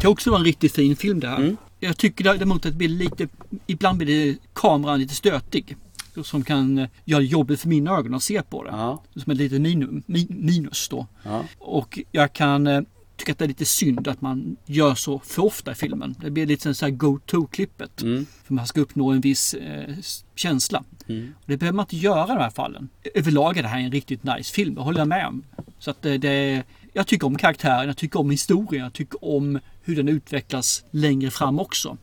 Det 0.00 0.08
också 0.08 0.30
var 0.30 0.38
en 0.38 0.44
riktigt 0.44 0.74
fin 0.74 0.96
film 0.96 1.20
det 1.20 1.28
här. 1.28 1.36
Mm. 1.36 1.56
Jag 1.80 1.96
tycker 1.96 2.24
däremot 2.24 2.66
att 2.66 2.72
det 2.72 2.78
blir 2.78 2.88
lite, 2.88 3.28
ibland 3.66 3.98
blir 3.98 4.26
det 4.26 4.38
kameran 4.54 5.00
lite 5.00 5.14
stötig. 5.14 5.76
Som 6.24 6.44
kan 6.44 6.78
eh, 6.78 6.88
göra 7.04 7.20
det 7.20 7.26
jobbigt 7.26 7.60
för 7.60 7.68
mina 7.68 7.90
ögon 7.90 8.14
att 8.14 8.22
se 8.22 8.42
på 8.42 8.64
det. 8.64 9.20
Som 9.20 9.32
ett 9.32 9.38
litet 9.38 9.60
minus, 9.60 10.04
minus 10.28 10.88
då. 10.88 11.06
Ja. 11.22 11.44
Och 11.58 11.98
jag 12.12 12.32
kan 12.32 12.66
eh, 12.66 12.80
tycka 13.16 13.32
att 13.32 13.38
det 13.38 13.44
är 13.44 13.48
lite 13.48 13.64
synd 13.64 14.08
att 14.08 14.20
man 14.20 14.56
gör 14.66 14.94
så 14.94 15.18
för 15.18 15.44
ofta 15.44 15.72
i 15.72 15.74
filmen. 15.74 16.14
Det 16.20 16.30
blir 16.30 16.46
lite 16.46 16.74
så 16.74 16.84
här 16.84 16.92
go-to-klippet. 16.92 18.02
Mm. 18.02 18.26
För 18.44 18.54
man 18.54 18.66
ska 18.66 18.80
uppnå 18.80 19.10
en 19.10 19.20
viss 19.20 19.54
eh, 19.54 19.94
känsla. 20.34 20.84
Mm. 21.06 21.34
Och 21.36 21.44
det 21.46 21.56
behöver 21.56 21.76
man 21.76 21.82
inte 21.82 21.96
göra 21.96 22.24
i 22.24 22.28
de 22.28 22.38
här 22.42 22.50
fallen. 22.50 22.88
Överlag 23.14 23.56
är 23.56 23.62
det 23.62 23.68
här 23.68 23.80
en 23.80 23.92
riktigt 23.92 24.24
nice 24.24 24.54
film, 24.54 24.74
det 24.74 24.80
håller 24.80 24.98
jag 24.98 25.08
med 25.08 25.26
om. 25.26 25.44
Så 25.78 25.90
att 25.90 26.02
det, 26.02 26.18
det, 26.18 26.62
jag 26.92 27.06
tycker 27.06 27.26
om 27.26 27.36
karaktären, 27.36 27.86
jag 27.86 27.96
tycker 27.96 28.20
om 28.20 28.30
historien, 28.30 28.82
jag 28.84 28.92
tycker 28.92 29.24
om 29.24 29.58
hur 29.82 29.96
den 29.96 30.08
utvecklas 30.08 30.84
längre 30.90 31.30
fram 31.30 31.60
också. 31.60 31.96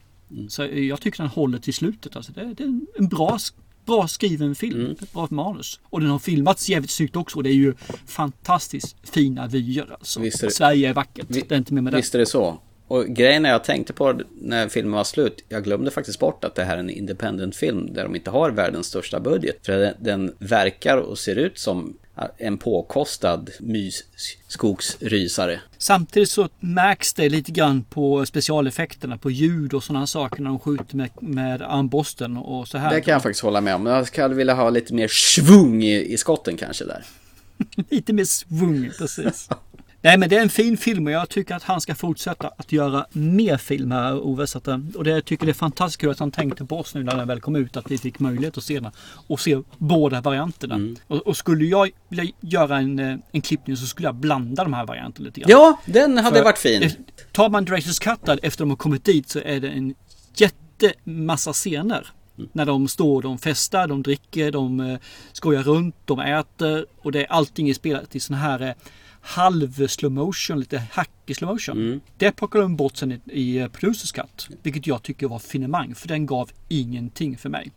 Så 0.49 0.65
jag 0.65 1.01
tycker 1.01 1.17
den 1.17 1.27
håller 1.27 1.59
till 1.59 1.73
slutet. 1.73 2.15
Alltså 2.15 2.31
det, 2.31 2.53
det 2.53 2.63
är 2.63 2.79
en 2.97 3.07
bra, 3.07 3.37
bra 3.85 4.07
skriven 4.07 4.55
film. 4.55 4.79
Mm. 4.79 4.91
Ett 4.91 5.13
bra 5.13 5.27
manus. 5.31 5.79
Och 5.89 5.99
den 6.01 6.09
har 6.09 6.19
filmats 6.19 6.69
jävligt 6.69 6.91
snyggt 6.91 7.15
också. 7.15 7.37
Och 7.37 7.43
det 7.43 7.49
är 7.49 7.53
ju 7.53 7.73
fantastiskt 8.07 8.95
fina 9.03 9.47
vyer 9.47 9.91
alltså. 9.93 10.19
Är 10.25 10.49
Sverige 10.49 10.89
är 10.89 10.93
vackert. 10.93 11.25
Vi- 11.29 11.43
det 11.49 11.55
är 11.55 11.57
inte 11.59 11.73
mer 11.73 11.81
med 11.81 11.93
det. 11.93 11.97
Visst 11.97 12.15
är 12.15 12.19
det 12.19 12.25
så. 12.25 12.59
Och 12.93 13.07
grejen 13.07 13.45
är 13.45 13.49
jag 13.49 13.63
tänkte 13.63 13.93
på 13.93 14.19
när 14.41 14.69
filmen 14.69 14.93
var 14.93 15.03
slut, 15.03 15.45
jag 15.49 15.63
glömde 15.63 15.91
faktiskt 15.91 16.19
bort 16.19 16.43
att 16.43 16.55
det 16.55 16.63
här 16.63 16.75
är 16.75 16.79
en 16.79 16.89
independent 16.89 17.55
film 17.55 17.93
där 17.93 18.03
de 18.03 18.15
inte 18.15 18.31
har 18.31 18.51
världens 18.51 18.87
största 18.87 19.19
budget. 19.19 19.65
För 19.65 19.77
den, 19.77 19.93
den 19.99 20.35
verkar 20.39 20.97
och 20.97 21.17
ser 21.17 21.35
ut 21.35 21.59
som 21.59 21.97
en 22.37 22.57
påkostad 22.57 23.49
mysskogsrysare. 23.59 25.61
Samtidigt 25.77 26.29
så 26.29 26.49
märks 26.59 27.13
det 27.13 27.29
lite 27.29 27.51
grann 27.51 27.83
på 27.83 28.25
specialeffekterna, 28.25 29.17
på 29.17 29.31
ljud 29.31 29.73
och 29.73 29.83
sådana 29.83 30.07
saker 30.07 30.41
när 30.41 30.49
de 30.49 30.59
skjuter 30.59 30.95
med, 30.95 31.09
med 31.19 31.61
armborsten 31.61 32.37
och 32.37 32.67
så 32.67 32.77
här. 32.77 32.95
Det 32.95 33.01
kan 33.01 33.11
jag 33.11 33.23
faktiskt 33.23 33.43
hålla 33.43 33.61
med 33.61 33.75
om. 33.75 33.85
Jag 33.85 34.07
skulle 34.07 34.35
vilja 34.35 34.53
ha 34.53 34.69
lite 34.69 34.93
mer 34.93 35.07
svung 35.07 35.83
i, 35.83 36.13
i 36.13 36.17
skotten 36.17 36.57
kanske 36.57 36.85
där. 36.85 37.05
Lite 37.89 38.13
mer 38.13 38.25
svung, 38.25 38.91
precis. 38.97 39.49
Nej 40.05 40.17
men 40.17 40.29
det 40.29 40.37
är 40.37 40.41
en 40.41 40.49
fin 40.49 40.77
film 40.77 41.07
och 41.07 41.11
jag 41.13 41.29
tycker 41.29 41.55
att 41.55 41.63
han 41.63 41.81
ska 41.81 41.95
fortsätta 41.95 42.51
att 42.57 42.71
göra 42.71 43.05
mer 43.11 43.57
film 43.57 43.91
här 43.91 44.19
Ove. 44.25 44.47
Så 44.47 44.57
att, 44.57 44.67
eh, 44.67 44.79
och 44.95 45.03
det, 45.03 45.09
jag 45.09 45.25
tycker 45.25 45.45
det 45.45 45.51
är 45.51 45.53
fantastiskt 45.53 46.01
kul 46.01 46.09
att 46.11 46.19
han 46.19 46.31
tänkte 46.31 46.65
på 46.65 46.79
oss 46.79 46.95
nu 46.95 47.03
när 47.03 47.17
den 47.17 47.27
väl 47.27 47.41
kom 47.41 47.55
ut. 47.55 47.77
Att 47.77 47.91
vi 47.91 47.97
fick 47.97 48.19
möjlighet 48.19 48.57
att 48.57 48.63
se 48.63 48.79
den. 48.79 48.91
Och 49.27 49.39
se 49.39 49.61
båda 49.77 50.21
varianterna. 50.21 50.95
Och, 51.07 51.17
och 51.17 51.37
skulle 51.37 51.65
jag 51.65 51.89
vilja 52.09 52.33
göra 52.41 52.77
en, 52.77 52.99
eh, 52.99 53.17
en 53.31 53.41
klippning 53.41 53.77
så 53.77 53.85
skulle 53.85 54.07
jag 54.07 54.15
blanda 54.15 54.63
de 54.63 54.73
här 54.73 54.85
varianterna 54.85 55.25
lite 55.25 55.39
grann. 55.39 55.49
Ja, 55.51 55.79
den 55.85 56.17
hade 56.17 56.37
För 56.37 56.43
varit 56.43 56.57
fin. 56.57 56.83
eh, 56.83 56.91
Tar 57.31 57.49
man 57.49 57.65
Directors 57.65 57.99
Cut 57.99 58.25
där, 58.25 58.39
efter 58.43 58.59
de 58.63 58.69
har 58.69 58.77
kommit 58.77 59.05
dit 59.05 59.29
så 59.29 59.39
är 59.39 59.59
det 59.59 59.69
en 59.69 59.95
jättemassa 60.35 61.53
scener. 61.53 62.07
När 62.51 62.65
de 62.65 62.87
står, 62.87 63.21
de 63.21 63.37
festar, 63.37 63.87
de 63.87 64.03
dricker, 64.03 64.51
de 64.51 64.97
skojar 65.33 65.63
runt, 65.63 65.95
de 66.05 66.19
äter 66.19 66.85
och 67.01 67.11
det 67.11 67.19
är 67.21 67.31
allting 67.31 67.69
är 67.69 67.73
spelat 67.73 68.15
i 68.15 68.19
sån 68.19 68.35
här 68.35 68.75
halv 69.23 69.87
slow 69.87 70.11
motion, 70.11 70.59
lite 70.59 70.83
hackig 70.91 71.35
slow 71.35 71.51
motion. 71.51 72.01
Det 72.17 72.31
plockar 72.31 72.59
de 72.59 72.75
bort 72.75 72.97
sen 72.97 73.11
i, 73.11 73.19
i 73.25 73.57
eh, 73.57 73.67
Producers 73.67 74.11
Cut. 74.11 74.47
Vilket 74.63 74.87
jag 74.87 75.03
tycker 75.03 75.27
var 75.27 75.39
finemang 75.39 75.95
för 75.95 76.07
den 76.07 76.25
gav 76.25 76.49
ingenting 76.69 77.37
för 77.37 77.49
mig. 77.49 77.71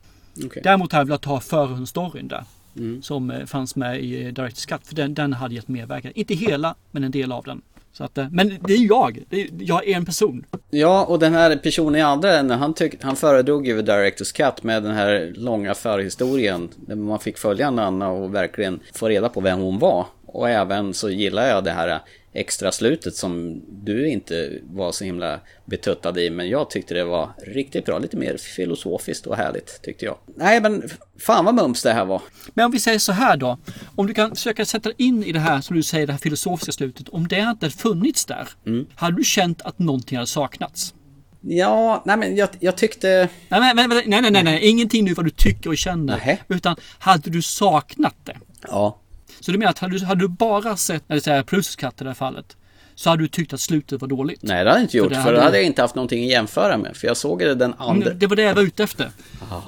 Okej. 0.45 0.63
Däremot 0.65 0.93
hade 0.93 1.01
jag 1.01 1.07
velat 1.07 1.25
ha 1.25 1.41
förhundsstoryn 1.41 2.29
där. 2.29 2.45
Mm. 2.77 3.03
Som 3.03 3.31
eh, 3.31 3.47
fanns 3.47 3.77
med 3.77 4.01
i 4.01 4.25
eh, 4.25 4.33
Directors 4.33 4.67
Cut. 4.67 4.87
För 4.87 4.95
den, 4.95 5.15
den 5.15 5.33
hade 5.33 5.55
gett 5.55 5.69
mervärde. 5.69 6.21
Inte 6.21 6.35
hela, 6.35 6.75
men 6.91 7.05
en 7.05 7.11
del 7.11 7.33
av 7.33 7.45
den. 7.45 7.63
Så 7.93 8.05
att, 8.05 8.17
men 8.31 8.59
det 8.67 8.73
är 8.73 8.87
jag. 8.89 9.23
Det 9.29 9.41
är, 9.41 9.49
jag 9.59 9.89
är 9.89 9.97
en 9.97 10.05
person. 10.05 10.45
Ja, 10.71 11.05
och 11.05 11.19
den 11.19 11.33
här 11.33 11.57
personen 11.57 11.97
i 11.97 12.01
andra 12.01 12.39
änden, 12.39 12.59
han, 12.59 12.75
tyck, 12.75 12.95
han 13.03 13.17
föredrog 13.17 13.67
ju 13.67 13.83
Directors 13.83 14.33
Cut 14.33 14.63
med 14.63 14.83
den 14.83 14.95
här 14.95 15.33
långa 15.37 15.75
förhistorien. 15.75 16.69
Där 16.77 16.95
man 16.95 17.19
fick 17.19 17.39
följa 17.39 17.71
Nanna 17.71 18.09
och 18.09 18.35
verkligen 18.35 18.81
få 18.95 19.09
reda 19.09 19.29
på 19.29 19.41
vem 19.41 19.59
hon 19.59 19.79
var. 19.79 20.07
Och 20.37 20.51
även 20.51 20.95
så 20.95 21.11
gillar 21.11 21.47
jag 21.47 21.65
det 21.65 21.71
här 21.71 22.01
extra 22.33 22.73
slutet 22.73 23.17
som 23.17 23.63
du 23.69 24.09
inte 24.09 24.59
var 24.71 24.93
så 24.93 25.05
himla 25.05 25.41
betuttad 25.65 26.19
i. 26.19 26.31
Men 26.31 26.49
jag 26.49 26.71
tyckte 26.71 26.95
det 26.95 27.05
var 27.05 27.31
riktigt 27.47 27.85
bra. 27.85 27.99
Lite 27.99 28.17
mer 28.17 28.37
filosofiskt 28.37 29.27
och 29.27 29.37
härligt 29.37 29.83
tyckte 29.83 30.05
jag. 30.05 30.17
Nej, 30.35 30.61
men 30.61 30.83
fan 31.19 31.45
vad 31.45 31.55
mums 31.55 31.83
det 31.83 31.93
här 31.93 32.05
var. 32.05 32.23
Men 32.55 32.65
om 32.65 32.71
vi 32.71 32.81
säger 32.81 32.99
så 32.99 33.13
här 33.13 33.37
då. 33.37 33.59
Om 33.95 34.07
du 34.07 34.15
kan 34.15 34.31
försöka 34.31 34.65
sätta 34.65 34.93
in 34.97 35.25
i 35.25 35.33
det 35.33 35.41
här 35.41 35.61
som 35.61 35.77
du 35.77 35.83
säger, 35.83 36.07
det 36.07 36.13
här 36.13 36.21
filosofiska 36.21 36.73
slutet. 36.73 37.09
Om 37.09 37.29
det 37.29 37.39
inte 37.41 37.71
funnits 37.71 38.25
där. 38.25 38.49
Hade 38.95 39.17
du 39.17 39.25
känt 39.25 39.63
att 39.63 39.79
någonting 39.79 40.17
hade 40.17 40.27
saknats? 40.27 40.95
Ja, 41.41 42.03
nej 42.07 42.17
men 42.17 42.37
jag, 42.37 42.49
jag 42.61 42.77
tyckte... 42.77 43.29
Nej, 43.49 43.61
nej, 43.61 43.75
nej, 43.89 44.05
nej, 44.07 44.31
nej, 44.31 44.43
nej, 44.43 44.69
ingenting 44.69 45.05
nu 45.05 45.15
vad 45.15 45.27
du 45.27 45.31
tycker 45.31 45.71
och 45.71 45.79
känner. 45.79 46.39
Utan 46.49 46.77
hade 46.99 47.31
du 47.31 47.43
saknat 47.43 48.15
det? 48.25 48.37
Ja. 48.69 49.01
Så 49.41 49.53
du 49.53 49.59
menar 49.59 49.71
att 49.71 49.79
hade 49.79 49.99
du, 49.99 50.05
hade 50.05 50.21
du 50.21 50.29
bara 50.29 50.77
sett, 50.77 51.09
när 51.09 51.17
det 51.17 51.23
säger 51.23 51.43
plusskatt 51.43 52.01
i 52.01 52.05
det 52.05 52.11
här 52.11 52.15
fallet. 52.15 52.57
Så 52.95 53.11
hade 53.11 53.23
du 53.23 53.29
tyckt 53.29 53.53
att 53.53 53.61
slutet 53.61 54.01
var 54.01 54.09
dåligt? 54.09 54.43
Nej, 54.43 54.65
det 54.65 54.71
hade 54.71 54.81
jag 54.81 54.85
inte 54.85 54.97
gjort. 54.97 55.13
För, 55.13 55.21
hade 55.21 55.37
då 55.37 55.43
hade 55.43 55.57
jag 55.57 55.67
inte 55.67 55.83
haft 55.83 55.95
någonting 55.95 56.25
att 56.25 56.31
jämföra 56.31 56.77
med. 56.79 56.97
För 56.97 57.07
jag 57.07 57.17
såg 57.17 57.39
det 57.39 57.55
den 57.55 57.75
andra... 57.79 58.13
Det 58.15 58.27
var 58.27 58.37
det 58.37 58.43
jag 58.43 58.55
var 58.55 58.63
ute 58.63 58.83
efter. 58.85 59.11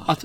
Att, 0.07 0.25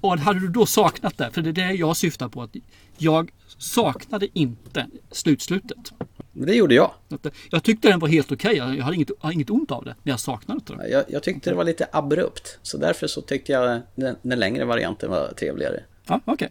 och 0.00 0.18
hade 0.18 0.40
du 0.40 0.48
då 0.48 0.66
saknat 0.66 1.18
det? 1.18 1.30
För 1.32 1.42
det 1.42 1.48
är 1.48 1.52
det 1.68 1.72
jag 1.72 1.96
syftar 1.96 2.28
på. 2.28 2.42
Att 2.42 2.50
jag 2.98 3.30
saknade 3.58 4.28
inte 4.32 4.86
slutslutet. 5.10 5.92
Det 6.32 6.54
gjorde 6.54 6.74
jag. 6.74 6.90
Eh, 7.10 7.30
Jag 7.50 7.62
tyckte 7.62 7.88
den 7.88 7.98
var 7.98 8.08
helt 8.08 8.32
okej. 8.32 8.56
Jag 8.56 8.76
jag 8.76 8.84
hade 8.84 8.96
inget, 8.96 9.10
hade 9.20 9.34
inget 9.34 9.50
ont 9.50 9.70
av 9.70 9.84
det. 9.84 9.94
Men 10.02 10.10
jag 10.10 10.20
saknade 10.20 10.60
det. 10.66 10.88
Jag, 10.88 11.04
jag 11.08 11.22
tyckte 11.22 11.50
det 11.50 11.56
var 11.56 11.64
lite 11.64 11.86
abrupt. 11.92 12.58
Så 12.62 12.78
därför 12.78 13.06
så 13.06 13.20
tyckte 13.20 13.52
jag 13.52 13.80
den, 13.94 14.16
den 14.22 14.38
längre 14.38 14.64
varianten 14.64 15.10
var 15.10 15.32
trevligare. 15.38 15.80
Ja, 16.06 16.20
okej. 16.24 16.48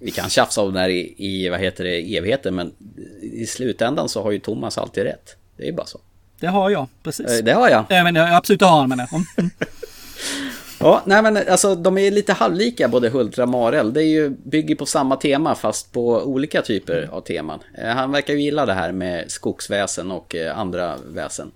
Vi 0.00 0.10
kan 0.10 0.30
tjafsa 0.30 0.62
om 0.62 0.72
det 0.72 0.80
här 0.80 0.88
i, 0.88 1.14
i, 1.16 1.48
vad 1.48 1.60
heter 1.60 1.84
det, 1.84 2.16
evigheter. 2.16 2.50
Men 2.50 2.72
i 3.22 3.46
slutändan 3.46 4.08
så 4.08 4.22
har 4.22 4.30
ju 4.30 4.38
Thomas 4.38 4.78
alltid 4.78 5.04
rätt. 5.04 5.36
Det 5.56 5.68
är 5.68 5.72
bara 5.72 5.86
så. 5.86 6.00
Det 6.40 6.46
har 6.46 6.70
jag, 6.70 6.86
precis. 7.02 7.26
Eh, 7.26 7.44
Det 7.44 7.52
har 7.52 7.68
jag. 7.68 7.84
Ja, 7.88 8.04
men 8.04 8.14
jag 8.14 8.34
absolut 8.34 8.60
det 8.60 8.66
har 8.66 8.78
han 8.80 8.88
men 8.88 9.00
mm. 9.00 9.24
Ja, 10.82 11.02
nej 11.04 11.22
men 11.22 11.36
alltså 11.36 11.74
de 11.74 11.98
är 11.98 12.10
lite 12.10 12.32
halvlika 12.32 12.88
både 12.88 13.08
Hultra 13.08 13.42
och 13.42 13.48
Marel. 13.48 13.92
Det 13.92 14.02
är 14.02 14.08
ju, 14.08 14.28
bygger 14.30 14.74
på 14.74 14.86
samma 14.86 15.16
tema 15.16 15.54
fast 15.54 15.92
på 15.92 16.22
olika 16.22 16.62
typer 16.62 17.08
av 17.12 17.20
teman. 17.20 17.60
Eh, 17.78 17.88
Han 17.88 18.12
verkar 18.12 18.34
ju 18.34 18.42
gilla 18.42 18.66
det 18.66 18.74
här 18.74 18.92
med 18.92 19.30
skogsväsen 19.30 20.10
och 20.10 20.34
eh, 20.34 20.58
andra 20.58 20.96
väsen. 21.06 21.50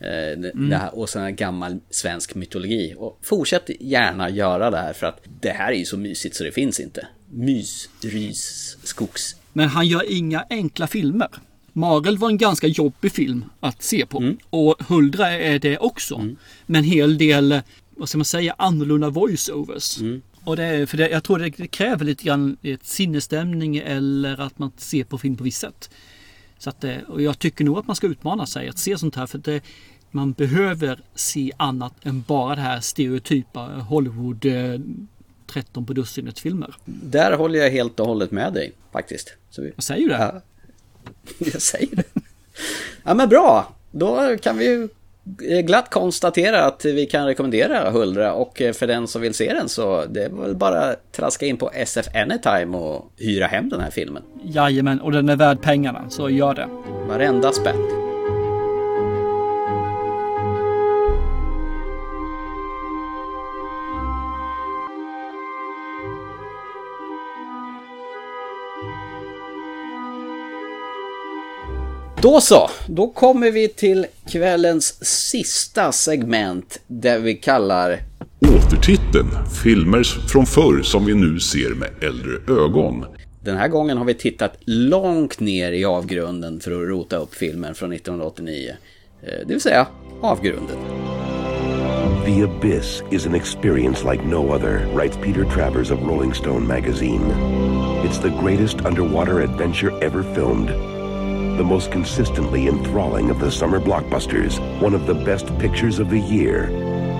Eh, 0.00 0.06
det- 0.40 0.50
Mm. 0.54 0.68
det 0.68 0.76
här, 0.76 0.98
och 0.98 1.08
sån 1.08 1.22
här 1.22 1.30
gammal 1.30 1.78
svensk 1.90 2.34
mytologi. 2.34 2.94
Och 2.98 3.18
fortsätt 3.22 3.70
gärna 3.80 4.30
göra 4.30 4.70
det 4.70 4.76
här 4.78 4.92
för 4.92 5.06
att 5.06 5.20
det 5.40 5.50
här 5.50 5.72
är 5.72 5.76
ju 5.76 5.84
så 5.84 5.96
mysigt 5.96 6.36
så 6.36 6.44
det 6.44 6.52
finns 6.52 6.80
inte. 6.80 7.06
Mys, 7.32 7.88
rys, 8.00 8.76
skogs. 8.82 9.36
Men 9.52 9.68
han 9.68 9.86
gör 9.86 10.12
inga 10.12 10.44
enkla 10.50 10.86
filmer. 10.86 11.28
Marel 11.72 12.18
var 12.18 12.28
en 12.28 12.38
ganska 12.38 12.66
jobbig 12.66 13.12
film 13.12 13.44
att 13.60 13.82
se 13.82 14.06
på. 14.06 14.18
Mm. 14.18 14.38
Och 14.50 14.74
Huldra 14.88 15.30
är 15.30 15.58
det 15.58 15.78
också. 15.78 16.18
Med 16.66 16.78
en 16.78 16.84
hel 16.84 17.18
del, 17.18 17.60
vad 17.90 18.08
ska 18.08 18.18
man 18.18 18.24
säga, 18.24 18.54
annorlunda 18.58 19.10
voiceovers. 19.10 19.98
Mm. 20.00 20.22
Och 20.44 20.56
det 20.56 20.64
är, 20.64 20.86
för 20.86 20.96
det, 20.96 21.08
jag 21.10 21.24
tror 21.24 21.38
det 21.38 21.50
kräver 21.66 22.04
lite 22.04 22.24
grann 22.24 22.56
ett 22.62 22.86
sinnesstämning 22.86 23.76
eller 23.76 24.40
att 24.40 24.58
man 24.58 24.72
ser 24.76 25.04
på 25.04 25.18
film 25.18 25.36
på 25.36 25.44
visst 25.44 25.60
sätt. 25.60 25.90
Så 26.58 26.70
att, 26.70 26.80
det- 26.80 27.02
och 27.08 27.22
jag 27.22 27.38
tycker 27.38 27.64
nog 27.64 27.78
att 27.78 27.86
man 27.86 27.96
ska 27.96 28.06
utmana 28.06 28.46
sig 28.46 28.68
att 28.68 28.78
se 28.78 28.98
sånt 28.98 29.16
här. 29.16 29.26
För 29.26 29.38
det, 29.38 29.60
man 30.10 30.32
behöver 30.32 31.00
se 31.14 31.52
annat 31.56 31.92
än 32.06 32.24
bara 32.28 32.54
det 32.54 32.60
här 32.60 32.80
stereotypa 32.80 33.60
Hollywood 33.66 34.44
eh, 34.44 34.80
13 35.46 35.86
på 35.86 35.92
dussinet 35.92 36.38
filmer. 36.38 36.74
Där 36.84 37.32
håller 37.36 37.58
jag 37.58 37.70
helt 37.70 38.00
och 38.00 38.06
hållet 38.06 38.30
med 38.30 38.52
dig 38.52 38.72
faktiskt. 38.92 39.34
Så 39.50 39.62
vi... 39.62 39.72
Jag 39.74 39.84
säger 39.84 40.08
det. 40.08 40.14
Ja. 40.18 40.40
Jag 41.52 41.62
säger 41.62 41.96
det. 41.96 42.04
Ja 43.04 43.14
men 43.14 43.28
bra. 43.28 43.74
Då 43.90 44.36
kan 44.42 44.58
vi 44.58 44.88
glatt 45.64 45.90
konstatera 45.90 46.64
att 46.64 46.84
vi 46.84 47.06
kan 47.06 47.26
rekommendera 47.26 47.90
Huldra 47.90 48.32
och 48.32 48.62
för 48.74 48.86
den 48.86 49.06
som 49.06 49.22
vill 49.22 49.34
se 49.34 49.52
den 49.52 49.68
så 49.68 50.04
det 50.04 50.24
är 50.24 50.28
väl 50.28 50.54
bara 50.54 50.94
traska 51.12 51.46
in 51.46 51.56
på 51.56 51.70
SF 51.74 52.06
Anytime 52.14 52.78
och 52.78 53.12
hyra 53.16 53.46
hem 53.46 53.68
den 53.68 53.80
här 53.80 53.90
filmen. 53.90 54.22
Jajamän, 54.44 55.00
och 55.00 55.12
den 55.12 55.28
är 55.28 55.36
värd 55.36 55.62
pengarna. 55.62 56.10
Så 56.10 56.30
gör 56.30 56.54
det. 56.54 56.68
Varenda 57.08 57.52
spänn. 57.52 58.07
Då 72.22 72.40
så, 72.40 72.70
då 72.88 73.06
kommer 73.08 73.50
vi 73.50 73.68
till 73.68 74.06
kvällens 74.32 75.04
sista 75.30 75.92
segment 75.92 76.80
där 76.86 77.18
vi 77.18 77.34
kallar 77.34 77.98
Återtiteln, 78.56 79.28
filmer 79.62 80.02
från 80.28 80.46
förr 80.46 80.82
som 80.82 81.06
vi 81.06 81.14
nu 81.14 81.40
ser 81.40 81.74
med 81.74 81.90
äldre 82.02 82.62
ögon. 82.64 83.04
Den 83.44 83.56
här 83.56 83.68
gången 83.68 83.98
har 83.98 84.04
vi 84.04 84.14
tittat 84.14 84.52
långt 84.64 85.40
ner 85.40 85.72
i 85.72 85.84
avgrunden 85.84 86.60
för 86.60 86.70
att 86.82 86.88
rota 86.88 87.16
upp 87.16 87.34
filmen 87.34 87.74
från 87.74 87.92
1989. 87.92 88.72
Eh, 89.22 89.28
Det 89.46 89.52
vill 89.52 89.60
säga 89.60 89.86
avgrunden. 90.22 90.76
The 92.26 92.42
Abyss 92.42 93.02
is 93.10 93.26
an 93.26 93.34
experience 93.34 94.12
like 94.12 94.24
no 94.24 94.54
other, 94.54 94.86
writes 94.94 95.16
Peter 95.16 95.44
Travers 95.54 95.90
of 95.90 95.98
Rolling 96.00 96.34
Stone 96.34 96.66
magazine. 96.66 97.24
It's 98.04 98.22
the 98.22 98.32
greatest 98.44 98.76
underwater 98.84 99.40
adventure 99.40 100.06
ever 100.06 100.34
filmed. 100.34 100.68
The 101.58 101.64
most 101.64 101.90
consistently 101.90 102.68
enthralling 102.68 103.30
of 103.30 103.40
the 103.40 103.50
summer 103.50 103.80
blockbusters, 103.80 104.60
one 104.80 104.94
of 104.94 105.06
the 105.06 105.14
best 105.14 105.46
pictures 105.58 105.98
of 105.98 106.08
the 106.08 106.20
year. 106.20 106.68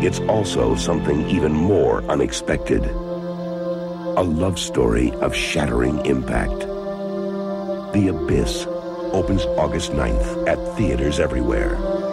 It's 0.01 0.21
also 0.21 0.77
something 0.77 1.29
even 1.29 1.53
more 1.53 2.05
unexpected. 2.05 2.85
A 2.85 4.23
love 4.23 4.57
story 4.57 5.11
of 5.15 5.35
shattering 5.35 6.07
impact. 6.07 6.61
The 7.95 8.15
Abyss 8.15 8.69
opens 9.13 9.45
August 9.45 9.91
9th 9.91 10.47
at 10.47 10.77
theaters 10.77 11.19
everywhere. 11.19 12.08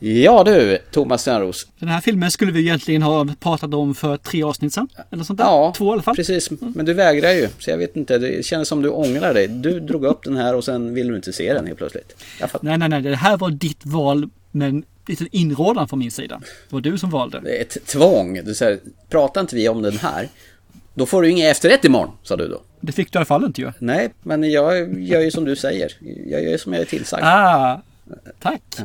Ja 0.00 0.44
du, 0.44 0.78
Thomas 0.90 1.24
Törnros. 1.24 1.66
Den 1.78 1.88
här 1.88 2.00
filmen 2.00 2.30
skulle 2.30 2.52
vi 2.52 2.60
egentligen 2.60 3.02
ha 3.02 3.26
pratat 3.40 3.74
om 3.74 3.94
för 3.94 4.16
tre 4.16 4.42
avsnitt 4.42 4.72
sedan. 4.74 4.88
Eller 5.10 5.24
sånt 5.24 5.38
där. 5.38 5.44
Ja, 5.46 5.72
Två 5.76 5.86
i 5.88 5.92
alla 5.92 6.02
fall. 6.02 6.16
precis. 6.16 6.50
Men 6.60 6.86
du 6.86 6.94
vägrar 6.94 7.30
ju. 7.30 7.48
Så 7.58 7.70
jag 7.70 7.78
vet 7.78 7.96
inte, 7.96 8.18
det 8.18 8.44
känns 8.46 8.68
som 8.68 8.82
du 8.82 8.88
ångrar 8.88 9.34
dig. 9.34 9.48
Du 9.48 9.80
drog 9.80 10.04
upp 10.04 10.24
den 10.24 10.36
här 10.36 10.54
och 10.54 10.64
sen 10.64 10.94
vill 10.94 11.08
du 11.08 11.16
inte 11.16 11.32
se 11.32 11.52
den 11.52 11.66
helt 11.66 11.78
plötsligt. 11.78 12.24
Nej, 12.60 12.78
nej, 12.78 12.88
nej. 12.88 13.02
Det 13.02 13.16
här 13.16 13.36
var 13.36 13.50
ditt 13.50 13.86
val 13.86 14.28
med 14.50 14.68
en 14.68 14.84
liten 15.06 15.28
inrådan 15.32 15.88
från 15.88 15.98
min 15.98 16.10
sida. 16.10 16.40
Det 16.68 16.74
var 16.74 16.80
du 16.80 16.98
som 16.98 17.10
valde. 17.10 17.40
Det 17.40 17.56
är 17.58 17.62
ett 17.62 17.86
tvång. 17.86 18.40
Du 18.44 18.54
säger, 18.54 18.78
pratar 19.08 19.40
inte 19.40 19.56
vi 19.56 19.68
om 19.68 19.82
den 19.82 19.98
här, 19.98 20.28
då 20.94 21.06
får 21.06 21.22
du 21.22 21.30
ingen 21.30 21.50
efterrätt 21.50 21.84
imorgon, 21.84 22.10
sa 22.22 22.36
du 22.36 22.48
då. 22.48 22.60
Det 22.80 22.92
fick 22.92 23.12
du 23.12 23.16
i 23.16 23.18
alla 23.18 23.24
fall 23.26 23.44
inte 23.44 23.60
ju. 23.60 23.72
Nej, 23.78 24.10
men 24.22 24.50
jag 24.50 24.98
gör 25.02 25.20
ju 25.20 25.30
som 25.30 25.44
du 25.44 25.56
säger. 25.56 25.92
Jag 26.26 26.42
gör 26.42 26.50
ju 26.50 26.58
som 26.58 26.72
jag 26.72 26.82
är 26.82 26.86
tillsagd. 26.86 27.22
Ah, 27.24 27.82
tack. 28.40 28.62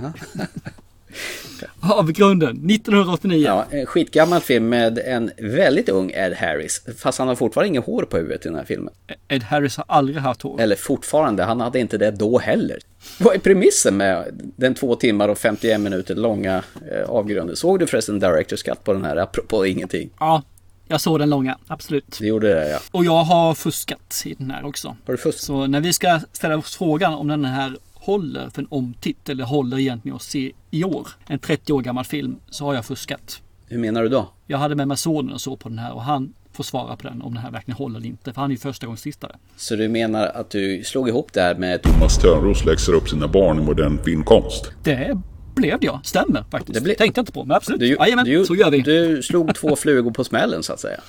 Avgrunden, 1.80 2.50
1989. 2.50 3.46
Ja, 3.46 3.66
en 3.70 3.86
skitgammal 3.86 4.42
film 4.42 4.70
med 4.70 5.00
en 5.00 5.32
väldigt 5.38 5.90
ung 5.90 6.12
Ed 6.12 6.34
Harris. 6.34 6.82
Fast 6.98 7.20
han 7.20 7.28
har 7.28 7.36
fortfarande 7.36 7.68
inget 7.68 7.86
hår 7.86 8.04
på 8.04 8.18
huvudet 8.18 8.46
i 8.46 8.50
den 8.50 8.58
här 8.58 8.66
filmen. 8.66 8.94
Ed 9.28 9.44
Harris 9.44 9.78
har 9.78 9.86
aldrig 9.88 10.18
haft 10.18 10.42
hår. 10.42 10.62
Eller 10.62 10.76
fortfarande, 10.76 11.44
han 11.44 11.62
hade 11.62 11.80
inte 11.80 11.98
det 11.98 12.12
då 12.12 12.40
heller. 12.40 12.80
Vad 13.18 13.36
är 13.36 13.40
premissen 13.40 13.98
med 13.98 14.26
den 14.56 14.76
två 14.76 14.96
timmar 14.96 15.30
och 15.30 15.38
51 15.38 15.82
minuter 15.82 16.16
långa 16.16 16.64
eh, 16.92 17.10
avgrunden? 17.10 17.56
Såg 17.56 17.80
du 17.80 17.88
förresten 17.88 18.22
Director's 18.22 18.66
Cut 18.66 18.84
på 18.84 18.94
den 18.94 19.06
här, 19.06 19.18
apropå 19.18 19.66
ingenting? 19.66 20.10
Ja, 20.20 20.42
jag 20.88 21.02
såg 21.02 21.20
den 21.20 21.30
långa, 21.30 21.58
absolut. 21.68 22.18
Det 22.20 22.28
gjorde 22.28 22.54
det, 22.54 22.70
ja. 22.70 22.80
Och 22.92 23.06
jag 23.06 23.24
har 23.24 23.56
fuskat 23.56 24.22
i 24.26 24.34
den 24.34 24.52
här 24.52 24.66
också. 24.66 24.88
Har 25.06 25.14
du 25.14 25.18
fuskat? 25.18 25.44
Så 25.44 25.68
när 25.68 25.82
vi 25.82 25.94
ska 25.94 26.20
ställa 26.32 26.58
oss 26.58 26.78
frågan 26.78 27.14
om 27.14 27.28
den 27.28 27.46
här 27.46 27.78
håller 28.04 28.50
för 28.50 28.62
en 28.62 28.68
omtitt 28.72 29.30
eller 29.30 29.44
håller 29.44 29.80
egentligen 29.80 30.16
att 30.16 30.22
se 30.22 30.52
i 30.72 30.84
år, 30.84 31.08
en 31.28 31.40
30 31.40 31.74
år 31.74 31.82
gammal 31.82 32.06
film, 32.06 32.36
så 32.50 32.66
har 32.66 32.74
jag 32.74 32.86
fuskat. 32.86 33.42
Hur 33.68 33.78
menar 33.78 34.04
du 34.04 34.10
då? 34.10 34.30
Jag 34.48 34.58
hade 34.58 34.76
med 34.76 34.88
mig 34.88 34.98
sonen 34.98 35.34
och 35.34 35.42
så 35.42 35.56
på 35.58 35.70
den 35.70 35.80
här 35.80 35.94
och 35.94 36.02
han 36.04 36.34
får 36.52 36.64
svara 36.64 36.96
på 36.96 37.08
den 37.08 37.22
om 37.22 37.34
den 37.34 37.44
här 37.44 37.52
verkligen 37.52 37.78
håller 37.78 38.00
eller 38.00 38.08
inte. 38.08 38.34
För 38.34 38.42
han 38.42 38.50
är 38.50 38.54
ju 38.56 38.60
första 38.60 38.88
gångs 38.88 39.02
tittare. 39.02 39.36
Så 39.56 39.76
du 39.76 39.88
menar 39.88 40.28
att 40.28 40.50
du 40.50 40.84
slog 40.84 41.10
ihop 41.10 41.34
det 41.34 41.42
här 41.42 41.56
med... 41.56 41.82
Thomas 41.82 42.18
Törnros 42.18 42.66
läxar 42.66 42.94
upp 42.94 43.10
sina 43.10 43.28
barn 43.28 43.60
i 43.60 43.62
modern 43.62 44.04
filmkonst. 44.04 44.72
Det 44.84 45.18
blev 45.56 45.80
det 45.80 45.86
ja, 45.86 46.02
stämmer 46.04 46.44
faktiskt. 46.52 46.74
Det 46.84 46.90
ble- 46.90 46.98
Tänkte 46.98 47.20
jag 47.20 47.22
inte 47.22 47.32
på, 47.32 47.46
men 47.46 47.58
absolut. 47.58 47.80
Du, 47.80 47.88
Jajamän, 47.88 48.26
du, 48.26 48.46
så 48.46 48.56
gör 48.56 48.72
vi. 48.72 48.82
Du 48.82 49.22
slog 49.24 49.56
två 49.56 49.76
flugor 49.76 50.12
på 50.12 50.24
smällen 50.24 50.64
så 50.64 50.74
att 50.74 50.80
säga. 50.80 51.00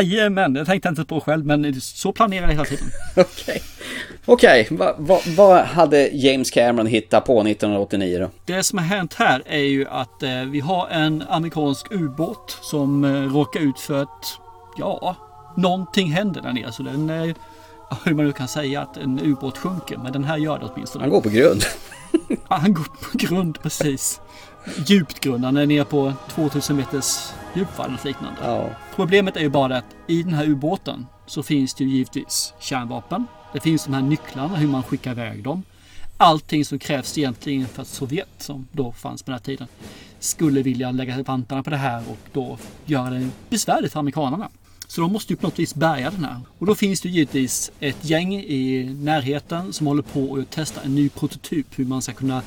Jajamän, 0.00 0.52
det 0.52 0.64
tänkte 0.64 0.86
jag 0.86 0.92
inte 0.92 1.04
på 1.04 1.20
själv, 1.20 1.46
men 1.46 1.80
så 1.80 2.12
planerar 2.12 2.42
jag 2.42 2.52
hela 2.52 2.64
tiden. 2.64 2.86
Okej. 3.16 3.62
Okej, 4.24 4.68
vad 4.70 4.94
va, 4.98 5.20
vad 5.36 5.64
hade 5.64 6.08
James 6.08 6.50
Cameron 6.50 6.86
hittat 6.86 7.24
på 7.24 7.40
1989 7.40 8.18
då? 8.18 8.30
Det 8.44 8.62
som 8.62 8.78
har 8.78 8.86
hänt 8.86 9.14
här 9.14 9.42
är 9.46 9.58
ju 9.58 9.88
att 9.88 10.22
eh, 10.22 10.44
vi 10.44 10.60
har 10.60 10.88
en 10.88 11.24
amerikansk 11.28 11.86
ubåt 11.92 12.58
som 12.62 13.04
eh, 13.04 13.10
råkar 13.10 13.60
ut 13.60 13.80
för 13.80 14.02
att, 14.02 14.38
ja, 14.78 15.16
någonting 15.56 16.12
händer 16.12 16.42
där 16.42 16.52
nere. 16.52 16.72
Så 16.72 16.82
den, 16.82 17.10
eh, 17.10 17.36
hur 18.04 18.14
man 18.14 18.26
nu 18.26 18.32
kan 18.32 18.48
säga 18.48 18.80
att 18.80 18.96
en 18.96 19.20
ubåt 19.20 19.58
sjunker, 19.58 19.96
men 19.96 20.12
den 20.12 20.24
här 20.24 20.36
gör 20.36 20.58
det 20.58 20.66
åtminstone. 20.74 21.04
Han 21.04 21.10
går 21.10 21.20
på 21.20 21.28
grund. 21.28 21.64
Ja, 22.28 22.56
han 22.56 22.74
går 22.74 22.84
på 22.84 23.18
grund 23.18 23.62
precis. 23.62 24.20
Djupt 24.86 25.20
grund, 25.20 25.44
han 25.44 25.56
är 25.56 25.66
nere 25.66 25.84
på 25.84 26.12
2000 26.34 26.76
meters 26.76 27.32
djup 27.54 27.78
va, 27.78 27.84
eller 27.84 27.92
något 27.94 28.04
liknande. 28.04 28.40
Ja. 28.42 28.70
Problemet 28.96 29.36
är 29.36 29.40
ju 29.40 29.48
bara 29.48 29.76
att 29.76 29.96
i 30.06 30.22
den 30.22 30.34
här 30.34 30.46
ubåten 30.48 31.06
så 31.26 31.42
finns 31.42 31.74
det 31.74 31.84
ju 31.84 31.90
givetvis 31.90 32.54
kärnvapen. 32.60 33.26
Det 33.52 33.60
finns 33.60 33.84
de 33.84 33.94
här 33.94 34.02
nycklarna, 34.02 34.56
hur 34.56 34.68
man 34.68 34.82
skickar 34.82 35.10
iväg 35.10 35.44
dem. 35.44 35.62
Allting 36.16 36.64
som 36.64 36.78
krävs 36.78 37.18
egentligen 37.18 37.66
för 37.66 37.82
att 37.82 37.88
Sovjet, 37.88 38.28
som 38.38 38.68
då 38.72 38.92
fanns 38.92 39.22
på 39.22 39.30
den 39.30 39.38
här 39.38 39.44
tiden, 39.44 39.68
skulle 40.18 40.62
vilja 40.62 40.90
lägga 40.90 41.22
vantarna 41.22 41.62
på 41.62 41.70
det 41.70 41.76
här 41.76 42.02
och 42.10 42.18
då 42.32 42.58
göra 42.84 43.10
det 43.10 43.28
besvärligt 43.48 43.92
för 43.92 44.00
amerikanerna. 44.00 44.48
Så 44.86 45.00
de 45.00 45.12
måste 45.12 45.32
ju 45.32 45.36
på 45.36 45.46
något 45.46 45.58
vis 45.58 45.74
bärga 45.74 46.10
den 46.10 46.24
här. 46.24 46.40
Och 46.58 46.66
då 46.66 46.74
finns 46.74 47.00
det 47.00 47.08
givetvis 47.08 47.72
ett 47.80 48.04
gäng 48.04 48.34
i 48.34 48.84
närheten 49.00 49.72
som 49.72 49.86
håller 49.86 50.02
på 50.02 50.36
att 50.36 50.50
testa 50.50 50.80
en 50.80 50.94
ny 50.94 51.08
prototyp 51.08 51.66
hur 51.78 51.84
man 51.84 52.02
ska 52.02 52.12
kunna 52.12 52.42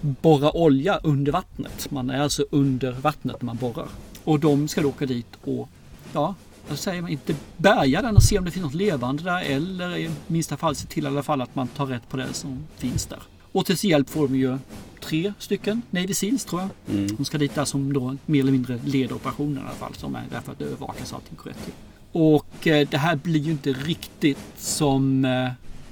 borra 0.00 0.56
olja 0.56 1.00
under 1.02 1.32
vattnet. 1.32 1.90
Man 1.90 2.10
är 2.10 2.20
alltså 2.20 2.44
under 2.50 2.92
vattnet 2.92 3.42
när 3.42 3.46
man 3.46 3.56
borrar. 3.56 3.88
Och 4.26 4.40
de 4.40 4.68
ska 4.68 4.82
då 4.82 4.88
åka 4.88 5.06
dit 5.06 5.26
och, 5.44 5.68
ja, 6.12 6.34
vad 6.68 6.78
säger 6.78 7.02
man, 7.02 7.10
inte 7.10 7.34
bärga 7.56 8.02
den 8.02 8.16
och 8.16 8.22
se 8.22 8.38
om 8.38 8.44
det 8.44 8.50
finns 8.50 8.64
något 8.64 8.74
levande 8.74 9.22
där 9.22 9.40
eller 9.40 9.96
i 9.96 10.10
minsta 10.26 10.56
fall 10.56 10.74
se 10.76 10.86
till 10.86 11.04
i 11.04 11.06
alla 11.06 11.22
fall 11.22 11.40
att 11.40 11.54
man 11.54 11.68
tar 11.68 11.86
rätt 11.86 12.08
på 12.08 12.16
det 12.16 12.32
som 12.32 12.66
finns 12.76 13.06
där. 13.06 13.22
Och 13.52 13.66
till 13.66 13.78
sin 13.78 13.90
hjälp 13.90 14.10
får 14.10 14.28
de 14.28 14.36
ju 14.36 14.58
tre 15.00 15.32
stycken 15.38 15.82
Navy 15.90 16.14
Seals 16.14 16.44
tror 16.44 16.60
jag. 16.60 16.96
Mm. 16.96 17.16
De 17.16 17.24
ska 17.24 17.38
dit 17.38 17.54
där 17.54 17.64
som 17.64 17.92
då 17.92 18.16
mer 18.26 18.40
eller 18.40 18.52
mindre 18.52 18.78
leder 18.84 19.14
operationen 19.14 19.56
i 19.56 19.60
alla 19.60 19.74
fall. 19.74 19.94
Som 19.94 20.14
är 20.14 20.24
där 20.30 20.40
för 20.40 20.52
att 20.52 20.60
övervaka 20.60 21.04
så 21.04 21.14
allting 21.14 21.38
rätt 21.44 21.64
till. 21.64 21.74
Och 22.12 22.66
eh, 22.66 22.88
det 22.90 22.98
här 22.98 23.16
blir 23.16 23.40
ju 23.40 23.50
inte 23.50 23.72
riktigt 23.72 24.38
som 24.56 25.24
eh, 25.24 25.50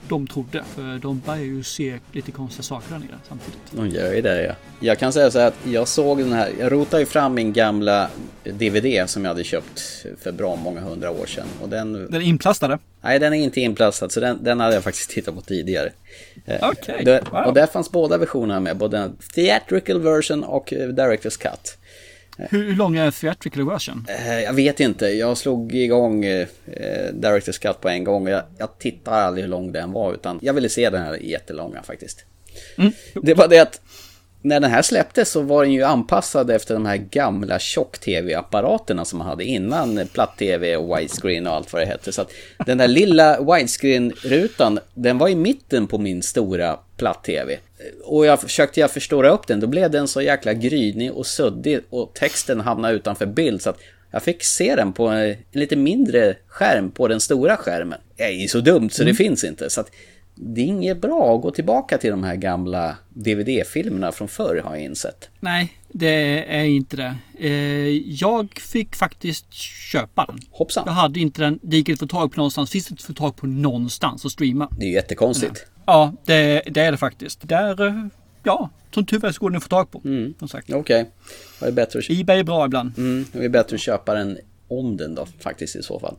de 0.09 0.27
trodde. 0.27 0.65
För 0.75 0.99
de 0.99 1.23
börjar 1.27 1.43
ju 1.43 1.63
se 1.63 1.99
lite 2.13 2.31
konstiga 2.31 2.63
saker 2.63 2.91
där 2.93 2.99
nere 2.99 3.19
samtidigt. 3.29 3.59
De 3.71 3.89
gör 3.89 4.13
ju 4.15 4.21
det 4.23 4.43
ja. 4.45 4.53
Jag 4.81 4.99
kan 4.99 5.13
säga 5.13 5.31
så 5.31 5.39
här 5.39 5.47
att 5.49 5.55
jag 5.65 5.89
såg 5.89 6.19
den 6.19 6.33
här, 6.33 6.51
jag 6.59 6.73
rotade 6.73 7.01
ju 7.03 7.07
fram 7.07 7.35
min 7.35 7.53
gamla 7.53 8.11
DVD 8.45 9.11
som 9.11 9.25
jag 9.25 9.29
hade 9.31 9.45
köpt 9.45 9.81
för 10.23 10.33
bra 10.33 10.57
många 10.57 10.81
hundra 10.81 11.11
år 11.11 11.27
sedan. 11.27 11.47
Och 11.63 11.69
den... 11.69 11.93
Den 11.93 12.15
är 12.15 12.21
inplastade. 12.27 12.79
Nej, 13.01 13.19
den 13.19 13.33
är 13.35 13.39
inte 13.45 13.61
inplastad 13.61 14.09
så 14.09 14.21
den, 14.21 14.45
den 14.45 14.61
hade 14.61 14.75
jag 14.75 14.85
faktiskt 14.85 15.11
tittat 15.11 15.35
på 15.35 15.41
tidigare. 15.41 15.93
Eh, 16.47 16.69
Okej, 16.71 17.03
det- 17.05 17.23
wow. 17.33 17.43
Och 17.47 17.55
där 17.55 17.67
fanns 17.67 17.91
båda 17.91 18.19
versionerna 18.19 18.61
med, 18.61 18.77
både 18.77 18.99
en 18.99 19.17
theatrical 19.35 20.01
version 20.01 20.45
och 20.45 20.73
eh, 20.73 20.77
director's 20.89 21.39
cut. 21.41 21.79
Hur, 22.39 22.76
lång 22.76 22.97
är 22.97 23.11
theatrical 23.11 23.66
version? 23.70 24.07
Eh, 24.09 24.41
Jag 24.41 24.53
vet 24.53 24.80
inte, 24.80 25.07
jag 25.07 25.39
slog 25.39 25.74
igång 25.74 26.24
eh, 26.24 26.49
eh, 26.66 27.12
Director's 27.12 27.62
Cut 27.62 27.80
på 27.80 27.89
en 27.89 28.05
gång 28.05 28.26
och 28.26 28.32
jag, 28.32 28.43
jag 28.59 28.78
tittade 28.78 29.16
aldrig 29.16 29.45
hur 29.45 29.51
lång 29.51 29.72
den 29.72 29.93
var 29.93 30.14
utan 30.14 30.39
jag 30.43 30.55
ville 30.55 30.68
se 30.68 30.91
den 30.91 31.03
här 31.03 31.14
jättelånga 31.14 31.82
faktiskt. 31.82 32.24
Det 33.22 33.35
var 33.35 33.49
det 33.49 33.59
att 33.59 33.80
när 34.43 34.61
den 34.61 34.70
här 34.70 34.82
släpptes 34.82 35.30
så 35.30 35.41
var 35.41 35.64
den 35.64 35.72
ju 35.72 35.82
anpassad 35.82 36.51
efter 36.51 36.74
de 36.74 36.87
här 36.87 36.97
gamla 36.97 37.59
tjock-tv-apparaterna 37.59 39.05
som 39.05 39.18
man 39.18 39.28
hade 39.28 39.45
innan 39.45 40.09
platt-tv 40.12 40.76
och 40.76 40.99
widescreen 40.99 41.47
och 41.47 41.53
allt 41.55 41.72
vad 41.72 41.82
det 41.82 41.87
hette. 41.87 42.12
Så 42.12 42.22
att 42.22 42.30
den 42.66 42.78
där 42.78 42.89
lilla 42.89 43.41
widescreen-rutan, 43.41 44.78
den 44.95 45.18
var 45.18 45.28
i 45.28 45.35
mitten 45.35 45.87
på 45.87 45.99
min 45.99 46.22
stora 46.22 46.78
platt-tv. 46.97 47.59
Och 48.05 48.26
jag 48.26 48.41
försökte 48.41 48.80
jag 48.80 48.91
förstora 48.91 49.30
upp 49.30 49.47
den, 49.47 49.61
då 49.61 49.66
blev 49.66 49.91
den 49.91 50.09
så 50.09 50.22
jäkla 50.22 50.53
grynig 50.53 51.12
och 51.12 51.26
suddig 51.26 51.80
och 51.91 52.14
texten 52.14 52.61
hamnade 52.61 52.95
utanför 52.95 53.26
bild. 53.26 53.62
Så 53.62 53.70
att 53.70 53.78
jag 54.11 54.22
fick 54.22 54.45
se 54.45 54.76
den 54.76 54.93
på 54.93 55.07
en 55.07 55.37
lite 55.53 55.76
mindre 55.76 56.37
skärm 56.47 56.91
på 56.91 57.09
den 57.09 57.20
stora 57.20 57.57
skärmen. 57.57 58.01
Det 58.16 58.22
är 58.22 58.30
ju 58.30 58.49
så 58.49 58.61
dumt 58.61 58.91
så 58.91 59.05
det 59.05 59.14
finns 59.14 59.45
inte. 59.45 59.70
Så 59.70 59.80
att 59.80 59.91
det 60.35 60.61
är 60.61 60.64
inget 60.64 61.01
bra 61.01 61.37
att 61.37 61.43
gå 61.43 61.51
tillbaka 61.51 61.99
till 61.99 62.11
de 62.11 62.24
här 62.24 62.37
gamla 62.37 62.97
DVD-filmerna 63.09 64.12
från 64.12 64.28
förr 64.28 64.62
har 64.64 64.74
jag 64.74 64.85
insett. 64.85 65.28
Nej, 65.41 65.72
det 65.97 66.45
är 66.57 66.65
inte 66.65 66.97
det. 66.97 67.15
Eh, 67.39 67.89
jag 68.21 68.59
fick 68.61 68.97
faktiskt 68.97 69.53
köpa 69.53 70.27
den. 70.27 70.39
Hoppsan. 70.51 70.83
Jag 70.87 70.93
hade 70.93 71.21
inte 71.21 71.43
den. 71.43 71.59
Det 71.63 71.77
gick 71.77 71.89
inte 71.89 72.05
att 72.05 72.11
få 72.11 72.17
tag 72.19 72.33
på 72.33 72.37
någonstans. 72.37 72.71
Finns 72.71 72.87
det 72.87 72.93
inte 72.93 73.01
att 73.01 73.07
få 73.07 73.13
tag 73.13 73.37
på 73.37 73.47
någonstans 73.47 74.25
och 74.25 74.33
streama. 74.33 74.69
Det 74.79 74.85
är 74.85 74.89
ju 74.89 74.95
jättekonstigt. 74.95 75.67
Ja, 75.87 76.13
det, 76.25 76.63
det 76.71 76.81
är 76.81 76.93
det 76.93 76.99
faktiskt. 76.99 77.49
Där, 77.49 77.87
eh, 77.87 78.07
ja, 78.43 78.71
som 78.95 79.07
tur 79.07 79.25
är 79.25 79.33
så 79.33 79.41
går 79.41 79.51
den 79.51 79.57
att 79.57 79.63
få 79.63 79.69
tag 79.69 79.91
på. 79.91 80.03
Sagt. 80.49 80.73
Okej. 80.73 81.11
Det 81.61 81.67
är 81.67 81.73
bättre 81.73 81.99
att... 81.99 82.11
Ebay 82.11 82.39
är 82.39 82.45
bra 82.45 82.67
ibland. 82.67 82.99
Mm, 82.99 83.25
det 83.33 83.45
är 83.45 83.49
bättre 83.49 83.75
att 83.75 83.81
köpa 83.81 84.15
den 84.15 84.39
om 84.69 84.97
den 84.97 85.15
då 85.15 85.27
faktiskt 85.41 85.77
i 85.77 85.83
så 85.83 86.01
fall. 86.01 86.17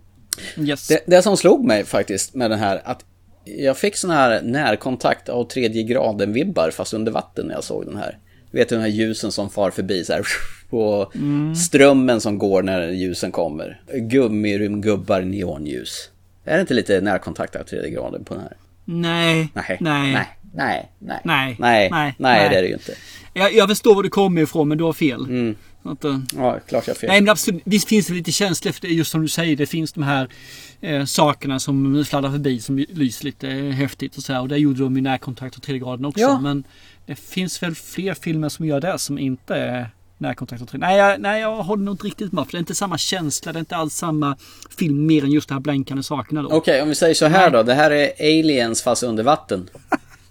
Yes. 0.58 0.88
Det, 0.88 1.04
det 1.08 1.22
som 1.22 1.38
slog 1.38 1.66
mig 1.66 1.86
faktiskt 1.86 2.36
med 2.36 2.52
den 2.52 2.60
här 2.60 2.82
att 2.86 3.06
jag 3.46 3.78
fick 3.78 3.96
sån 3.96 4.10
här 4.10 4.42
närkontakt 4.42 5.30
av 5.30 5.44
tredje 5.44 5.84
graden 5.84 6.34
vibbar 6.34 6.72
fast 6.72 6.94
under 6.94 7.12
vatten 7.12 7.48
när 7.48 7.54
jag 7.54 7.64
såg 7.64 7.86
den 7.86 7.98
här. 7.98 8.20
Du 8.56 8.60
vet 8.60 8.70
den 8.70 8.82
här 8.82 8.88
ljusen 8.88 9.32
som 9.32 9.50
far 9.50 9.72
förbi 9.72 10.04
så 10.06 10.14
här. 10.14 10.22
Och 10.70 11.16
Mm. 11.16 11.56
strömmen 11.56 12.22
som 12.22 12.38
går 12.38 12.64
när 12.64 12.88
ljusen 12.92 13.32
kommer. 13.32 13.82
Gummirymdgubbar, 13.94 15.22
neonljus. 15.22 16.10
Är 16.46 16.56
det 16.56 16.62
inte 16.62 16.74
lite 16.74 17.02
närkontakt 17.02 17.56
av 17.56 17.64
tredje 17.64 17.90
graden 17.90 18.24
på 18.24 18.34
den 18.34 18.44
här? 18.44 18.54
Nej. 18.86 19.50
Nej. 19.54 19.78
Nej. 19.80 20.12
Nej. 20.14 20.28
Nej. 20.54 20.92
Nej. 21.00 21.22
Nej. 21.22 21.56
Nej. 21.60 21.90
Nej. 21.92 22.16
Nej, 22.18 22.50
det 22.50 22.56
är 22.58 22.62
det 22.62 22.68
ju 22.68 22.74
inte. 22.74 22.94
Jag, 23.34 23.54
jag 23.54 23.70
förstår 23.70 23.96
var 23.96 24.04
du 24.04 24.10
kommer 24.10 24.42
ifrån 24.42 24.68
men 24.68 24.78
du 24.78 24.84
har 24.84 24.94
fel. 24.94 25.22
Mm. 25.26 25.56
Att, 25.84 26.04
eh, 26.04 26.20
Ja, 26.36 26.60
klart 26.68 26.88
jag 26.88 26.94
har 26.94 27.00
fel. 27.00 27.08
Nej 27.10 27.22
men 27.22 27.30
absolut, 27.30 27.62
visst 27.66 27.88
finns 27.88 28.08
det 28.08 28.14
lite 28.14 28.32
känsla 28.32 28.70
efter 28.70 28.88
just 28.88 29.12
som 29.12 29.22
du 29.22 29.28
säger. 29.28 29.56
Det 29.56 29.66
finns 29.66 29.94
de 29.94 30.04
här 30.04 30.28
eh, 30.82 31.06
sakerna 31.06 31.60
som 31.60 32.06
sladdar 32.06 32.32
förbi 32.32 32.60
som 32.60 32.78
lyser 32.78 33.26
lite 33.26 33.48
häftigt 33.50 34.18
och 34.18 34.24
så 34.24 34.34
här. 34.34 34.42
Och 34.42 34.48
det 34.48 34.58
gjorde 34.58 34.80
de 34.84 34.98
i 34.98 35.02
närkontakt 35.02 35.56
och 35.56 35.64
tredje 35.64 35.80
graden 35.80 36.06
också. 36.06 36.22
Ja. 36.22 36.40
Men 36.40 36.64
det 37.06 37.16
finns 37.16 37.64
väl 37.64 37.76
fler 37.76 38.14
filmer 38.14 38.50
som 38.50 38.66
gör 38.66 38.82
det 38.82 39.00
som 39.00 39.20
inte 39.20 39.56
är 39.56 39.90
närkontakt 40.18 40.62
och 40.62 40.68
tredje. 40.68 40.88
Nej, 40.88 40.98
jag, 40.98 41.22
nej, 41.22 41.42
jag 41.42 41.64
håller 41.64 41.84
nog 41.84 41.94
inte 41.94 42.08
riktigt 42.08 42.32
med. 42.32 42.46
För 42.46 42.52
det 42.52 42.58
är 42.58 42.60
inte 42.60 42.76
samma 42.76 42.98
känsla. 42.98 43.54
Det 43.54 43.58
är 43.58 43.60
inte 43.60 43.76
alls 43.76 43.94
samma 43.94 44.38
film 44.78 45.06
mer 45.06 45.24
än 45.24 45.32
just 45.32 45.50
de 45.50 45.54
här 45.54 45.62
blänkande 45.62 46.04
sakerna 46.04 46.42
då. 46.42 46.50
Okej, 46.50 46.82
om 46.82 46.90
vi 46.90 46.96
säger 46.96 47.14
så 47.14 47.26
här 47.26 47.52
då. 47.52 47.64
Det 47.64 47.74
här 47.74 47.92
är 47.92 48.12
aliens 48.20 48.84
fast 48.84 49.04
under 49.04 49.24
vatten. 49.24 49.70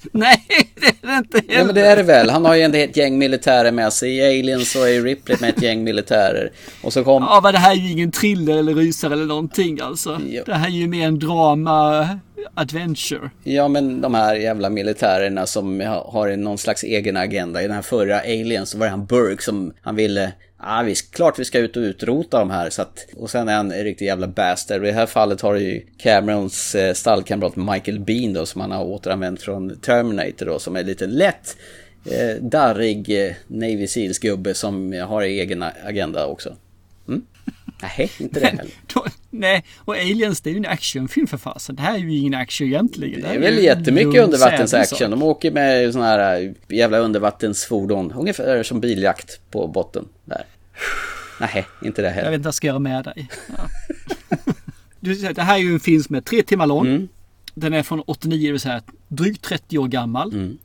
Nej, 0.12 0.44
det 0.74 0.86
är 0.86 1.10
det 1.12 1.16
inte 1.18 1.40
Ja, 1.54 1.64
men 1.64 1.74
det 1.74 1.86
är 1.86 1.96
det 1.96 2.02
väl. 2.02 2.30
Han 2.30 2.44
har 2.44 2.54
ju 2.54 2.62
en- 2.62 2.74
ett 2.74 2.96
gäng 2.96 3.18
militärer 3.18 3.72
med 3.72 3.92
sig. 3.92 4.16
I 4.16 4.22
Aliens 4.40 4.72
så 4.72 4.82
är 4.84 5.02
Ripley 5.02 5.36
med 5.40 5.50
ett 5.50 5.62
gäng 5.62 5.84
militärer. 5.84 6.50
Och 6.82 6.92
så 6.92 7.04
kom... 7.04 7.22
Ja, 7.22 7.40
men 7.42 7.52
det 7.52 7.58
här 7.58 7.70
är 7.72 7.76
ju 7.76 7.90
ingen 7.92 8.10
thriller 8.12 8.56
eller 8.58 8.74
rysare 8.74 9.12
eller 9.12 9.24
någonting 9.26 9.80
alltså. 9.80 10.20
Det 10.46 10.54
här 10.54 10.66
är 10.66 10.70
ju 10.72 10.88
mer 10.88 11.06
en 11.06 11.18
drama 11.18 12.08
adventure. 12.54 13.30
Ja, 13.44 13.68
men 13.68 14.00
de 14.00 14.14
här 14.14 14.34
jävla 14.34 14.70
militärerna 14.70 15.46
som 15.46 15.80
ha- 15.80 16.10
har 16.12 16.36
någon 16.36 16.58
slags 16.58 16.82
egen 16.82 17.16
agenda. 17.16 17.60
I 17.62 17.66
den 17.66 17.74
här 17.74 17.82
förra 17.82 18.20
Alien 18.20 18.66
så 18.66 18.78
var 18.78 18.86
det 18.86 18.90
han 18.90 19.06
Burke 19.06 19.42
som 19.42 19.72
han 19.82 19.96
ville 19.96 20.32
Ja, 20.58 20.82
visst, 20.82 21.14
klart 21.14 21.38
vi 21.38 21.44
ska 21.44 21.58
ut 21.58 21.76
och 21.76 21.80
utrota 21.80 22.38
de 22.38 22.50
här. 22.50 22.70
Så 22.70 22.82
att, 22.82 23.06
och 23.16 23.30
sen 23.30 23.48
är 23.48 23.56
han 23.56 23.72
en 23.72 23.84
riktig 23.84 24.06
jävla 24.06 24.26
bastard. 24.26 24.80
Och 24.80 24.86
I 24.86 24.90
det 24.90 24.96
här 24.96 25.06
fallet 25.06 25.40
har 25.40 25.54
du 25.54 25.60
ju 25.60 25.86
Camerons 25.98 26.74
eh, 26.74 26.94
stallkamrat 26.94 27.56
Michael 27.56 28.00
Bean 28.00 28.32
då, 28.32 28.46
som 28.46 28.60
han 28.60 28.70
har 28.70 28.84
återanvänt 28.84 29.42
från 29.42 29.76
Terminator 29.80 30.46
då, 30.46 30.58
som 30.58 30.76
är 30.76 30.84
lite 30.84 31.06
lätt 31.06 31.56
eh, 32.04 32.42
darrig 32.42 33.26
eh, 33.26 33.32
Navy 33.46 33.86
Seals 33.86 34.18
gubbe 34.18 34.54
som 34.54 34.92
har 35.08 35.22
egen 35.22 35.62
agenda 35.62 36.26
också. 36.26 36.56
Nej, 37.98 38.10
inte 38.18 38.40
det 38.40 38.46
heller. 38.46 38.66
Nej, 39.30 39.64
och 39.78 39.94
Aliens 39.94 40.40
det 40.40 40.50
är 40.50 40.52
ju 40.52 40.58
en 40.58 40.66
actionfilm 40.66 41.26
för 41.26 41.36
fasen. 41.36 41.76
Det 41.76 41.82
här 41.82 41.94
är 41.94 41.98
ju 41.98 42.16
ingen 42.16 42.34
action 42.34 42.66
egentligen. 42.66 43.20
Det 43.20 43.28
här 43.28 43.34
är 43.34 43.40
väl 43.40 43.58
jättemycket 43.58 44.24
undervattensaction. 44.24 45.10
De 45.10 45.22
åker 45.22 45.50
med 45.50 45.92
såna 45.92 46.04
här 46.04 46.42
äh, 46.42 46.52
jävla 46.68 46.98
undervattensfordon. 46.98 48.12
Ungefär 48.12 48.62
som 48.62 48.80
biljakt 48.80 49.40
på 49.50 49.66
botten 49.66 50.08
där. 50.24 50.44
Nej, 51.40 51.66
inte 51.84 52.02
det 52.02 52.08
sak. 52.08 52.16
Jag 52.16 52.22
heller. 52.22 52.30
vet 52.30 52.38
inte 52.38 52.44
vad 52.44 52.48
jag 52.48 52.54
ska 52.54 52.66
göra 52.66 52.78
med 52.78 53.04
dig. 53.04 53.28
Ja. 53.48 53.68
Det 55.00 55.42
här 55.42 55.54
är 55.54 55.58
ju 55.58 55.72
en 55.72 55.80
film 55.80 56.02
som 56.02 56.14
är 56.14 56.20
tre 56.20 56.42
timmar 56.42 56.66
lång. 56.66 56.86
Mm. 56.86 57.08
Den 57.54 57.74
är 57.74 57.82
från 57.82 58.00
89, 58.00 58.46
det 58.46 58.52
vill 58.52 58.60
säga 58.60 58.82
drygt 59.08 59.44
30 59.44 59.78
år 59.78 59.88
gammal. 59.88 60.32
Mm. 60.32 60.58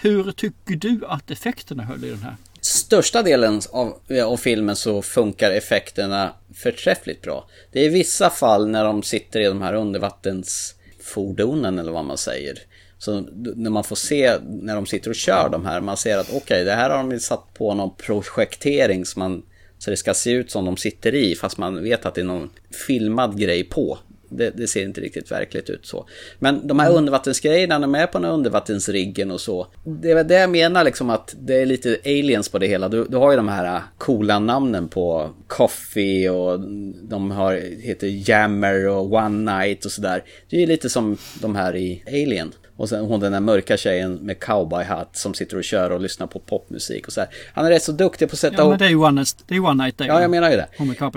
Hur 0.00 0.32
tycker 0.32 0.76
du 0.76 1.00
att 1.08 1.30
effekterna 1.30 1.82
höll 1.82 2.04
i 2.04 2.10
den 2.10 2.22
här? 2.22 2.36
Största 2.66 3.22
delen 3.22 3.60
av, 3.70 3.98
av 4.24 4.36
filmen 4.36 4.76
så 4.76 5.02
funkar 5.02 5.50
effekterna 5.50 6.32
förträffligt 6.54 7.22
bra. 7.22 7.48
Det 7.72 7.80
är 7.80 7.84
i 7.84 7.88
vissa 7.88 8.30
fall 8.30 8.68
när 8.68 8.84
de 8.84 9.02
sitter 9.02 9.40
i 9.40 9.44
de 9.44 9.62
här 9.62 9.74
undervattensfordonen 9.74 11.78
eller 11.78 11.92
vad 11.92 12.04
man 12.04 12.18
säger. 12.18 12.58
Så 12.98 13.20
när 13.56 13.70
man 13.70 13.84
får 13.84 13.96
se 13.96 14.38
när 14.42 14.74
de 14.74 14.86
sitter 14.86 15.10
och 15.10 15.16
kör 15.16 15.48
de 15.48 15.66
här, 15.66 15.80
man 15.80 15.96
ser 15.96 16.18
att 16.18 16.34
okej, 16.34 16.64
det 16.64 16.72
här 16.72 16.90
har 16.90 17.04
de 17.04 17.20
satt 17.20 17.54
på 17.54 17.74
någon 17.74 17.96
projektering 17.96 19.04
så, 19.04 19.18
man, 19.18 19.42
så 19.78 19.90
det 19.90 19.96
ska 19.96 20.14
se 20.14 20.30
ut 20.30 20.50
som 20.50 20.64
de 20.64 20.76
sitter 20.76 21.14
i 21.14 21.34
fast 21.34 21.58
man 21.58 21.82
vet 21.82 22.06
att 22.06 22.14
det 22.14 22.20
är 22.20 22.24
någon 22.24 22.50
filmad 22.86 23.38
grej 23.38 23.64
på. 23.64 23.98
Det, 24.28 24.50
det 24.50 24.66
ser 24.66 24.82
inte 24.82 25.00
riktigt 25.00 25.32
verkligt 25.32 25.70
ut 25.70 25.86
så. 25.86 26.06
Men 26.38 26.66
de 26.66 26.78
här 26.78 26.92
undervattensgrejerna, 26.92 27.78
de 27.78 27.94
är 27.94 28.06
på 28.06 28.18
den 28.18 28.24
här 28.24 28.32
undervattensriggen 28.32 29.30
och 29.30 29.40
så. 29.40 29.66
Det 29.84 30.10
är 30.10 30.24
det 30.24 30.34
jag 30.34 30.50
menar 30.50 30.84
liksom 30.84 31.10
att 31.10 31.34
det 31.38 31.54
är 31.54 31.66
lite 31.66 31.98
aliens 32.04 32.48
på 32.48 32.58
det 32.58 32.66
hela. 32.66 32.88
Du, 32.88 33.04
du 33.04 33.16
har 33.16 33.30
ju 33.30 33.36
de 33.36 33.48
här 33.48 33.82
coola 33.98 34.38
namnen 34.38 34.88
på 34.88 35.30
Coffee 35.46 36.28
och 36.30 36.60
de 37.02 37.30
har, 37.30 37.54
heter 37.82 38.30
Jammer 38.30 38.88
och 38.88 39.12
One 39.12 39.58
Night 39.58 39.84
och 39.84 39.92
sådär. 39.92 40.24
Det 40.50 40.56
är 40.56 40.60
ju 40.60 40.66
lite 40.66 40.90
som 40.90 41.18
de 41.40 41.56
här 41.56 41.76
i 41.76 42.02
Alien. 42.06 42.52
Och 42.76 42.88
sen 42.88 43.04
hon 43.04 43.20
den 43.20 43.32
där 43.32 43.40
mörka 43.40 43.76
tjejen 43.76 44.14
med 44.14 44.40
cowboyhatt 44.40 45.16
som 45.16 45.34
sitter 45.34 45.56
och 45.56 45.64
kör 45.64 45.90
och 45.90 46.00
lyssnar 46.00 46.26
på 46.26 46.38
popmusik 46.38 47.06
och 47.06 47.12
så 47.12 47.20
här. 47.20 47.28
Han 47.54 47.66
är 47.66 47.70
rätt 47.70 47.82
så 47.82 47.92
duktig 47.92 48.28
på 48.28 48.34
att 48.34 48.38
sätta 48.38 48.56
Ja, 48.56 48.62
men 48.62 48.68
ihop 48.68 48.78
det 48.78 48.84
är 48.84 48.88
ju 48.88 48.96
One 48.96 49.10
Night, 49.10 49.36
det 49.46 49.54
är 49.54 49.60
one 49.60 49.84
night 49.84 49.98
Day. 49.98 50.08
Ja, 50.08 50.20
jag 50.20 50.30
menar 50.30 50.50
ju 50.50 50.56
det. 50.56 50.68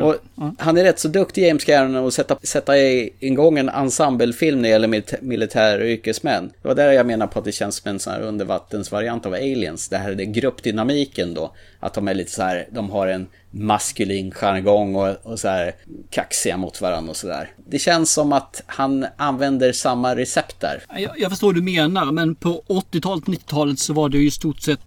Och 0.03 0.15
han 0.57 0.77
är 0.77 0.83
rätt 0.83 0.99
så 0.99 1.07
duktig 1.07 1.47
James 1.47 1.63
Cameron 1.63 2.07
att 2.07 2.13
sätta, 2.13 2.37
sätta 2.43 2.77
igång 2.77 3.57
en 3.57 3.69
ensemblefilm 3.69 4.61
när 4.61 4.69
det 4.69 4.71
gäller 4.71 5.21
militär 5.21 5.79
och 5.79 5.85
yrkesmän. 5.85 6.51
Det 6.61 6.67
var 6.67 6.75
där 6.75 6.91
jag 6.91 7.05
menar 7.05 7.27
på 7.27 7.39
att 7.39 7.45
det 7.45 7.51
känns 7.51 7.75
som 7.75 7.89
en 7.89 7.99
sån 7.99 8.13
här 8.13 8.21
undervattensvariant 8.21 9.25
av 9.25 9.33
Aliens. 9.33 9.89
Det 9.89 9.97
här 9.97 10.11
är 10.11 10.15
det 10.15 10.25
gruppdynamiken 10.25 11.33
då. 11.33 11.51
Att 11.79 11.93
de 11.93 12.07
är 12.07 12.13
lite 12.13 12.31
så 12.31 12.41
här, 12.41 12.67
de 12.71 12.89
har 12.89 13.07
en 13.07 13.27
maskulin 13.51 14.31
jargong 14.31 14.95
och, 14.95 15.15
och 15.23 15.39
så 15.39 15.47
här 15.47 15.75
kaxiga 16.09 16.57
mot 16.57 16.81
varandra 16.81 17.09
och 17.09 17.17
sådär. 17.17 17.51
Det 17.69 17.79
känns 17.79 18.11
som 18.13 18.33
att 18.33 18.63
han 18.65 19.05
använder 19.17 19.71
samma 19.71 20.15
recept 20.15 20.59
där. 20.59 20.83
Jag, 20.97 21.19
jag 21.19 21.29
förstår 21.31 21.47
vad 21.47 21.55
du 21.55 21.61
menar, 21.61 22.11
men 22.11 22.35
på 22.35 22.61
80-talet, 22.67 23.23
90-talet 23.25 23.79
så 23.79 23.93
var 23.93 24.09
det 24.09 24.17
ju 24.17 24.27
i 24.27 24.31
stort 24.31 24.61
sett 24.61 24.79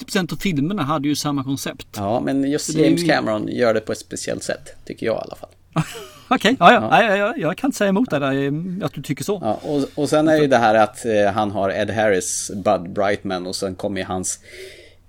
80% 0.00 0.32
av 0.32 0.36
filmerna 0.36 0.82
hade 0.82 1.08
ju 1.08 1.16
samma 1.16 1.44
koncept. 1.44 1.86
Ja, 1.96 2.20
men 2.20 2.50
just 2.50 2.66
Så 2.66 2.78
det 2.78 2.84
James 2.84 3.00
ju- 3.02 3.06
Cameron 3.08 3.48
gör 3.48 3.74
det 3.74 3.80
på 3.80 3.92
ett 3.92 3.98
speciellt 3.98 4.42
sätt, 4.42 4.76
tycker 4.84 5.06
jag 5.06 5.16
i 5.16 5.18
alla 5.18 5.36
fall. 5.36 5.50
Okej, 6.28 6.56
ja, 6.58 6.72
ja. 6.72 7.02
Ja. 7.02 7.16
Ja, 7.16 7.34
jag 7.36 7.56
kan 7.58 7.68
inte 7.68 7.78
säga 7.78 7.88
emot 7.88 8.10
det 8.10 8.18
där, 8.18 8.32
eh, 8.32 8.86
att 8.86 8.92
du 8.92 9.02
tycker 9.02 9.24
så. 9.24 9.38
Ja, 9.42 9.60
och, 9.62 9.84
och 9.94 10.08
sen 10.08 10.28
är 10.28 10.36
ju 10.36 10.46
det 10.46 10.56
här 10.56 10.74
att 10.74 11.04
eh, 11.04 11.32
han 11.34 11.50
har 11.50 11.70
Ed 11.70 11.90
Harris, 11.90 12.50
Bud 12.54 12.90
Brightman 12.92 13.46
och 13.46 13.56
sen 13.56 13.74
kommer 13.74 14.04
hans 14.04 14.38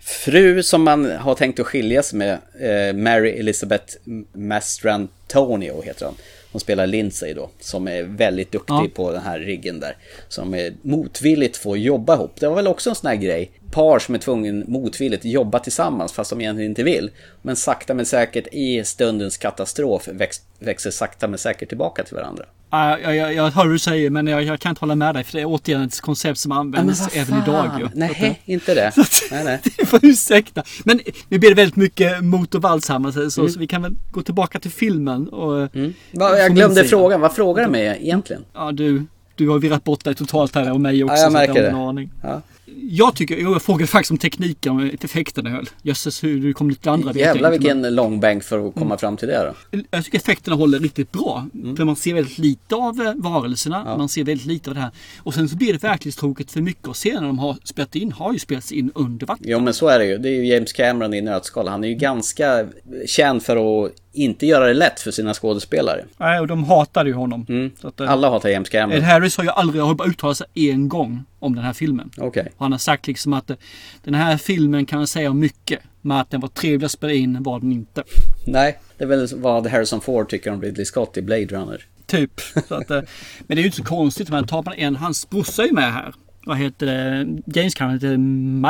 fru 0.08 0.64
som 0.64 0.84
man 0.84 1.12
har 1.12 1.36
tänkt 1.36 1.60
att 1.60 1.66
skiljas 1.68 2.14
med, 2.14 2.38
eh, 2.60 2.93
Mary 2.95 3.30
Elizabeth 3.39 3.95
Mastrantonio 4.34 5.82
heter 5.82 6.05
hon. 6.05 6.16
Hon 6.51 6.60
spelar 6.62 6.88
Lindsay 6.88 7.34
då, 7.34 7.49
som 7.60 7.88
är 7.88 8.03
väldigt 8.03 8.51
duktig 8.51 8.74
Ja. 8.74 8.88
på 8.95 9.12
den 9.12 9.22
här 9.22 9.39
riggen 9.39 9.80
där. 9.80 9.97
Som 10.28 10.53
är 10.53 10.74
motvilligt 10.82 11.58
får 11.58 11.78
jobba 11.78 12.14
ihop. 12.14 12.39
Det 12.39 12.47
var 12.47 12.55
väl 12.55 12.68
också 12.68 12.89
en 12.89 12.95
sån 12.95 13.08
här 13.08 13.16
grej. 13.16 13.51
Par 13.78 13.99
som 13.99 14.15
är 14.15 14.19
tvungen 14.19 14.63
motvilligt 14.67 15.25
jobba 15.25 15.59
tillsammans 15.59 16.11
fast 16.13 16.30
de 16.30 16.41
egentligen 16.41 16.71
inte 16.71 16.84
vill. 16.84 17.09
Men 17.41 17.55
sakta 17.55 17.93
men 17.93 18.05
säkert 18.05 18.47
i 18.51 18.84
stundens 18.84 19.38
katastrof 19.38 20.07
väx, 20.07 20.38
växer 20.59 20.91
sakta 20.91 21.28
men 21.28 21.39
säkert 21.39 21.69
tillbaka 21.69 22.03
till 22.03 22.15
varandra. 22.15 22.43
Ja, 22.69 22.99
jag, 22.99 23.15
jag, 23.15 23.34
jag 23.34 23.43
hör 23.43 23.63
vad 23.65 23.73
du 23.73 23.80
säger, 23.80 24.09
men 24.09 24.28
jag, 24.28 24.43
jag 24.43 24.59
kan 24.59 24.69
inte 24.69 24.80
hålla 24.80 24.95
med 24.95 25.15
dig, 25.15 25.23
för 25.23 25.34
det 25.34 25.41
är 25.41 25.45
återigen 25.45 25.82
ett 25.82 26.01
koncept 26.01 26.39
som 26.39 26.51
används 26.51 27.01
vad 27.01 27.09
även 27.13 27.41
idag. 27.43 27.71
Ju. 27.80 27.88
Nej, 27.93 28.41
inte 28.45 28.75
det. 28.75 28.91
Nej, 29.32 29.43
nej. 29.43 29.59
Du 29.78 29.86
får 29.86 29.99
ursäkta. 30.05 30.63
Men 30.86 30.99
nu 31.30 31.39
blir 31.39 31.49
det 31.49 31.55
väldigt 31.55 31.75
mycket 31.75 32.23
motorvals 32.23 32.89
här, 32.89 33.30
så, 33.30 33.41
Mm. 33.41 33.53
så 33.53 33.59
vi 33.59 33.67
kan 33.67 33.82
väl 33.82 33.95
gå 34.11 34.21
tillbaka 34.21 34.59
till 34.59 34.71
filmen. 34.71 35.28
Och, 35.30 35.61
Va, 35.61 35.67
från 35.69 36.38
jag 36.38 36.49
min 36.49 36.55
glömde 36.55 36.84
frågan. 36.84 37.21
Vad 37.21 37.34
frågar 37.36 37.65
du 37.65 37.69
mig 37.71 37.97
egentligen? 38.01 38.45
Ja, 38.53 38.71
du, 38.71 39.05
du 39.36 39.49
har 39.49 39.59
virrat 39.59 39.84
bort 39.84 40.03
dig 40.03 40.15
totalt 40.15 40.55
här 40.55 40.71
och 40.71 40.82
mig 40.82 41.03
också. 41.03 41.15
Ja, 41.15 41.21
jag 41.21 41.34
märker 41.34 41.63
det. 41.63 42.41
Ja. 42.68 42.74
Jag 43.07 43.15
tycker, 43.15 43.38
jag 43.38 43.61
frågade 43.61 43.88
faktiskt 43.88 44.11
om 44.11 44.18
tekniken, 44.18 44.72
om 44.72 44.91
effekterna 45.01 45.49
höll. 45.49 45.70
Jösses, 45.82 46.24
hur 46.24 46.41
du 46.41 46.53
kom 46.53 46.70
lite 46.70 46.91
andra 46.91 47.09
jag 47.09 47.18
Jävlar 47.18 47.49
men- 47.49 47.59
vilken 47.59 47.95
lång 47.95 48.20
bänk 48.20 48.43
för 48.43 48.68
att 48.68 48.76
komma 48.76 48.97
fram 48.97 49.18
till 49.18 49.28
det 49.28 49.53
då. 49.72 49.80
Jag 49.91 50.05
tycker 50.05 50.18
effekterna 50.18 50.55
håller 50.55 50.80
riktigt 50.80 51.11
bra. 51.11 51.45
Mm. 51.53 51.76
För 51.76 51.84
man 51.84 51.95
ser 51.95 52.13
väldigt 52.13 52.38
lite 52.38 52.76
av 52.76 53.01
eh, 53.01 53.13
varelserna. 53.15 53.97
Man 53.97 54.09
ser 54.09 54.24
väldigt 54.24 54.45
lite 54.47 54.70
av 54.70 54.76
det 54.76 54.82
här. 54.82 54.91
Och 55.24 55.34
sen 55.34 55.49
så 55.49 55.55
blir 55.55 55.74
det 55.74 55.84
verklighetstråkigt 55.84 56.51
för 56.51 56.61
mycket 56.61 56.88
av 56.88 56.93
scenerna 56.93 57.28
de 57.28 57.39
har 57.39 57.57
spelat 57.63 57.95
in 57.95 58.11
har 58.11 58.34
ju 58.34 58.39
spelats 58.39 58.72
in 58.72 58.91
under 58.95 59.28
vatten. 59.28 59.45
Jo 59.49 59.59
men 59.59 59.74
så 59.74 59.88
är 59.88 59.99
det 59.99 60.05
ju. 60.05 60.18
Det 60.18 60.30
är 60.30 60.34
ju 60.34 60.47
James 60.47 60.74
Cameron 60.74 61.13
i 61.13 61.22
nötskal. 61.22 61.68
Han 61.68 61.84
är 61.84 61.88
ju 61.88 61.95
ganska 61.95 62.68
känd 63.07 63.43
för 63.43 63.86
att 63.86 63.91
inte 64.13 64.45
göra 64.45 64.68
det 64.68 64.74
lätt 64.74 64.99
för 64.99 65.11
sina 65.11 65.34
skådespelare. 65.34 66.05
Nej, 66.18 66.39
och 66.39 66.47
de 66.47 66.63
hatade 66.63 67.09
ju 67.09 67.15
honom. 67.15 67.45
Mm. 67.49 67.72
Att, 67.82 67.99
eh, 67.99 68.11
Alla 68.11 68.30
hatar 68.30 68.49
James 68.49 68.70
Cameron. 68.70 68.97
Ed 69.01 69.03
Harris 69.03 69.38
har 69.38 69.43
ju 69.43 69.49
aldrig, 69.49 69.84
har 69.84 69.95
bara 69.95 70.07
uttalat 70.07 70.38
sig 70.38 70.47
en 70.53 70.89
gång 70.89 71.24
om 71.40 71.56
den 71.56 71.64
här 71.64 71.74
filmen. 71.74 72.12
Okej. 72.18 72.48
Och 72.58 72.66
han 72.66 72.72
har 72.72 72.80
sagt 72.80 73.08
liksom 73.08 73.34
att 73.34 73.50
eh, 73.50 73.58
den 74.04 74.14
här 74.14 74.38
filmen 74.38 74.86
kan 74.86 74.98
man 75.00 75.08
säga 75.08 75.30
om 75.30 75.40
mycket. 75.40 75.80
Men 76.02 76.18
att 76.18 76.30
den 76.30 76.42
var 76.42 76.50
trevlig 76.50 76.86
att 76.86 76.92
spela 76.92 77.14
in 77.14 77.44
var 77.44 77.60
den 77.60 77.72
inte. 77.72 78.04
Nej, 78.48 78.80
det 78.98 79.04
är 79.04 79.08
väl 79.08 79.28
vad 79.36 79.68
Harrison 79.68 80.02
Ford 80.02 80.30
tycker 80.30 80.52
om 80.52 80.62
Ridley 80.62 80.86
Scott 80.86 81.18
i 81.18 81.22
Blade 81.22 81.46
Runner. 81.46 81.82
Typ. 82.06 82.32
Att, 82.56 82.92
eh, 82.92 83.02
men 83.40 83.48
det 83.48 83.54
är 83.54 83.60
ju 83.60 83.66
inte 83.66 83.78
så 83.78 83.84
konstigt. 83.84 84.30
Men 84.30 84.48
tar 84.48 84.64
man 84.64 84.74
en, 84.74 84.96
hans 84.96 85.30
brorsa 85.30 85.64
är 85.64 85.68
ju 85.68 85.74
med 85.74 85.94
här. 85.94 86.14
Vad 86.46 86.58
heter 86.58 86.86
det? 86.86 87.28
James 87.60 87.76
Cameron 87.76 87.94
heter 87.94 88.18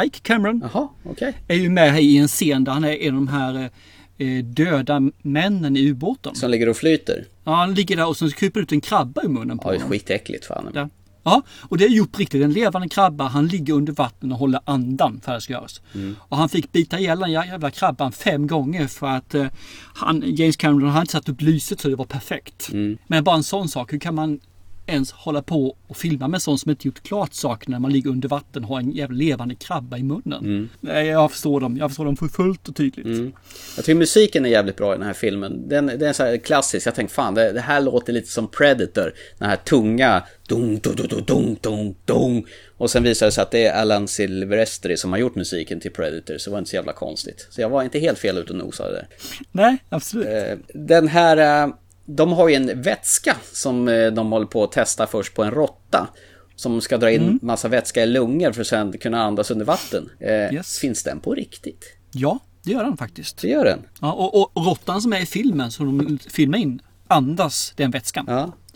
Mike 0.02 0.20
Cameron. 0.22 0.62
Jaha, 0.74 0.88
okej. 1.04 1.34
Är 1.48 1.56
ju 1.56 1.70
med 1.70 1.92
här 1.92 2.00
i 2.00 2.18
en 2.18 2.28
scen 2.28 2.64
där 2.64 2.72
han 2.72 2.84
är 2.84 2.92
en 3.02 3.16
av 3.16 3.26
de 3.26 3.28
här 3.28 3.70
eh, 4.18 4.44
döda 4.44 5.12
männen 5.22 5.78
i 5.78 5.88
ubåten. 5.90 6.36
Som 6.36 6.52
ligger 6.52 6.70
och 6.70 6.78
flyter. 6.78 7.26
Ja, 7.44 7.56
han 7.56 7.74
ligger 7.74 7.96
där 7.98 8.08
och 8.08 8.18
sen 8.18 8.32
kryper 8.32 8.60
ut 8.60 8.72
en 8.72 8.82
krabba 8.82 9.24
i 9.24 9.28
munnen 9.28 9.58
på 9.58 9.70
Ja, 9.70 9.78
honom. 9.78 9.90
skitäckligt 9.90 10.46
fan. 10.46 10.72
Ja. 10.74 10.90
Ja, 11.28 11.42
och 11.62 11.78
det 11.78 11.86
är 11.86 11.90
gjort 11.90 12.12
på 12.12 12.20
riktigt. 12.20 12.44
En 12.44 12.54
levande 12.54 12.90
krabba, 12.90 13.28
han 13.28 13.48
ligger 13.48 13.74
under 13.74 13.94
vatten 13.94 14.32
och 14.32 14.38
håller 14.38 14.60
andan 14.66 15.22
för 15.24 15.32
att 15.32 15.38
det 15.38 15.42
ska 15.42 15.54
göras. 15.54 15.82
Mm. 15.96 16.16
Och 16.20 16.38
han 16.38 16.50
fick 16.50 16.72
bita 16.72 17.00
ihjäl 17.00 17.20
den 17.20 17.32
jävla 17.32 17.72
krabban 17.72 18.12
fem 18.12 18.48
gånger 18.48 18.88
för 18.88 19.08
att 19.08 19.36
eh, 19.36 19.48
han, 19.96 20.24
James 20.26 20.58
Cameron 20.58 20.90
hade 20.90 21.08
satt 21.08 21.30
upp 21.30 21.42
lyset 21.42 21.80
så 21.80 21.90
det 21.90 21.96
var 21.96 22.06
perfekt. 22.06 22.70
Mm. 22.74 22.98
Men 23.08 23.24
bara 23.24 23.36
en 23.36 23.44
sån 23.44 23.70
sak, 23.70 23.94
hur 23.94 24.00
kan 24.00 24.16
man 24.16 24.40
ens 24.88 25.12
hålla 25.12 25.42
på 25.42 25.76
och 25.88 25.98
filma 25.98 26.28
med 26.28 26.42
sånt 26.42 26.60
som 26.60 26.72
inte 26.72 26.88
gjort 26.88 27.04
klart 27.04 27.34
saker 27.34 27.70
när 27.70 27.80
man 27.80 27.92
ligger 27.92 28.10
under 28.10 28.30
vatten 28.30 28.64
och 28.64 28.70
har 28.70 28.80
en 28.80 28.92
jävla 28.92 29.18
levande 29.18 29.56
krabba 29.56 29.98
i 29.98 30.04
munnen? 30.04 30.46
Mm. 30.46 30.70
Nej, 30.80 31.08
jag 31.08 31.32
förstår 31.32 31.60
dem. 31.60 31.78
Jag 31.78 31.90
förstår 31.90 32.06
dem 32.06 32.18
för 32.18 32.28
fullt 32.28 32.68
och 32.68 32.76
tydligt. 32.76 33.06
Mm. 33.06 33.32
Jag 33.76 33.86
tycker 33.86 33.96
musiken 33.98 34.46
är 34.46 34.50
jävligt 34.50 34.78
bra 34.78 34.94
i 34.94 34.98
den 34.98 35.08
här 35.08 35.14
filmen. 35.14 35.70
Den, 35.70 35.86
den 35.86 36.02
är 36.02 36.14
så 36.14 36.24
här 36.24 36.38
klassisk. 36.38 36.88
Jag 36.88 36.96
tänkte 36.96 37.16
fan 37.16 37.34
det, 37.34 37.52
det 37.52 37.62
här 37.62 37.82
låter 37.82 38.14
lite 38.14 38.32
som 38.32 38.48
Predator. 38.48 39.14
Den 39.38 39.50
här 39.50 39.56
tunga 39.56 40.24
dung, 40.48 40.80
dung, 40.80 40.96
dung, 40.96 41.24
dung, 41.26 41.58
dung, 41.62 41.96
dung. 42.06 42.46
Och 42.78 42.90
sen 42.90 43.04
visar 43.04 43.26
det 43.26 43.32
sig 43.32 43.42
att 43.42 43.52
det 43.52 43.68
är 43.68 43.82
Alan 43.82 44.08
Silvestri 44.08 44.98
som 44.98 45.12
har 45.12 45.20
gjort 45.20 45.36
musiken 45.36 45.80
till 45.80 45.92
Predator. 45.92 46.38
Så 46.38 46.50
det 46.50 46.52
var 46.52 46.60
inte 46.60 46.70
så 46.70 46.76
jävla 46.76 46.94
konstigt. 46.94 47.48
Så 47.50 47.62
jag 47.62 47.70
var 47.70 47.84
inte 47.84 48.00
helt 48.00 48.20
fel 48.20 48.38
ute 48.38 48.54
och 48.54 48.60
nosade 48.60 48.92
där. 48.92 49.08
Nej, 49.52 49.78
absolut. 49.90 50.28
Eh, 50.28 50.58
Den 50.74 51.08
här, 51.08 51.64
eh, 51.64 51.74
de 52.08 52.32
har 52.34 52.50
ju 52.50 52.56
en 52.56 52.82
vätska 52.82 53.36
som 53.54 53.88
eh, 53.88 54.08
de 54.08 54.32
håller 54.32 54.46
på 54.46 54.64
att 54.64 54.72
testa 54.72 55.08
först 55.08 55.34
på 55.34 55.44
en 55.44 55.52
råtta. 55.52 56.08
Som 56.56 56.82
ska 56.82 56.98
dra 56.98 57.12
in 57.12 57.22
Mm. 57.22 57.40
massa 57.42 57.68
vätska 57.68 58.04
i 58.04 58.06
lungor 58.06 58.52
för 58.52 58.62
att 58.62 58.68
sen 58.68 58.92
kunna 58.98 59.24
andas 59.24 59.52
under 59.52 59.66
vatten. 59.66 60.10
Eh, 60.20 60.62
Finns 60.82 61.04
den 61.04 61.20
på 61.20 61.34
riktigt? 61.36 61.86
Ja, 62.12 62.40
det 62.64 62.72
gör 62.72 62.84
den 62.84 62.98
faktiskt. 62.98 63.42
Det 63.42 63.48
gör 63.48 63.66
den? 63.66 63.80
Ja, 64.02 64.14
och, 64.14 64.58
och, 64.58 64.66
råttan 64.66 65.02
som 65.02 65.14
är 65.14 65.22
i 65.22 65.26
filmen 65.26 65.72
som 65.72 65.98
de 65.98 66.20
filmar 66.30 66.58
in 66.58 66.82
andas 67.08 67.74
den 67.76 67.92
vätskan. 67.92 68.26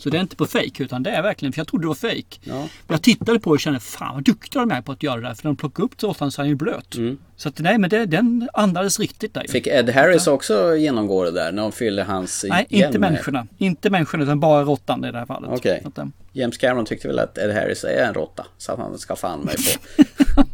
Så 0.02 0.10
det 0.10 0.16
är 0.16 0.20
inte 0.20 0.36
på 0.36 0.46
fake 0.46 0.82
utan 0.82 1.02
det 1.02 1.10
är 1.10 1.22
verkligen, 1.22 1.52
för 1.52 1.60
jag 1.60 1.66
trodde 1.68 1.84
det 1.84 1.88
var 1.88 1.94
fake. 1.94 2.38
Men 2.44 2.68
jag 2.86 3.02
tittade 3.02 3.38
på 3.40 3.50
det 3.50 3.54
och 3.54 3.60
kände, 3.60 3.80
fan 3.80 4.14
vad 4.14 4.24
duktiga 4.24 4.60
de 4.60 4.70
är 4.70 4.82
på 4.82 4.92
att 4.92 5.02
göra 5.02 5.16
det 5.20 5.22
där. 5.28 5.34
För 5.34 5.44
när 5.44 5.50
de 5.50 5.56
plockar 5.56 5.82
upp 5.84 6.02
råttan 6.02 6.32
så 6.32 6.40
är 6.40 6.44
den 6.44 6.48
ju 6.50 6.54
blöt. 6.56 6.96
Så 7.36 7.48
att 7.48 7.58
nej, 7.58 7.78
men 7.78 7.90
det, 7.90 8.06
den 8.06 8.48
andades 8.52 9.00
riktigt 9.00 9.34
där. 9.34 9.40
Mm. 9.40 9.50
Fick 9.52 9.66
Ed 9.66 9.90
Harris 9.90 10.26
också 10.26 10.76
genomgå 10.76 11.24
det 11.24 11.30
där 11.30 11.52
när 11.52 11.62
de 11.62 11.72
fyllde 11.72 12.02
hans 12.04 12.44
Nej, 12.48 12.66
inte 12.68 12.88
med- 12.98 13.00
människorna. 13.00 13.46
Inte 13.58 13.90
människorna 13.90 14.24
utan 14.24 14.40
bara 14.40 14.62
råttan 14.62 15.04
i 15.04 15.12
det 15.12 15.18
här 15.18 15.26
fallet. 15.26 15.50
Okej. 15.52 15.82
Att, 15.84 15.98
eh, 15.98 16.04
James 16.32 16.58
Cameron 16.58 16.84
tyckte 16.86 17.08
väl 17.08 17.18
att 17.18 17.38
Ed 17.38 17.54
Harris 17.54 17.84
är 17.84 18.04
en 18.04 18.14
råtta. 18.14 18.46
Så 18.58 18.72
att 18.72 18.78
han 18.78 18.98
ska 18.98 19.16
fan 19.16 19.40
mig 19.40 19.54
få 19.58 19.80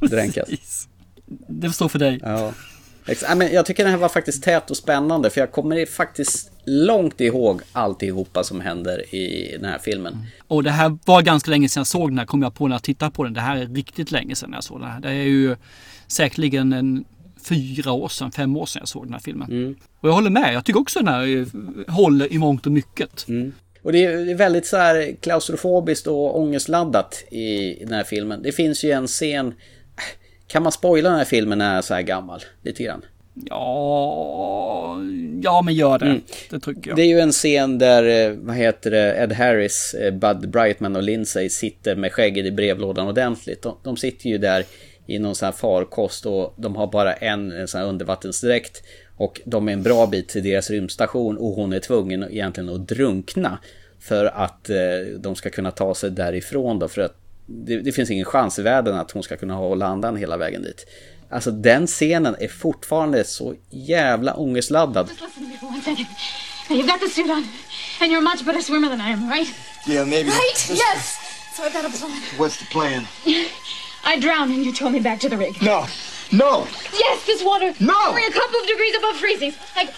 dränkas. 0.07 0.49
Det 1.49 1.71
står 1.71 1.89
för 1.89 1.99
dig. 1.99 2.21
Ja. 2.23 2.53
Men 3.37 3.53
jag 3.53 3.67
tycker 3.67 3.85
den 3.85 3.93
här 3.93 3.99
var 3.99 4.09
faktiskt 4.09 4.43
tät 4.43 4.71
och 4.71 4.77
spännande 4.77 5.31
för 5.31 5.41
jag 5.41 5.53
kommer 5.53 5.87
faktiskt 5.87 6.51
långt 6.65 7.21
ihåg 7.21 7.63
alltihopa 7.73 8.45
som 8.45 8.61
händer 8.61 9.15
i 9.15 9.57
den 9.61 9.71
här 9.71 9.79
filmen. 9.79 10.17
Och 10.49 10.63
det 10.63 10.71
här 10.71 10.99
var 11.05 11.23
ganska 11.23 11.51
länge 11.51 11.69
sedan 11.69 11.81
jag 11.81 11.87
såg 11.87 12.11
den 12.11 12.19
här, 12.19 12.27
kom 12.27 12.43
jag 12.43 12.55
på 12.55 12.69
när 12.69 12.75
jag 12.75 12.83
tittade 12.83 13.11
på 13.11 13.25
den. 13.25 13.35
Det 13.35 13.41
här 13.41 13.57
är 13.57 13.67
riktigt 13.67 14.11
länge 14.11 14.35
sedan 14.35 14.53
jag 14.53 14.65
såg 14.65 14.81
den 14.81 14.91
här. 14.91 15.01
Det 15.01 15.09
är 15.09 15.13
ju 15.13 15.57
säkerligen 16.07 16.73
en 16.73 17.05
fyra 17.49 17.93
år 17.93 18.09
sedan, 18.09 18.33
fem 18.33 18.57
år 18.57 18.67
sedan 18.67 18.81
jag 18.81 18.89
såg 18.89 19.05
den 19.07 19.13
här 19.13 19.21
filmen. 19.21 19.51
Mm. 19.51 19.77
Och 20.01 20.09
jag 20.09 20.13
håller 20.13 20.31
med, 20.31 20.55
jag 20.55 20.65
tycker 20.65 20.81
också 20.81 20.99
den 20.99 21.09
här 21.09 21.37
eh, 21.37 21.95
håller 21.95 22.33
i 22.33 22.39
mångt 22.39 22.67
och 22.67 22.73
mycket. 22.73 23.27
Och 23.83 23.93
det 23.93 24.05
är 24.05 24.25
det 24.25 24.31
är 24.31 24.37
väldigt 24.37 24.67
så 24.67 24.77
här 24.77 25.17
klaustrofobiskt 25.21 26.07
och 26.07 26.39
ångestladdat 26.41 27.25
i 27.31 27.75
den 27.81 27.93
här 27.93 28.05
filmen. 28.05 28.43
Det 28.43 28.53
finns 28.53 28.85
ju 28.85 28.91
en 28.91 29.07
scen... 29.07 29.55
Kan 30.49 30.63
man 30.63 30.73
spoila 30.73 31.09
den 31.09 31.19
här 31.19 31.25
filmen 31.25 31.59
när 31.59 31.69
den 31.69 31.77
är 31.77 31.83
så 31.83 31.95
här 31.95 32.03
gammal? 32.03 32.41
Lite 32.63 32.83
grann. 32.83 33.03
Ja, 33.47 34.99
ja 35.43 35.63
men 35.63 35.75
gör 35.75 35.99
det. 35.99 36.07
Mm. 36.07 36.21
Det 36.51 36.61
tycker 36.61 36.91
jag. 36.91 36.97
Det 36.97 37.03
är 37.03 37.07
ju 37.07 37.21
en 37.21 37.33
scen 37.33 37.79
där, 37.79 38.31
eh, 38.31 38.37
vad 38.37 38.57
heter 38.57 38.91
det, 38.91 39.17
Ed 39.17 39.33
Harris, 39.33 39.95
eh, 39.95 40.15
Bud 40.15 40.51
Brightman 40.51 40.97
och 40.97 41.03
Lindsay 41.03 41.49
sitter 41.49 41.97
med 41.97 42.13
skägget 42.13 42.47
i 42.47 42.51
brevlådan 42.51 43.09
ordentligt. 43.09 43.63
De, 43.63 43.77
de 43.83 43.97
sitter 43.97 44.29
ju 44.29 44.39
där 44.39 44.65
i 45.07 45.19
någon 45.19 45.35
sån 45.35 45.47
här 45.47 45.53
farkost 45.53 46.27
och 46.27 46.55
de 46.57 46.77
har 46.77 46.87
bara 46.87 47.15
en, 47.15 47.53
en 47.53 47.69
sån 47.69 47.81
här 47.81 47.89
undervattensdräkt. 47.89 48.83
Och 49.17 49.41
de 49.45 49.69
är 49.69 49.73
en 49.73 49.83
bra 49.83 50.07
bit 50.07 50.29
till 50.29 50.43
deras 50.43 50.71
rymdstation 50.71 51.39
och 51.39 51.51
hon 51.51 51.73
är 51.73 51.81
tvungen 51.81 52.25
egentligen 52.31 52.69
att 52.69 52.89
drunkna. 52.89 53.59
För 54.01 54.25
att 54.25 54.71
eh, 54.71 54.77
de 55.19 55.37
ska 55.37 55.51
kunna 55.51 55.71
ta 55.71 55.95
sig 55.95 56.11
därifrån 56.11 56.79
då. 56.79 56.89
För 56.89 57.01
att 57.01 57.17
det, 57.49 57.77
det 57.83 57.93
finns 57.93 58.11
ingen 58.11 58.25
chans 58.25 58.59
i 58.59 58.63
världen 58.63 58.95
att 58.95 59.11
hon 59.11 59.23
ska 59.23 59.37
kunna 59.37 59.55
hålla 59.55 59.87
andan 59.87 60.17
hela 60.17 60.37
vägen 60.37 60.63
dit. 60.63 60.87
Alltså 61.31 61.51
den 61.51 61.87
scenen 61.87 62.37
är 62.41 62.49
fortfarande 62.49 63.25
så 63.25 63.55
jävla 63.71 64.35
ångestladdad. 64.35 65.09
Listen 65.09 65.31
to 65.31 65.41
me 65.41 65.59
for 65.61 65.67
one 65.67 65.83
second. 65.83 66.07
Now 66.71 66.77
you've 66.77 66.87
got 66.87 67.01
the 67.01 67.09
suit 67.09 67.31
on, 67.31 67.49
and 68.01 68.13
you're 68.13 68.19
a 68.19 68.21
much 68.21 68.45
better 68.45 68.61
swimmer 68.61 68.89
than 68.89 69.01
I 69.01 69.13
am, 69.13 69.31
right? 69.31 69.49
Yeah, 69.87 70.07
maybe. 70.07 70.31
Right? 70.31 70.71
Yes. 70.71 71.17
So 71.57 71.63
I've 71.65 71.73
got 71.73 71.85
a 71.85 71.89
plan. 71.89 72.23
What's 72.37 72.59
the 72.59 72.67
plan? 72.67 73.07
I 74.05 74.21
drowned 74.21 74.53
and 74.53 74.65
you 74.65 74.73
tow 74.73 74.91
me 74.91 75.01
back 75.01 75.21
to 75.21 75.29
the 75.29 75.37
rig. 75.37 75.63
No. 75.63 75.87
No. 76.31 76.67
Yes, 76.93 77.25
this 77.27 77.43
water. 77.43 77.73
No. 77.81 77.95
Only 78.09 78.27
a 78.27 78.31
couple 78.31 78.61
of 78.61 78.67
degrees 78.67 78.95
above 78.99 79.17
freezing. 79.17 79.55
I 79.77 79.89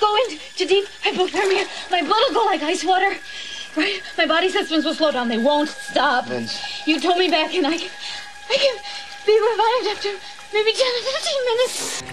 go 0.00 0.16
into 0.28 0.66
deep 0.66 0.86
hypothermia. 1.02 1.64
My 1.90 2.02
blood 2.02 2.22
will 2.28 2.34
go 2.34 2.44
like 2.44 2.62
ice 2.62 2.84
water. 2.84 3.16
Right? 3.76 4.02
My 4.18 4.26
body 4.26 4.48
systems 4.50 4.84
will 4.84 4.94
slow 4.94 5.12
down. 5.12 5.28
They 5.28 5.38
won't 5.38 5.68
stop. 5.90 6.26
Vince. 6.28 6.54
You 6.86 7.00
tow 7.00 7.16
me 7.18 7.28
back 7.28 7.54
and 7.54 7.66
I 7.66 7.78
can, 7.78 7.90
I 8.54 8.56
can 8.64 8.76
be 9.26 9.32
revived 9.50 9.86
after 9.96 10.10
maybe 10.52 10.72
10 10.72 10.82
or 10.98 11.02
15 11.14 11.50
minutes. 11.50 12.04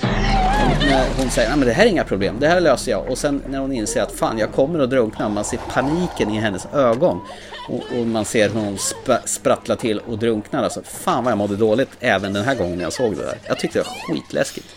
När 0.89 1.07
hon 1.17 1.31
säger 1.31 1.51
att 1.53 1.61
det 1.65 1.73
här 1.73 1.85
är 1.85 1.89
inga 1.89 2.03
problem, 2.03 2.39
det 2.39 2.47
här 2.47 2.61
löser 2.61 2.91
jag. 2.91 3.09
Och 3.11 3.17
sen 3.17 3.43
när 3.47 3.59
hon 3.59 3.71
inser 3.73 4.01
att 4.01 4.11
fan 4.11 4.37
jag 4.37 4.51
kommer 4.51 4.79
att 4.79 4.89
drunkna, 4.89 5.29
man 5.29 5.45
ser 5.45 5.57
paniken 5.57 6.31
i 6.31 6.39
hennes 6.39 6.65
ögon. 6.73 7.21
Och, 7.69 7.83
och 7.99 8.07
man 8.07 8.25
ser 8.25 8.49
hur 8.49 8.59
hon 8.59 8.75
sp- 8.77 9.25
sprattlar 9.25 9.75
till 9.75 9.99
och 9.99 10.17
drunknar. 10.17 10.63
Alltså, 10.63 10.81
fan 10.83 11.23
vad 11.23 11.31
jag 11.31 11.37
mådde 11.37 11.55
dåligt 11.55 11.89
även 11.99 12.33
den 12.33 12.43
här 12.43 12.55
gången 12.55 12.79
jag 12.79 12.93
såg 12.93 13.15
det 13.17 13.23
där. 13.23 13.37
Jag 13.47 13.59
tyckte 13.59 13.79
det 13.79 13.83
var 13.83 14.13
skitläskigt. 14.15 14.67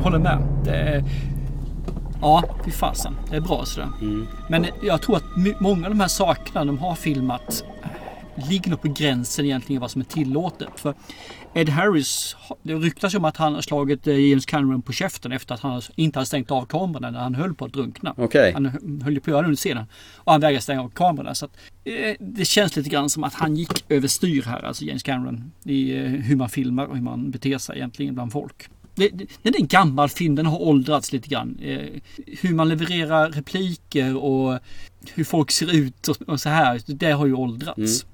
Jag 0.00 0.04
håller 0.04 0.18
med. 0.18 0.38
Det 0.64 0.74
är... 0.76 1.04
Ja, 2.20 2.44
fy 2.64 2.70
fasen. 2.70 3.16
Det 3.30 3.36
är 3.36 3.40
bra 3.40 3.64
sådär. 3.64 3.88
Men 4.48 4.66
jag 4.82 5.02
tror 5.02 5.16
att 5.16 5.24
många 5.60 5.86
av 5.86 5.90
de 5.90 6.00
här 6.00 6.08
sakerna 6.08 6.64
de 6.64 6.78
har 6.78 6.94
filmat 6.94 7.64
eh, 7.82 8.48
ligger 8.50 8.70
nog 8.70 8.82
på 8.82 8.88
gränsen 8.88 9.44
egentligen 9.44 9.80
vad 9.80 9.90
som 9.90 10.00
är 10.00 10.04
tillåtet. 10.04 10.68
För 10.76 10.94
Ed 11.54 11.68
Harris, 11.68 12.36
har- 12.40 12.56
det 12.62 12.74
ryktas 12.74 13.14
ju 13.14 13.18
om 13.18 13.24
att 13.24 13.36
han 13.36 13.54
har 13.54 13.60
slagit 13.60 14.06
eh, 14.06 14.28
James 14.28 14.46
Cameron 14.46 14.82
på 14.82 14.92
käften 14.92 15.32
efter 15.32 15.54
att 15.54 15.60
han 15.60 15.82
inte 15.94 16.18
hade 16.18 16.26
stängt 16.26 16.50
av 16.50 16.64
kamerorna 16.66 17.10
när 17.10 17.20
han 17.20 17.34
höll 17.34 17.54
på 17.54 17.64
att 17.64 17.72
drunkna. 17.72 18.14
Okej. 18.16 18.52
Han 18.52 18.66
hö- 18.66 18.78
höll 19.04 19.12
ju 19.14 19.20
på 19.20 19.30
att 19.30 19.32
göra 19.32 19.42
det 19.42 19.46
under 19.46 19.56
scenen. 19.56 19.86
Och 20.16 20.32
han 20.32 20.40
vägrade 20.40 20.62
stänga 20.62 20.82
av 20.82 20.88
kamerorna. 20.88 21.34
Så 21.34 21.44
att, 21.44 21.52
eh, 21.84 22.14
det 22.20 22.44
känns 22.44 22.76
lite 22.76 22.90
grann 22.90 23.08
som 23.10 23.24
att 23.24 23.34
han 23.34 23.56
gick 23.56 23.84
överstyr 23.88 24.42
här, 24.42 24.62
alltså 24.62 24.84
James 24.84 25.02
Cameron. 25.02 25.52
I 25.64 25.96
eh, 25.96 26.02
hur 26.04 26.36
man 26.36 26.48
filmar 26.48 26.86
och 26.86 26.96
hur 26.96 27.02
man 27.02 27.30
beter 27.30 27.58
sig 27.58 27.76
egentligen 27.76 28.14
bland 28.14 28.32
folk. 28.32 28.68
Det, 29.42 29.48
är 29.48 29.60
en 29.60 29.66
gammal 29.66 30.08
film, 30.08 30.34
den 30.34 30.46
har 30.46 30.62
åldrats 30.62 31.12
lite 31.12 31.28
grann. 31.28 31.58
Eh, 31.62 32.00
hur 32.40 32.54
man 32.54 32.68
levererar 32.68 33.30
repliker 33.30 34.16
och 34.16 34.58
hur 35.14 35.24
folk 35.24 35.50
ser 35.50 35.74
ut 35.74 36.08
och, 36.08 36.40
så 36.40 36.48
här. 36.48 36.80
Det 36.86 37.10
har 37.10 37.26
ju 37.26 37.34
åldrats. 37.34 38.06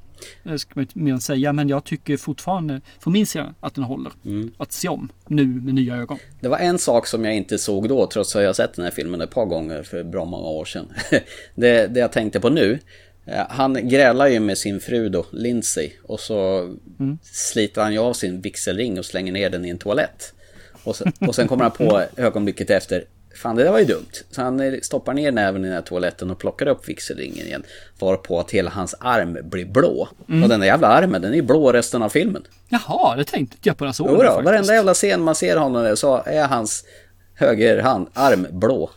Det 0.43 0.59
ska 0.59 0.73
man 0.75 0.83
inte 0.83 0.99
mer 0.99 1.13
än 1.13 1.21
säga. 1.21 1.53
Men 1.53 1.69
jag 1.69 1.85
tycker 1.85 2.17
fortfarande, 2.17 2.81
från 2.99 3.13
min 3.13 3.27
sida, 3.27 3.55
att 3.61 3.75
den 3.75 3.85
håller. 3.85 4.13
Att 4.59 4.73
se 4.73 4.89
om 4.89 5.09
nu 5.27 5.47
med 5.47 5.75
nya 5.75 5.97
ögon. 5.97 6.19
Det 6.41 6.49
var 6.49 6.59
en 6.59 6.79
sak 6.79 7.07
som 7.07 7.25
jag 7.25 7.37
inte 7.37 7.59
såg 7.59 7.89
då, 7.89 8.07
trots 8.07 8.37
att 8.37 8.43
jag 8.43 8.57
sett 8.57 8.75
den 8.75 8.85
här 8.85 8.93
filmen 8.93 9.21
ett 9.21 9.31
par 9.31 9.47
gånger 9.47 9.83
för 9.83 10.05
bra 10.05 10.25
många 10.25 10.49
år 10.49 10.65
sedan. 10.65 10.87
det, 11.55 11.87
det 11.87 12.01
jag 12.01 12.13
tänkte 12.13 12.41
på 12.41 12.49
nu, 12.49 12.79
eh, 13.27 13.45
han 13.49 13.89
grälar 13.89 14.27
ju 14.27 14.41
med 14.41 14.59
sin 14.59 14.81
fru 14.81 15.09
då, 15.09 15.27
Lindsay, 15.31 15.91
och 16.03 16.21
så 16.21 16.71
sliter 17.23 17.83
han 17.83 17.93
ju 17.93 17.99
av 17.99 18.13
sin 18.13 18.41
vigselring 18.41 18.99
och 18.99 19.05
slänger 19.05 19.33
ner 19.33 19.51
den 19.51 19.65
i 19.65 19.69
en 19.69 19.79
toalett. 19.79 20.33
Och 20.87 20.97
sen, 20.97 21.13
och 21.21 21.35
sen 21.35 21.49
kommer 21.49 21.63
han 21.63 21.73
på 21.73 22.03
ögonblicket 22.17 22.71
efter, 22.71 23.05
fan 23.43 23.57
det 23.57 23.65
där 23.65 23.73
var 23.73 23.79
ju 23.79 23.85
dumt. 23.85 24.13
Så 24.31 24.43
han 24.43 24.81
stoppar 24.83 25.15
ner 25.15 25.33
näven 25.33 25.65
i 25.65 25.69
den 25.69 25.75
här 25.75 25.83
toaletten 25.83 26.31
och 26.31 26.39
plockar 26.39 26.67
upp 26.67 26.89
vigselringen 26.89 27.47
igen. 27.47 27.63
Varpå 27.99 28.41
att 28.41 28.51
hela 28.51 28.71
hans 28.71 28.95
arm 29.01 29.39
blir 29.43 29.67
blå. 29.67 30.09
Mm. 30.29 30.43
Och 30.43 30.49
den 30.49 30.61
där 30.61 30.67
jävla 30.67 30.89
armen, 30.89 31.23
den 31.23 31.33
är 31.33 31.37
ju 31.37 31.43
blå 31.43 31.73
resten 31.73 32.03
av 32.03 32.09
filmen. 32.09 32.47
Jaha, 32.69 33.17
det 33.17 33.25
tänkte 33.25 33.57
jag 33.63 33.77
på 33.77 33.85
när 33.85 33.89
jag 33.89 33.95
såg 33.95 34.09
den 34.09 34.17
faktiskt. 34.17 34.45
varenda 34.45 34.75
jävla 34.75 34.95
scen 34.95 35.23
man 35.23 35.35
ser 35.35 35.57
honom 35.57 35.83
där 35.83 35.95
så 35.95 36.23
är 36.27 36.47
hans 36.49 36.85
högerhand, 37.35 38.09
arm 38.13 38.47
blå. 38.51 38.91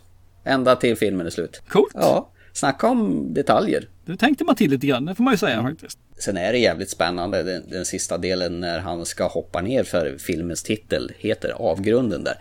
Ända 0.43 0.75
till 0.75 0.97
filmen 0.97 1.25
är 1.25 1.29
slut. 1.29 1.61
Coolt. 1.69 1.91
Ja, 1.93 2.29
snacka 2.59 2.87
om 2.87 3.33
detaljer. 3.33 3.87
Det 4.05 4.17
tänkte 4.17 4.43
man 4.43 4.55
till 4.55 4.71
lite 4.71 4.87
grann, 4.87 5.05
det 5.05 5.15
får 5.15 5.23
man 5.23 5.33
ju 5.33 5.37
säga 5.37 5.63
faktiskt. 5.63 5.99
Sen 6.17 6.37
är 6.37 6.51
det 6.51 6.57
jävligt 6.57 6.89
spännande 6.89 7.43
den, 7.43 7.69
den 7.69 7.85
sista 7.85 8.17
delen 8.17 8.59
när 8.59 8.79
han 8.79 9.05
ska 9.05 9.27
hoppa 9.27 9.61
ner 9.61 9.83
för 9.83 10.17
filmens 10.17 10.63
titel 10.63 11.11
heter 11.17 11.49
Avgrunden 11.49 12.23
där. 12.23 12.35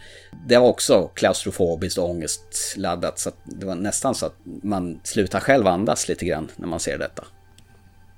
Det 0.46 0.58
var 0.58 0.68
också 0.68 1.10
klaustrofobiskt 1.14 1.98
och 1.98 2.10
ångestladdat 2.10 3.18
så 3.18 3.28
att 3.28 3.36
det 3.44 3.66
var 3.66 3.74
nästan 3.74 4.14
så 4.14 4.26
att 4.26 4.36
man 4.62 5.00
slutar 5.04 5.40
själv 5.40 5.66
andas 5.66 6.08
lite 6.08 6.24
grann 6.24 6.48
när 6.56 6.66
man 6.66 6.80
ser 6.80 6.98
detta. 6.98 7.24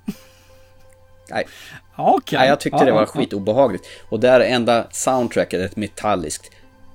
Nej. 1.29 1.47
Okej. 1.97 2.39
Nej, 2.39 2.49
jag 2.49 2.59
tyckte 2.59 2.77
Ja, 2.79 2.85
det 2.85 2.91
var 2.91 3.05
skitobehagligt. 3.05 3.85
Och 4.09 4.19
där 4.19 4.39
är 4.39 4.45
enda 4.45 4.87
soundtracket 4.91 5.59
ett 5.59 5.75
metalliskt 5.75 6.51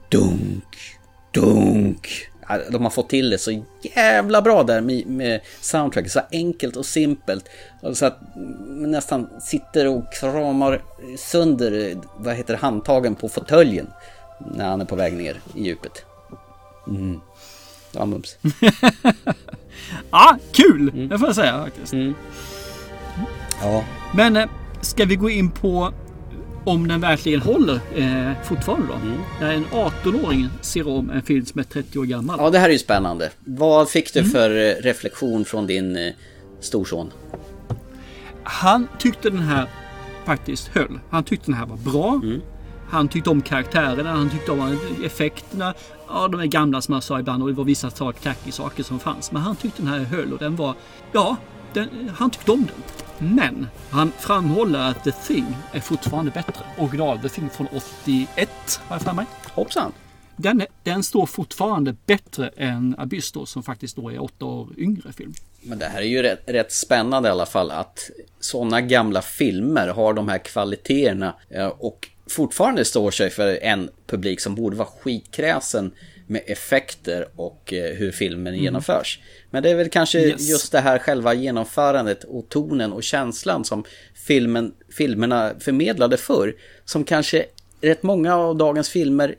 dunk, 0.08 0.76
dunk. 1.32 2.08
Ja, 2.48 2.58
De 2.70 2.82
har 2.82 2.90
fått 2.90 3.08
till 3.08 3.30
det 3.30 3.38
så 3.38 3.64
jävla 3.82 4.42
bra 4.42 4.62
där 4.62 4.80
med, 4.80 5.06
med 5.06 5.40
soundtracket. 5.60 6.12
Så 6.12 6.20
enkelt 6.32 6.76
och 6.76 6.86
simpelt. 6.86 7.48
Så 7.94 8.06
att 8.06 8.18
man 8.36 8.90
nästan 8.90 9.28
sitter 9.40 9.86
och 9.86 10.12
kramar 10.12 10.82
sönder, 11.18 11.96
vad 12.16 12.34
heter 12.34 12.54
det, 12.54 12.60
handtagen 12.60 13.14
på 13.14 13.28
fåtöljen. 13.28 13.86
När 14.54 14.68
han 14.68 14.80
är 14.80 14.84
på 14.84 14.96
väg 14.96 15.12
ner 15.16 15.40
i 15.54 15.64
djupet. 15.64 16.04
Mm. 16.88 17.20
Var 17.92 18.06
mums. 18.06 18.36
Ja, 20.10 20.38
kul! 20.52 21.08
Det 21.08 21.18
får 21.18 21.28
jag 21.28 21.34
säga 21.36 21.64
faktiskt. 21.64 21.94
Ja. 23.62 23.84
Men 24.14 24.36
eh, 24.36 24.48
ska 24.80 25.04
vi 25.04 25.16
gå 25.16 25.30
in 25.30 25.50
på 25.50 25.92
om 26.66 26.88
den 26.88 27.00
verkligen 27.00 27.40
håller 27.42 27.80
eh, 27.94 28.32
fortfarande 28.44 28.86
då. 28.86 28.94
När 29.40 29.52
en 29.54 29.64
18-åring 29.66 30.48
ser 30.60 30.88
om 30.88 31.10
en 31.10 31.22
film 31.22 31.46
som 31.46 31.58
är 31.60 31.64
30 31.64 31.98
år 31.98 32.04
gammal. 32.04 32.36
Ja, 32.40 32.50
det 32.50 32.58
här 32.58 32.68
är 32.68 32.72
ju 32.72 32.78
spännande. 32.78 33.30
Vad 33.44 33.88
fick 33.90 34.16
Mm. 34.16 34.24
du 34.24 34.30
för 34.30 34.50
eh, 34.50 34.82
reflektion 34.82 35.44
från 35.44 35.66
din 35.66 35.96
eh, 35.96 36.12
storson? 36.60 37.12
Han 38.42 38.88
tyckte 38.98 39.30
den 39.30 39.40
här 39.42 39.66
faktiskt 40.24 40.68
höll. 40.68 40.98
Han 41.10 41.24
tyckte 41.24 41.46
den 41.46 41.54
här 41.54 41.66
var 41.66 41.76
bra. 41.76 42.20
Han 42.90 43.08
tyckte 43.08 43.30
om 43.30 43.42
karaktärerna, 43.42 44.12
han 44.12 44.30
tyckte 44.30 44.52
om 44.52 44.78
effekterna. 45.04 45.74
Ja, 46.08 46.28
de 46.28 46.40
är 46.40 46.46
gamla 46.46 46.80
som 46.80 46.94
jag 46.94 47.02
sa 47.02 47.20
ibland 47.20 47.42
och 47.42 47.48
det 47.48 47.54
var 47.54 47.64
vissa 47.64 47.90
saker, 47.90 48.20
tacky 48.22 48.50
saker 48.52 48.82
som 48.82 48.98
fanns. 48.98 49.32
Men 49.32 49.42
han 49.42 49.56
tyckte 49.56 49.82
den 49.82 49.90
här 49.90 49.98
höll 49.98 50.32
och 50.32 50.38
den 50.38 50.56
var, 50.56 50.74
ja, 51.12 51.36
den, 51.80 52.08
han 52.08 52.30
tyckte 52.30 52.52
om 52.52 52.66
den. 52.66 52.82
Men 53.34 53.66
han 53.90 54.12
framhåller 54.18 54.78
att 54.78 55.04
The 55.04 55.12
Thing 55.12 55.56
är 55.72 55.80
fortfarande 55.80 56.30
bättre. 56.30 56.64
Original 56.78 57.18
The 57.18 57.28
Thing 57.28 57.50
från 57.50 57.66
81 58.04 58.48
har 58.88 58.96
jag 58.96 59.02
för 59.02 59.12
mig. 59.12 59.26
Hoppsan! 59.54 59.92
Den, 60.36 60.62
den 60.82 61.02
står 61.02 61.26
fortfarande 61.26 61.96
bättre 62.06 62.50
än 62.56 62.94
Abyss 62.98 63.32
då, 63.32 63.46
som 63.46 63.62
faktiskt 63.62 63.96
då 63.96 64.10
är 64.10 64.22
åtta 64.22 64.44
år 64.44 64.68
yngre 64.76 65.12
film. 65.12 65.34
Men 65.62 65.78
det 65.78 65.86
här 65.86 66.00
är 66.00 66.06
ju 66.06 66.22
rätt, 66.22 66.42
rätt 66.46 66.72
spännande 66.72 67.28
i 67.28 67.32
alla 67.32 67.46
fall 67.46 67.70
att 67.70 68.10
sådana 68.40 68.80
gamla 68.80 69.22
filmer 69.22 69.88
har 69.88 70.14
de 70.14 70.28
här 70.28 70.38
kvaliteterna 70.38 71.34
eh, 71.50 71.66
och 71.66 72.08
fortfarande 72.26 72.84
står 72.84 73.10
sig 73.10 73.30
för 73.30 73.62
en 73.62 73.90
publik 74.06 74.40
som 74.40 74.54
borde 74.54 74.76
vara 74.76 74.88
skitkräsen 75.00 75.92
med 76.26 76.42
effekter 76.46 77.28
och 77.36 77.72
eh, 77.72 77.94
hur 77.96 78.12
filmen 78.12 78.46
Mm. 78.52 78.64
genomförs. 78.64 79.20
Men 79.50 79.62
det 79.62 79.70
är 79.70 79.74
väl 79.74 79.88
kanske 79.90 80.18
Yes. 80.18 80.48
just 80.48 80.72
det 80.72 80.80
här 80.80 80.98
själva 80.98 81.34
genomförandet 81.34 82.24
och 82.24 82.48
tonen 82.48 82.92
och 82.92 83.02
känslan 83.02 83.64
som 83.64 83.84
filmen, 84.26 84.72
filmerna 84.96 85.52
förmedlade 85.60 86.16
förr 86.16 86.54
som 86.84 87.04
kanske 87.04 87.46
rätt 87.80 88.02
många 88.02 88.34
av 88.36 88.56
dagens 88.56 88.88
filmer 88.88 89.34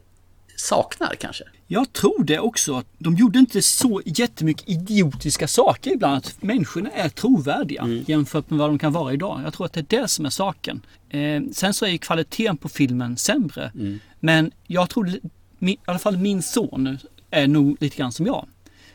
saknar 0.55 1.15
kanske. 1.19 1.43
Jag 1.67 1.93
tror 1.93 2.23
det 2.23 2.39
också. 2.39 2.83
De 2.97 3.15
gjorde 3.15 3.39
inte 3.39 3.61
så 3.61 4.01
jättemycket 4.05 4.69
idiotiska 4.69 5.47
saker 5.47 5.91
ibland. 5.91 6.17
Att 6.17 6.43
människorna 6.43 6.89
är 6.91 7.09
trovärdiga 7.09 7.87
jämfört 8.07 8.49
med 8.49 8.59
vad 8.59 8.69
de 8.69 8.79
kan 8.79 8.93
vara 8.93 9.13
idag. 9.13 9.41
Jag 9.45 9.53
tror 9.53 9.65
att 9.65 9.73
det 9.73 9.79
är 9.93 10.01
det 10.01 10.07
som 10.07 10.25
är 10.25 10.29
saken. 10.29 10.81
Eh, 11.09 11.41
sen 11.53 11.73
så 11.73 11.85
är 11.85 11.89
ju 11.89 11.97
kvaliteten 11.97 12.57
på 12.57 12.69
filmen 12.69 13.17
sämre. 13.17 13.71
Men 14.19 14.51
jag 14.67 14.89
tror, 14.89 15.11
mi- 15.59 15.71
i 15.71 15.77
alla 15.85 15.99
fall 15.99 16.17
min 16.17 16.41
son 16.41 16.97
är 17.31 17.47
nog 17.47 17.77
lite 17.79 17.97
grann 17.97 18.11
som 18.11 18.25
jag. 18.25 18.45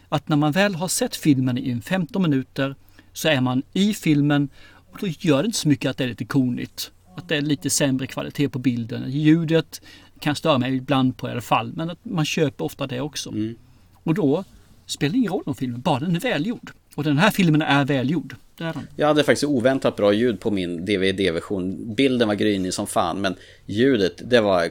Att 0.08 0.28
när 0.28 0.36
man 0.36 0.52
väl 0.52 0.74
har 0.74 0.88
sett 0.88 1.16
filmen 1.16 1.58
i 1.58 1.70
en 1.70 1.82
15 1.82 2.22
minuter 2.22 2.74
så 3.12 3.28
är 3.28 3.40
man 3.40 3.62
i 3.72 3.94
filmen 3.94 4.48
och 4.92 4.98
då 5.00 5.06
gör 5.06 5.42
det 5.42 5.46
inte 5.46 5.58
så 5.58 5.68
mycket 5.68 5.90
att 5.90 5.96
det 5.96 6.04
är 6.04 6.08
lite 6.08 6.24
konigt. 6.24 6.90
Att 7.16 7.28
det 7.28 7.36
är 7.36 7.40
lite 7.42 7.70
sämre 7.70 8.06
kvalitet 8.06 8.48
på 8.48 8.58
bilden. 8.58 9.04
Ljudet 9.10 9.80
kan 10.20 10.36
störa 10.36 10.58
mig 10.58 10.76
ibland 10.76 11.16
på 11.16 11.28
i 11.28 11.30
alla 11.30 11.40
fall. 11.40 11.72
Men 11.76 11.90
att 11.90 11.98
man 12.02 12.24
köper 12.24 12.64
ofta 12.64 12.86
det 12.86 13.00
också. 13.00 13.34
Och 13.92 14.14
då 14.14 14.44
spelar 14.86 15.12
det 15.12 15.18
ingen 15.18 15.32
roll 15.32 15.42
om 15.46 15.54
filmen, 15.54 15.80
bara 15.80 16.00
den 16.00 16.16
är 16.16 16.20
välgjord. 16.20 16.70
Och 16.94 17.04
den 17.04 17.18
här 17.18 17.30
filmen 17.30 17.62
är 17.62 17.84
välgjord. 17.84 18.36
Det 18.58 18.64
är 18.64 18.72
den. 18.72 18.86
Jag 18.96 19.06
hade 19.06 19.24
faktiskt 19.24 19.44
oväntat 19.44 19.96
bra 19.96 20.12
ljud 20.12 20.40
på 20.40 20.50
min 20.50 20.84
DVD-version. 20.84 21.94
Bilden 21.94 22.28
var 22.28 22.34
grynig 22.34 22.74
som 22.74 22.86
fan, 22.86 23.20
men 23.20 23.34
ljudet, 23.66 24.30
det 24.30 24.40
var 24.40 24.70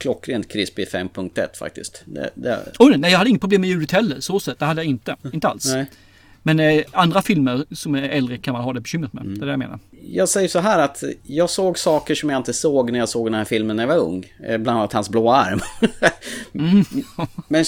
klockrent 0.00 0.48
krispig 0.48 0.88
5.1 0.88 1.58
faktiskt. 1.58 2.02
Det, 2.06 2.30
det... 2.34 2.72
Oj, 2.78 2.96
nej, 2.96 3.10
jag 3.10 3.18
hade 3.18 3.30
inget 3.30 3.40
problem 3.40 3.60
med 3.60 3.70
ljudet 3.70 3.90
heller. 3.90 4.20
Så 4.20 4.40
sett, 4.40 4.58
det 4.58 4.64
hade 4.64 4.80
jag 4.80 4.90
inte. 4.90 5.16
Inte 5.32 5.48
alls. 5.48 5.66
Nej. 5.74 5.86
Men 6.42 6.60
eh, 6.60 6.84
andra 6.92 7.22
filmer 7.22 7.64
som 7.70 7.94
är 7.94 8.02
äldre 8.02 8.38
kan 8.38 8.52
man 8.52 8.62
ha 8.64 8.72
det 8.72 8.80
bekymret 8.80 9.12
med. 9.12 9.24
Det 9.24 9.42
är 9.42 9.46
det 9.46 9.52
jag 9.52 9.58
menar. 9.58 9.78
Jag 10.02 10.28
säger 10.28 10.48
så 10.48 10.58
här 10.58 10.78
att 10.78 11.04
jag 11.22 11.50
såg 11.50 11.78
saker 11.78 12.14
som 12.14 12.30
jag 12.30 12.36
inte 12.36 12.52
såg 12.52 12.92
när 12.92 12.98
jag 12.98 13.08
såg 13.08 13.26
den 13.26 13.34
här 13.34 13.44
filmen 13.44 13.76
när 13.76 13.82
jag 13.82 13.88
var 13.88 13.96
ung. 13.96 14.32
Eh, 14.44 14.58
Bland 14.58 14.78
annat 14.78 14.92
hans 14.92 15.08
blå 15.08 15.30
arm. 15.30 15.60
men, 17.48 17.64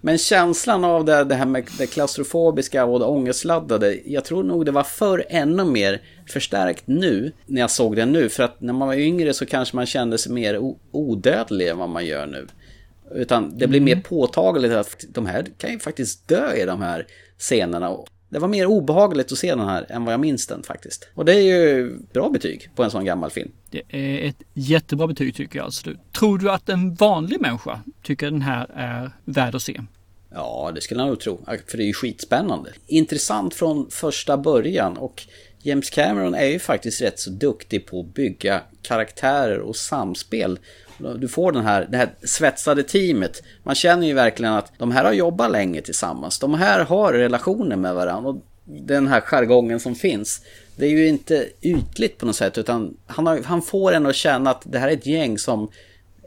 men 0.00 0.18
känslan 0.18 0.84
av 0.84 1.04
det, 1.04 1.24
det 1.24 1.34
här 1.34 1.46
med 1.46 1.68
det 1.78 1.86
klaustrofobiska 1.86 2.84
och 2.84 2.98
det 2.98 3.04
ångestladdade. 3.04 3.98
Jag 4.04 4.24
tror 4.24 4.42
nog 4.42 4.66
det 4.66 4.72
var 4.72 4.82
för 4.82 5.24
ännu 5.28 5.64
mer 5.64 6.02
förstärkt 6.28 6.82
nu 6.86 7.32
när 7.46 7.60
jag 7.60 7.70
såg 7.70 7.96
den 7.96 8.12
nu. 8.12 8.28
För 8.28 8.42
att 8.42 8.60
när 8.60 8.72
man 8.72 8.88
var 8.88 8.94
yngre 8.94 9.34
så 9.34 9.46
kanske 9.46 9.76
man 9.76 9.86
kände 9.86 10.18
sig 10.18 10.32
mer 10.32 10.60
odödlig 10.90 11.68
än 11.68 11.78
vad 11.78 11.88
man 11.88 12.06
gör 12.06 12.26
nu. 12.26 12.46
Utan 13.14 13.58
det 13.58 13.66
blir 13.66 13.80
mer 13.80 14.00
påtagligt 14.00 14.72
att 14.72 15.04
de 15.08 15.26
här 15.26 15.46
kan 15.58 15.70
ju 15.70 15.78
faktiskt 15.78 16.28
dö 16.28 16.52
i 16.54 16.64
de 16.64 16.82
här 16.82 17.06
scenerna. 17.38 17.96
Det 18.30 18.38
var 18.38 18.48
mer 18.48 18.66
obehagligt 18.66 19.32
att 19.32 19.38
se 19.38 19.54
den 19.54 19.68
här 19.68 19.86
än 19.88 20.04
vad 20.04 20.12
jag 20.12 20.20
minns 20.20 20.46
den 20.46 20.62
faktiskt. 20.62 21.08
Och 21.14 21.24
det 21.24 21.34
är 21.34 21.40
ju 21.40 21.96
bra 22.12 22.28
betyg 22.28 22.70
på 22.76 22.82
en 22.82 22.90
sån 22.90 23.04
gammal 23.04 23.30
film. 23.30 23.50
Det 23.70 23.82
är 23.88 24.28
ett 24.28 24.42
jättebra 24.54 25.06
betyg 25.06 25.34
tycker 25.34 25.58
jag. 25.58 25.64
Alltså, 25.64 25.90
tror 26.18 26.38
du 26.38 26.50
att 26.50 26.68
en 26.68 26.94
vanlig 26.94 27.40
människa 27.40 27.80
tycker 28.02 28.30
den 28.30 28.42
här 28.42 28.70
är 28.74 29.12
värd 29.24 29.54
att 29.54 29.62
se? 29.62 29.80
Ja, 30.34 30.72
det 30.74 30.80
skulle 30.80 31.00
jag 31.00 31.08
nog 31.08 31.20
tro. 31.20 31.44
För 31.66 31.76
det 31.76 31.84
är 31.84 31.86
ju 31.86 31.92
skitspännande. 31.92 32.70
Intressant 32.86 33.54
från 33.54 33.90
första 33.90 34.36
början 34.36 34.96
och 34.96 35.22
James 35.62 35.90
Cameron 35.90 36.34
är 36.34 36.46
ju 36.46 36.58
faktiskt 36.58 37.02
rätt 37.02 37.18
så 37.18 37.30
duktig 37.30 37.86
på 37.86 38.00
att 38.00 38.14
bygga 38.14 38.60
karaktärer 38.82 39.58
och 39.60 39.76
samspel. 39.76 40.58
Du 41.18 41.28
får 41.28 41.52
den 41.52 41.64
här, 41.64 41.86
det 41.90 41.96
här 41.96 42.10
svetsade 42.24 42.82
teamet. 42.82 43.42
Man 43.62 43.74
känner 43.74 44.06
ju 44.06 44.14
verkligen 44.14 44.52
att 44.52 44.72
de 44.78 44.90
här 44.90 45.04
har 45.04 45.12
jobbat 45.12 45.50
länge 45.50 45.80
tillsammans. 45.80 46.38
De 46.38 46.54
här 46.54 46.84
har 46.84 47.12
relationer 47.12 47.76
med 47.76 47.94
varandra. 47.94 48.30
Och 48.30 48.44
den 48.64 49.06
här 49.06 49.20
jargongen 49.20 49.80
som 49.80 49.94
finns. 49.94 50.40
Det 50.76 50.86
är 50.86 50.90
ju 50.90 51.08
inte 51.08 51.48
ytligt 51.60 52.18
på 52.18 52.26
något 52.26 52.36
sätt 52.36 52.58
utan 52.58 52.96
han, 53.06 53.26
har, 53.26 53.42
han 53.42 53.62
får 53.62 53.92
en 53.92 54.06
att 54.06 54.14
känna 54.14 54.50
att 54.50 54.62
det 54.64 54.78
här 54.78 54.88
är 54.88 54.92
ett 54.92 55.06
gäng 55.06 55.38
som 55.38 55.70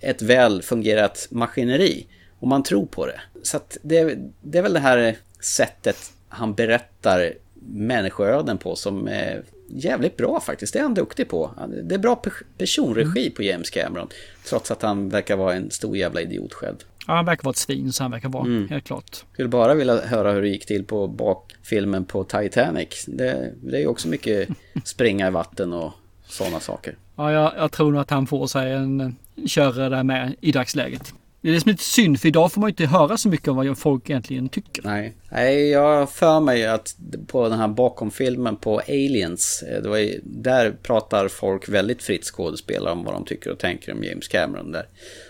ett 0.01 0.21
väl 0.21 0.61
fungerat 0.61 1.27
maskineri. 1.31 2.07
Och 2.39 2.47
man 2.47 2.63
tror 2.63 2.85
på 2.85 3.05
det. 3.05 3.21
Så 3.43 3.57
att 3.57 3.77
det, 3.81 4.17
det 4.41 4.57
är 4.57 4.61
väl 4.61 4.73
det 4.73 4.79
här 4.79 5.17
sättet 5.39 5.97
han 6.27 6.53
berättar 6.53 7.33
människoöden 7.65 8.57
på 8.57 8.75
som 8.75 9.07
är 9.07 9.43
jävligt 9.75 10.17
bra 10.17 10.39
faktiskt. 10.39 10.73
Det 10.73 10.79
är 10.79 10.83
han 10.83 10.93
duktig 10.93 11.29
på. 11.29 11.51
Det 11.83 11.95
är 11.95 11.99
bra 11.99 12.21
pe- 12.23 12.43
personregi 12.57 13.29
på 13.29 13.43
James 13.43 13.69
Cameron. 13.69 14.07
Trots 14.49 14.71
att 14.71 14.81
han 14.81 15.09
verkar 15.09 15.35
vara 15.35 15.53
en 15.53 15.71
stor 15.71 15.97
jävla 15.97 16.21
idiot 16.21 16.53
själv. 16.53 16.75
Ja, 17.07 17.13
han 17.15 17.25
verkar 17.25 17.43
vara 17.43 17.51
ett 17.51 17.57
svin, 17.57 17.93
så 17.93 18.03
han 18.03 18.11
verkar 18.11 18.29
vara. 18.29 18.45
Mm. 18.45 18.69
Helt 18.69 18.83
klart. 18.83 19.23
Skulle 19.33 19.47
bara 19.49 19.73
vilja 19.73 20.01
höra 20.05 20.31
hur 20.31 20.41
det 20.41 20.49
gick 20.49 20.65
till 20.65 20.83
på 20.85 21.07
bakfilmen 21.07 22.05
på 22.05 22.23
Titanic. 22.23 23.05
Det, 23.07 23.53
det 23.61 23.75
är 23.77 23.81
ju 23.81 23.87
också 23.87 24.07
mycket 24.07 24.49
springa 24.83 25.27
i 25.27 25.31
vatten 25.31 25.73
och 25.73 25.91
sådana 26.27 26.59
saker. 26.59 26.95
Ja, 27.15 27.31
jag, 27.31 27.53
jag 27.57 27.71
tror 27.71 27.91
nog 27.91 28.01
att 28.01 28.09
han 28.09 28.27
får 28.27 28.47
sig 28.47 28.71
en 28.73 29.15
körare 29.47 29.89
där 29.89 30.03
med 30.03 30.35
i 30.41 30.51
dagsläget. 30.51 31.13
Det 31.43 31.49
är 31.49 31.53
det 31.53 31.59
som 31.59 31.69
är 31.69 31.73
lite 31.73 31.83
synd, 31.83 32.19
för 32.19 32.27
idag 32.27 32.51
får 32.51 32.61
man 32.61 32.67
ju 32.67 32.71
inte 32.71 32.85
höra 32.85 33.17
så 33.17 33.29
mycket 33.29 33.47
om 33.47 33.55
vad 33.55 33.77
folk 33.77 34.09
egentligen 34.09 34.49
tycker. 34.49 34.83
Nej, 34.83 35.13
Nej 35.31 35.69
jag 35.69 35.99
har 35.99 36.05
för 36.05 36.39
mig 36.39 36.67
att 36.67 36.95
på 37.27 37.49
den 37.49 37.59
här 37.59 37.67
bakomfilmen 37.67 38.55
på 38.55 38.79
Aliens, 38.79 39.63
eh, 39.63 39.81
det 39.81 39.89
var 39.89 39.97
ju, 39.97 40.21
där 40.23 40.71
pratar 40.71 41.27
folk 41.27 41.69
väldigt 41.69 42.03
fritt 42.03 42.23
skådespelare 42.23 42.93
om 42.93 43.03
vad 43.03 43.13
de 43.13 43.25
tycker 43.25 43.51
och 43.51 43.59
tänker 43.59 43.93
om 43.93 44.03
James 44.03 44.27
Cameron 44.27 44.71
där. 44.71 44.85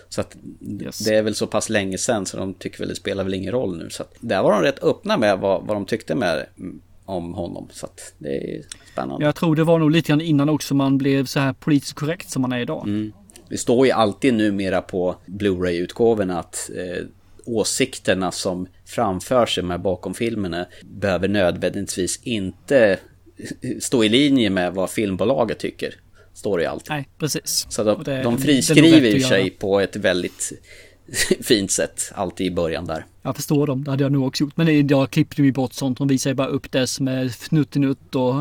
Så 0.08 0.20
att 0.20 0.36
det 1.06 1.14
är 1.14 1.22
väl 1.22 1.34
så 1.34 1.46
pass 1.46 1.68
länge 1.68 1.98
sedan 1.98 2.26
så 2.26 2.36
de 2.36 2.54
tycker 2.54 2.78
väl 2.78 2.88
det 2.88 2.94
spelar 2.94 3.24
väl 3.24 3.34
ingen 3.34 3.52
roll 3.52 3.78
nu. 3.78 3.90
Så 3.90 4.02
att 4.02 4.14
där 4.20 4.42
var 4.42 4.52
de 4.52 4.62
rätt 4.62 4.82
öppna 4.82 5.16
med 5.16 5.38
vad, 5.38 5.66
vad 5.66 5.76
de 5.76 5.86
tyckte 5.86 6.14
med, 6.14 6.46
om 7.04 7.34
honom. 7.34 7.68
Så 7.72 7.86
att 7.86 8.14
det 8.18 8.28
är 8.28 8.62
spännande. 8.92 9.24
Jag 9.24 9.34
tror 9.34 9.56
det 9.56 9.64
var 9.64 9.78
nog 9.78 9.90
lite 9.90 10.08
grann 10.08 10.20
innan 10.20 10.48
också 10.48 10.74
man 10.74 10.98
blev 10.98 11.24
så 11.24 11.40
här 11.40 11.52
politiskt 11.52 11.94
korrekt 11.94 12.30
som 12.30 12.42
man 12.42 12.52
är 12.52 12.60
idag. 12.60 12.88
Mm. 12.88 13.12
Det 13.48 13.58
står 13.58 13.86
ju 13.86 13.92
alltid 13.92 14.34
numera 14.34 14.80
på 14.82 15.16
Blu-ray-utgåvorna 15.26 16.38
att 16.38 16.70
eh, 16.76 17.04
åsikterna 17.44 18.32
som 18.32 18.66
framförs 18.86 19.58
med 19.62 19.80
bakom 19.80 20.14
filmerna 20.14 20.66
behöver 20.82 21.28
nödvändigtvis 21.28 22.20
inte 22.22 22.98
stå 23.80 24.04
i 24.04 24.08
linje 24.08 24.50
med 24.50 24.74
vad 24.74 24.90
filmbolaget 24.90 25.58
tycker. 25.58 25.94
Står 26.34 26.58
det 26.58 26.64
ju 26.64 26.70
alltid. 26.70 26.90
Nej, 26.90 27.08
precis. 27.18 27.66
Så 27.68 27.84
de, 27.84 28.02
det- 28.04 28.22
de 28.22 28.38
friskriver 28.38 29.08
ju 29.10 29.20
sig 29.20 29.50
på 29.50 29.80
ett 29.80 29.96
väldigt 29.96 30.52
fint 31.42 31.70
sätt 31.70 32.12
alltid 32.14 32.46
i 32.46 32.50
början 32.50 32.84
där. 32.86 33.06
Jag 33.22 33.36
förstår 33.36 33.66
dem, 33.66 33.84
det 33.84 33.90
hade 33.90 34.02
jag 34.02 34.12
nog 34.12 34.26
också 34.26 34.44
gjort. 34.44 34.56
Men 34.56 34.68
idag 34.68 35.10
klippte 35.10 35.42
vi 35.42 35.52
bort 35.52 35.72
sånt. 35.72 35.98
De 35.98 36.08
visar 36.08 36.30
ju 36.30 36.34
bara 36.34 36.46
upp 36.48 36.72
det 36.72 36.86
som 36.86 37.08
är 37.08 37.24
fnuttinutt 37.28 38.14
och 38.14 38.34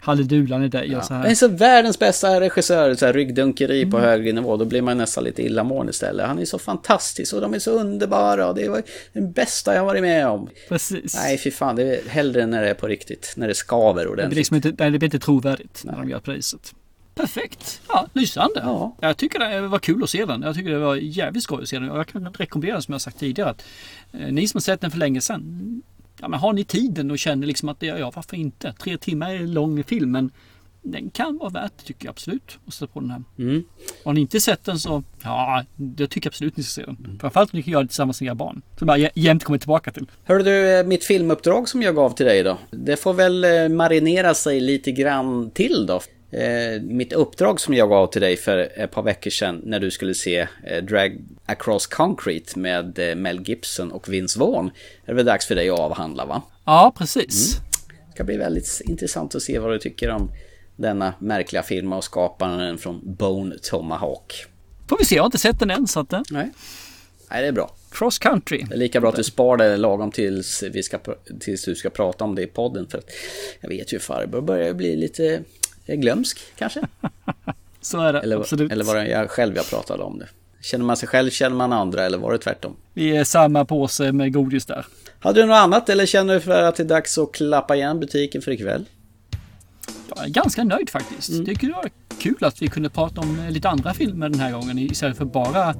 halledulan 0.00 0.64
i 0.64 0.68
dig 0.68 0.96
och 0.96 1.04
så 1.04 1.12
Ja. 1.12 1.16
här. 1.16 1.22
Men 1.26 1.36
så 1.36 1.48
världens 1.48 1.98
bästa 1.98 2.40
regissör, 2.40 2.94
så 2.94 3.06
här 3.06 3.12
ryggdunkeri 3.12 3.86
på 3.90 3.96
Mm. 3.96 4.08
hög 4.08 4.34
nivå, 4.34 4.56
då 4.56 4.64
blir 4.64 4.82
man 4.82 4.98
nästan 4.98 5.24
lite 5.24 5.42
illamående 5.42 5.90
istället. 5.90 6.26
Han 6.26 6.38
är 6.38 6.44
så 6.44 6.58
fantastisk 6.58 7.34
och 7.34 7.40
de 7.40 7.54
är 7.54 7.58
så 7.58 7.70
underbara 7.70 8.48
och 8.48 8.54
det 8.54 8.68
var 8.68 8.82
den 9.12 9.32
bästa 9.32 9.74
jag 9.74 9.84
varit 9.84 10.02
med 10.02 10.26
om. 10.28 10.48
Precis. 10.68 11.14
Nej, 11.14 11.38
fy 11.38 11.50
fan, 11.50 11.76
det 11.76 11.82
är 11.82 12.08
hellre 12.08 12.46
när 12.46 12.62
det 12.62 12.70
är 12.70 12.74
på 12.74 12.86
riktigt, 12.88 13.34
när 13.36 13.48
det 13.48 13.54
skaver 13.54 14.00
Det 14.00 14.04
blir, 14.04 14.12
ordentligt. 14.12 14.36
liksom 14.36 14.56
inte, 14.56 14.68
nej, 14.78 14.90
det 14.90 14.98
blir 14.98 15.06
inte 15.06 15.18
trovärdigt 15.18 15.80
när 15.84 15.96
de 15.96 16.08
gör 16.10 16.20
viset. 16.34 16.74
Perfekt. 17.14 17.80
Ja, 17.88 18.06
lysande. 18.12 18.60
Ja. 18.62 18.96
Jag 19.00 19.16
tycker 19.16 19.38
det 19.38 19.60
var 19.68 19.78
kul 19.78 20.02
att 20.02 20.10
se 20.10 20.24
den. 20.24 20.42
Jag 20.42 20.54
tycker 20.54 20.70
det 20.70 20.78
var 20.78 20.96
jävligt 20.96 21.42
skoj 21.42 21.62
att 21.62 21.68
se 21.68 21.78
den. 21.78 21.90
Och 21.90 21.98
jag 21.98 22.06
kan 22.06 22.26
rekommendera 22.38 22.80
som 22.82 22.92
jag 22.92 23.00
sagt 23.00 23.18
tidigare 23.18 23.50
att 23.50 23.64
eh, 24.12 24.32
ni 24.32 24.48
som 24.48 24.58
har 24.58 24.62
sett 24.62 24.80
den 24.80 24.90
för 24.90 24.98
länge 24.98 25.20
sedan. 25.20 25.82
Ja, 26.20 26.28
men 26.28 26.40
har 26.40 26.52
ni 26.52 26.64
tiden 26.64 27.10
och 27.10 27.18
känner 27.18 27.46
liksom 27.46 27.68
att 27.68 27.82
ja, 27.82 28.12
varför 28.14 28.36
inte? 28.36 28.72
Tre 28.72 28.98
timmar 28.98 29.30
är 29.30 29.36
en 29.36 29.52
lång 29.52 29.84
film 29.84 30.10
men 30.10 30.30
den 30.82 31.10
kan 31.10 31.38
vara 31.38 31.50
värt 31.50 31.84
tycker 31.84 32.04
jag 32.06 32.10
absolut 32.12 32.58
att 32.66 32.74
sätta 32.74 32.86
på 32.92 33.00
den 33.00 33.10
här. 33.10 33.22
Mm. 33.38 33.64
Har 34.04 34.12
ni 34.12 34.20
inte 34.20 34.40
sett 34.40 34.64
den 34.64 34.78
så, 34.78 35.02
ja, 35.22 35.64
det 35.76 36.06
tycker 36.06 36.26
jag 36.26 36.30
absolut 36.30 36.56
ni 36.56 36.62
ska 36.62 36.80
se 36.80 36.86
den. 36.86 37.18
Framförallt 37.20 37.52
om 37.52 37.56
ni 37.56 37.62
kan 37.62 37.72
göra 37.72 37.82
det 37.82 37.88
tillsammans 37.88 38.20
med 38.20 38.26
era 38.28 38.34
barn. 38.34 38.62
Som 38.78 38.88
jag 38.88 38.98
jä- 38.98 39.10
jämt 39.14 39.44
kommer 39.44 39.58
tillbaka 39.58 39.90
till. 39.90 40.06
Hörru 40.24 40.42
du, 40.42 40.78
eh, 40.78 40.86
mitt 40.86 41.04
filmuppdrag 41.04 41.68
som 41.68 41.82
jag 41.82 41.94
gav 41.94 42.10
till 42.10 42.26
dig 42.26 42.42
då. 42.42 42.58
Det 42.70 42.96
får 42.96 43.14
väl 43.14 43.44
eh, 43.44 43.68
marinera 43.68 44.34
sig 44.34 44.60
lite 44.60 44.92
grann 44.92 45.50
till 45.50 45.86
då. 45.86 46.00
Eh, 46.30 46.82
mitt 46.82 47.12
uppdrag 47.12 47.60
som 47.60 47.74
jag 47.74 47.88
gav 47.88 48.06
till 48.06 48.20
dig 48.20 48.36
för 48.36 48.58
ett 48.58 48.90
par 48.90 49.02
veckor 49.02 49.30
sedan 49.30 49.62
när 49.64 49.80
du 49.80 49.90
skulle 49.90 50.14
se 50.14 50.46
eh, 50.64 50.84
Drag 50.84 51.18
Across 51.46 51.86
Concrete 51.86 52.58
med 52.58 52.98
eh, 52.98 53.14
Mel 53.14 53.40
Gibson 53.48 53.92
och 53.92 54.08
Vince 54.08 54.38
Vaughn. 54.38 54.70
Det 55.06 55.12
är 55.12 55.16
väl 55.16 55.26
dags 55.26 55.46
för 55.46 55.54
dig 55.54 55.70
att 55.70 55.78
avhandla 55.78 56.26
va? 56.26 56.42
Ja, 56.64 56.94
precis. 56.98 57.56
Det 57.88 58.14
ska 58.14 58.24
bli 58.24 58.36
väldigt 58.36 58.80
intressant 58.84 59.34
att 59.34 59.42
se 59.42 59.58
vad 59.58 59.72
du 59.72 59.78
tycker 59.78 60.10
om 60.10 60.30
denna 60.76 61.14
märkliga 61.18 61.62
film 61.62 61.92
och 61.92 62.04
skaparen 62.04 62.78
från 62.78 63.14
Bone 63.14 63.58
Tomahawk. 63.62 64.46
Får 64.88 64.98
vi 64.98 65.04
se, 65.04 65.14
jag 65.14 65.22
har 65.22 65.26
inte 65.26 65.38
sett 65.38 65.58
den 65.58 65.70
än 65.70 65.86
så 65.86 66.00
att... 66.00 66.12
eh, 66.12 66.20
Nej. 66.30 66.50
Nej, 67.30 67.42
det 67.42 67.48
är 67.48 67.52
bra. 67.52 67.74
Cross 67.90 68.18
country. 68.18 68.64
Det 68.68 68.74
är 68.74 68.78
lika 68.78 69.00
bra 69.00 69.10
att 69.10 69.16
du 69.16 69.24
spar 69.24 69.56
det 69.56 69.76
lagom 69.76 70.10
tills, 70.10 70.62
vi 70.72 70.82
ska, 70.82 70.98
tills 71.40 71.64
du 71.64 71.74
ska 71.74 71.90
prata 71.90 72.24
om 72.24 72.34
det 72.34 72.42
i 72.42 72.46
podden. 72.46 72.86
För 72.88 72.98
att 72.98 73.10
jag 73.60 73.68
vet 73.68 73.92
ju 73.92 73.98
farbror 73.98 74.40
börjar 74.40 74.72
bli 74.74 74.96
lite 74.96 75.42
eh, 75.88 75.96
glömsk 75.96 76.40
kanske. 76.58 76.80
Så 77.80 78.00
är 78.00 78.12
det, 78.12 78.20
Eller, 78.20 78.36
absolut. 78.36 78.72
eller 78.72 78.84
var 78.84 78.94
det 78.96 79.08
jag 79.08 79.30
själv 79.30 79.56
jag 79.56 79.70
pratade 79.70 80.02
om 80.02 80.18
det? 80.18 80.28
Känner 80.62 80.84
man 80.84 80.96
sig 80.96 81.08
själv 81.08 81.30
känner 81.30 81.56
man 81.56 81.72
andra 81.72 82.04
eller 82.06 82.18
var 82.18 82.32
det 82.32 82.38
tvärtom? 82.38 82.76
Vi 82.92 83.16
är 83.16 83.24
samma 83.24 83.64
påse 83.64 84.12
med 84.12 84.32
godis 84.32 84.66
där. 84.66 84.86
Hade 85.20 85.40
du 85.40 85.46
något 85.46 85.54
annat 85.54 85.88
eller 85.88 86.06
känner 86.06 86.34
du 86.34 86.40
för 86.40 86.62
att 86.62 86.76
det 86.76 86.82
är 86.82 86.84
dags 86.84 87.18
att 87.18 87.32
klappa 87.32 87.76
igen 87.76 88.00
butiken 88.00 88.42
för 88.42 88.50
ikväll? 88.50 88.84
Jag 90.16 90.24
är 90.24 90.28
ganska 90.28 90.64
nöjd 90.64 90.90
faktiskt. 90.90 91.28
Mm. 91.28 91.44
Det 91.44 91.54
kunde 91.54 91.74
vara 91.74 91.88
kul 92.18 92.36
att 92.40 92.62
vi 92.62 92.68
kunde 92.68 92.90
prata 92.90 93.20
om 93.20 93.38
eh, 93.40 93.50
lite 93.50 93.68
andra 93.68 93.94
filmer 93.94 94.28
den 94.28 94.40
här 94.40 94.52
gången 94.52 94.78
istället 94.78 95.16
för 95.16 95.24
bara 95.24 95.74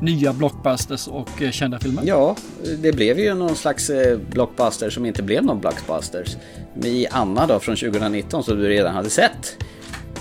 nya 0.00 0.32
blockbusters 0.32 1.08
och 1.08 1.42
eh, 1.42 1.50
kända 1.50 1.78
filmer. 1.78 2.02
Ja, 2.06 2.36
det 2.78 2.92
blev 2.92 3.18
ju 3.18 3.34
någon 3.34 3.56
slags 3.56 3.90
eh, 3.90 4.18
blockbuster 4.30 4.90
som 4.90 5.06
inte 5.06 5.22
blev 5.22 5.44
någon 5.44 5.60
blockbusters. 5.60 6.36
I 6.84 7.06
Anna 7.10 7.46
då 7.46 7.58
från 7.60 7.76
2019 7.76 8.44
som 8.44 8.58
du 8.58 8.68
redan 8.68 8.94
hade 8.94 9.10
sett. 9.10 9.56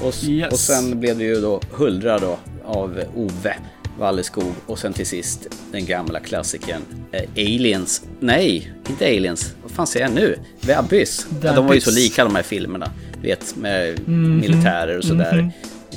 Och, 0.01 0.24
Yes. 0.24 0.53
och 0.53 0.60
sen 0.60 0.99
blev 0.99 1.18
det 1.18 1.24
ju 1.24 1.41
då 1.41 1.62
Huldra 1.72 2.20
då 2.20 2.38
av 2.66 3.01
Ove 3.16 3.56
Walleskog 3.99 4.53
och 4.66 4.80
sen 4.80 4.93
till 4.93 5.06
sist 5.06 5.47
den 5.72 5.86
gamla 5.86 6.20
klassikern 6.20 6.82
eh, 7.12 7.30
Aliens. 7.36 8.03
Nej, 8.20 8.72
inte 8.89 9.06
Aliens. 9.06 9.53
Vad 9.64 9.72
fan 9.72 9.88
säger 9.88 10.06
jag 10.06 10.16
nu? 10.16 10.38
The 10.66 10.74
Abyss. 10.74 11.28
The 11.41 11.47
Ja, 11.47 11.53
de 11.53 11.68
var 11.68 11.74
ju 11.74 11.82
så 11.82 11.91
lika 11.91 12.24
de 12.24 12.36
här 12.36 12.43
filmerna. 12.43 12.91
Vet 13.26 13.55
med 13.55 13.99
Mhm. 14.07 14.39
militärer 14.39 14.97
och 14.97 15.03
sådär. 15.03 15.34
Mhm. 15.41 15.51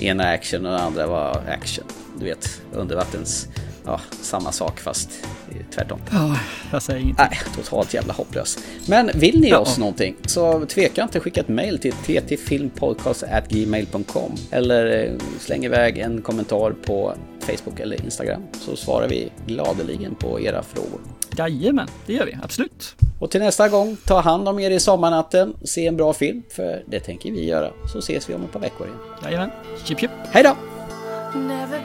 Ena 0.05 0.25
action 0.29 0.67
och 0.67 0.73
den 0.73 0.81
andra 0.81 1.07
var 1.07 1.43
action. 1.49 1.85
Du 2.19 2.25
vet, 2.25 2.61
undervattens... 2.73 3.49
Ja, 3.85 4.01
samma 4.23 4.53
sak 4.53 4.81
fast 4.81 5.11
tvärtom. 5.75 5.99
Ja, 6.13 6.37
jag 6.73 6.83
säger 6.83 7.01
ingenting. 7.01 7.27
Nej, 7.31 7.39
totalt 7.57 7.95
jävla 7.95 8.13
hopplös. 8.13 8.59
Men 8.87 9.11
vill 9.15 9.41
ni 9.41 9.49
Ja. 9.49 9.59
oss 9.59 9.79
någonting 9.79 10.17
så 10.27 10.67
tveka 10.67 11.03
inte 11.03 11.21
skicka 11.21 11.41
ett 11.41 11.49
mail 11.49 11.79
till 11.79 11.93
ttfilmpodcast.gmail.com 11.93 14.33
eller 14.51 15.05
eh, 15.05 15.11
släng 15.41 15.65
iväg 15.65 15.99
en 15.99 16.23
kommentar 16.23 16.71
på 16.71 17.15
Facebook 17.41 17.81
eller 17.81 18.05
Instagram 18.05 18.43
så 18.61 18.77
svarar 18.77 19.09
vi 19.09 19.29
gladeligen 19.47 20.15
på 20.15 20.41
era 20.41 20.63
frågor. 20.63 21.01
Jajamän, 21.39 21.89
det 22.07 22.13
gör 22.13 22.27
vi. 22.27 22.39
Absolut. 22.43 22.95
Och 23.21 23.31
till 23.31 23.41
nästa 23.41 23.69
gång, 23.69 23.97
ta 24.07 24.21
hand 24.21 24.49
om 24.49 24.59
er 24.59 24.71
i 24.71 24.81
sommarnatten, 24.81 25.55
se 25.65 25.87
en 25.87 25.97
bra 25.97 26.13
film, 26.13 26.43
för 26.51 26.83
det 26.87 27.01
tänker 27.01 27.33
vi 27.33 27.45
göra. 27.45 27.71
Så 27.93 27.99
ses 27.99 28.31
vi 28.31 28.35
om 28.35 28.45
ett 28.45 28.53
par 28.53 28.61
veckor 28.61 28.87
igen. 28.87 28.99
Jajamän. 29.25 29.51
Chip 29.85 30.01
chip. 30.01 30.11
Hej 30.33 30.43
då! 30.43 30.57
Never 31.39 31.79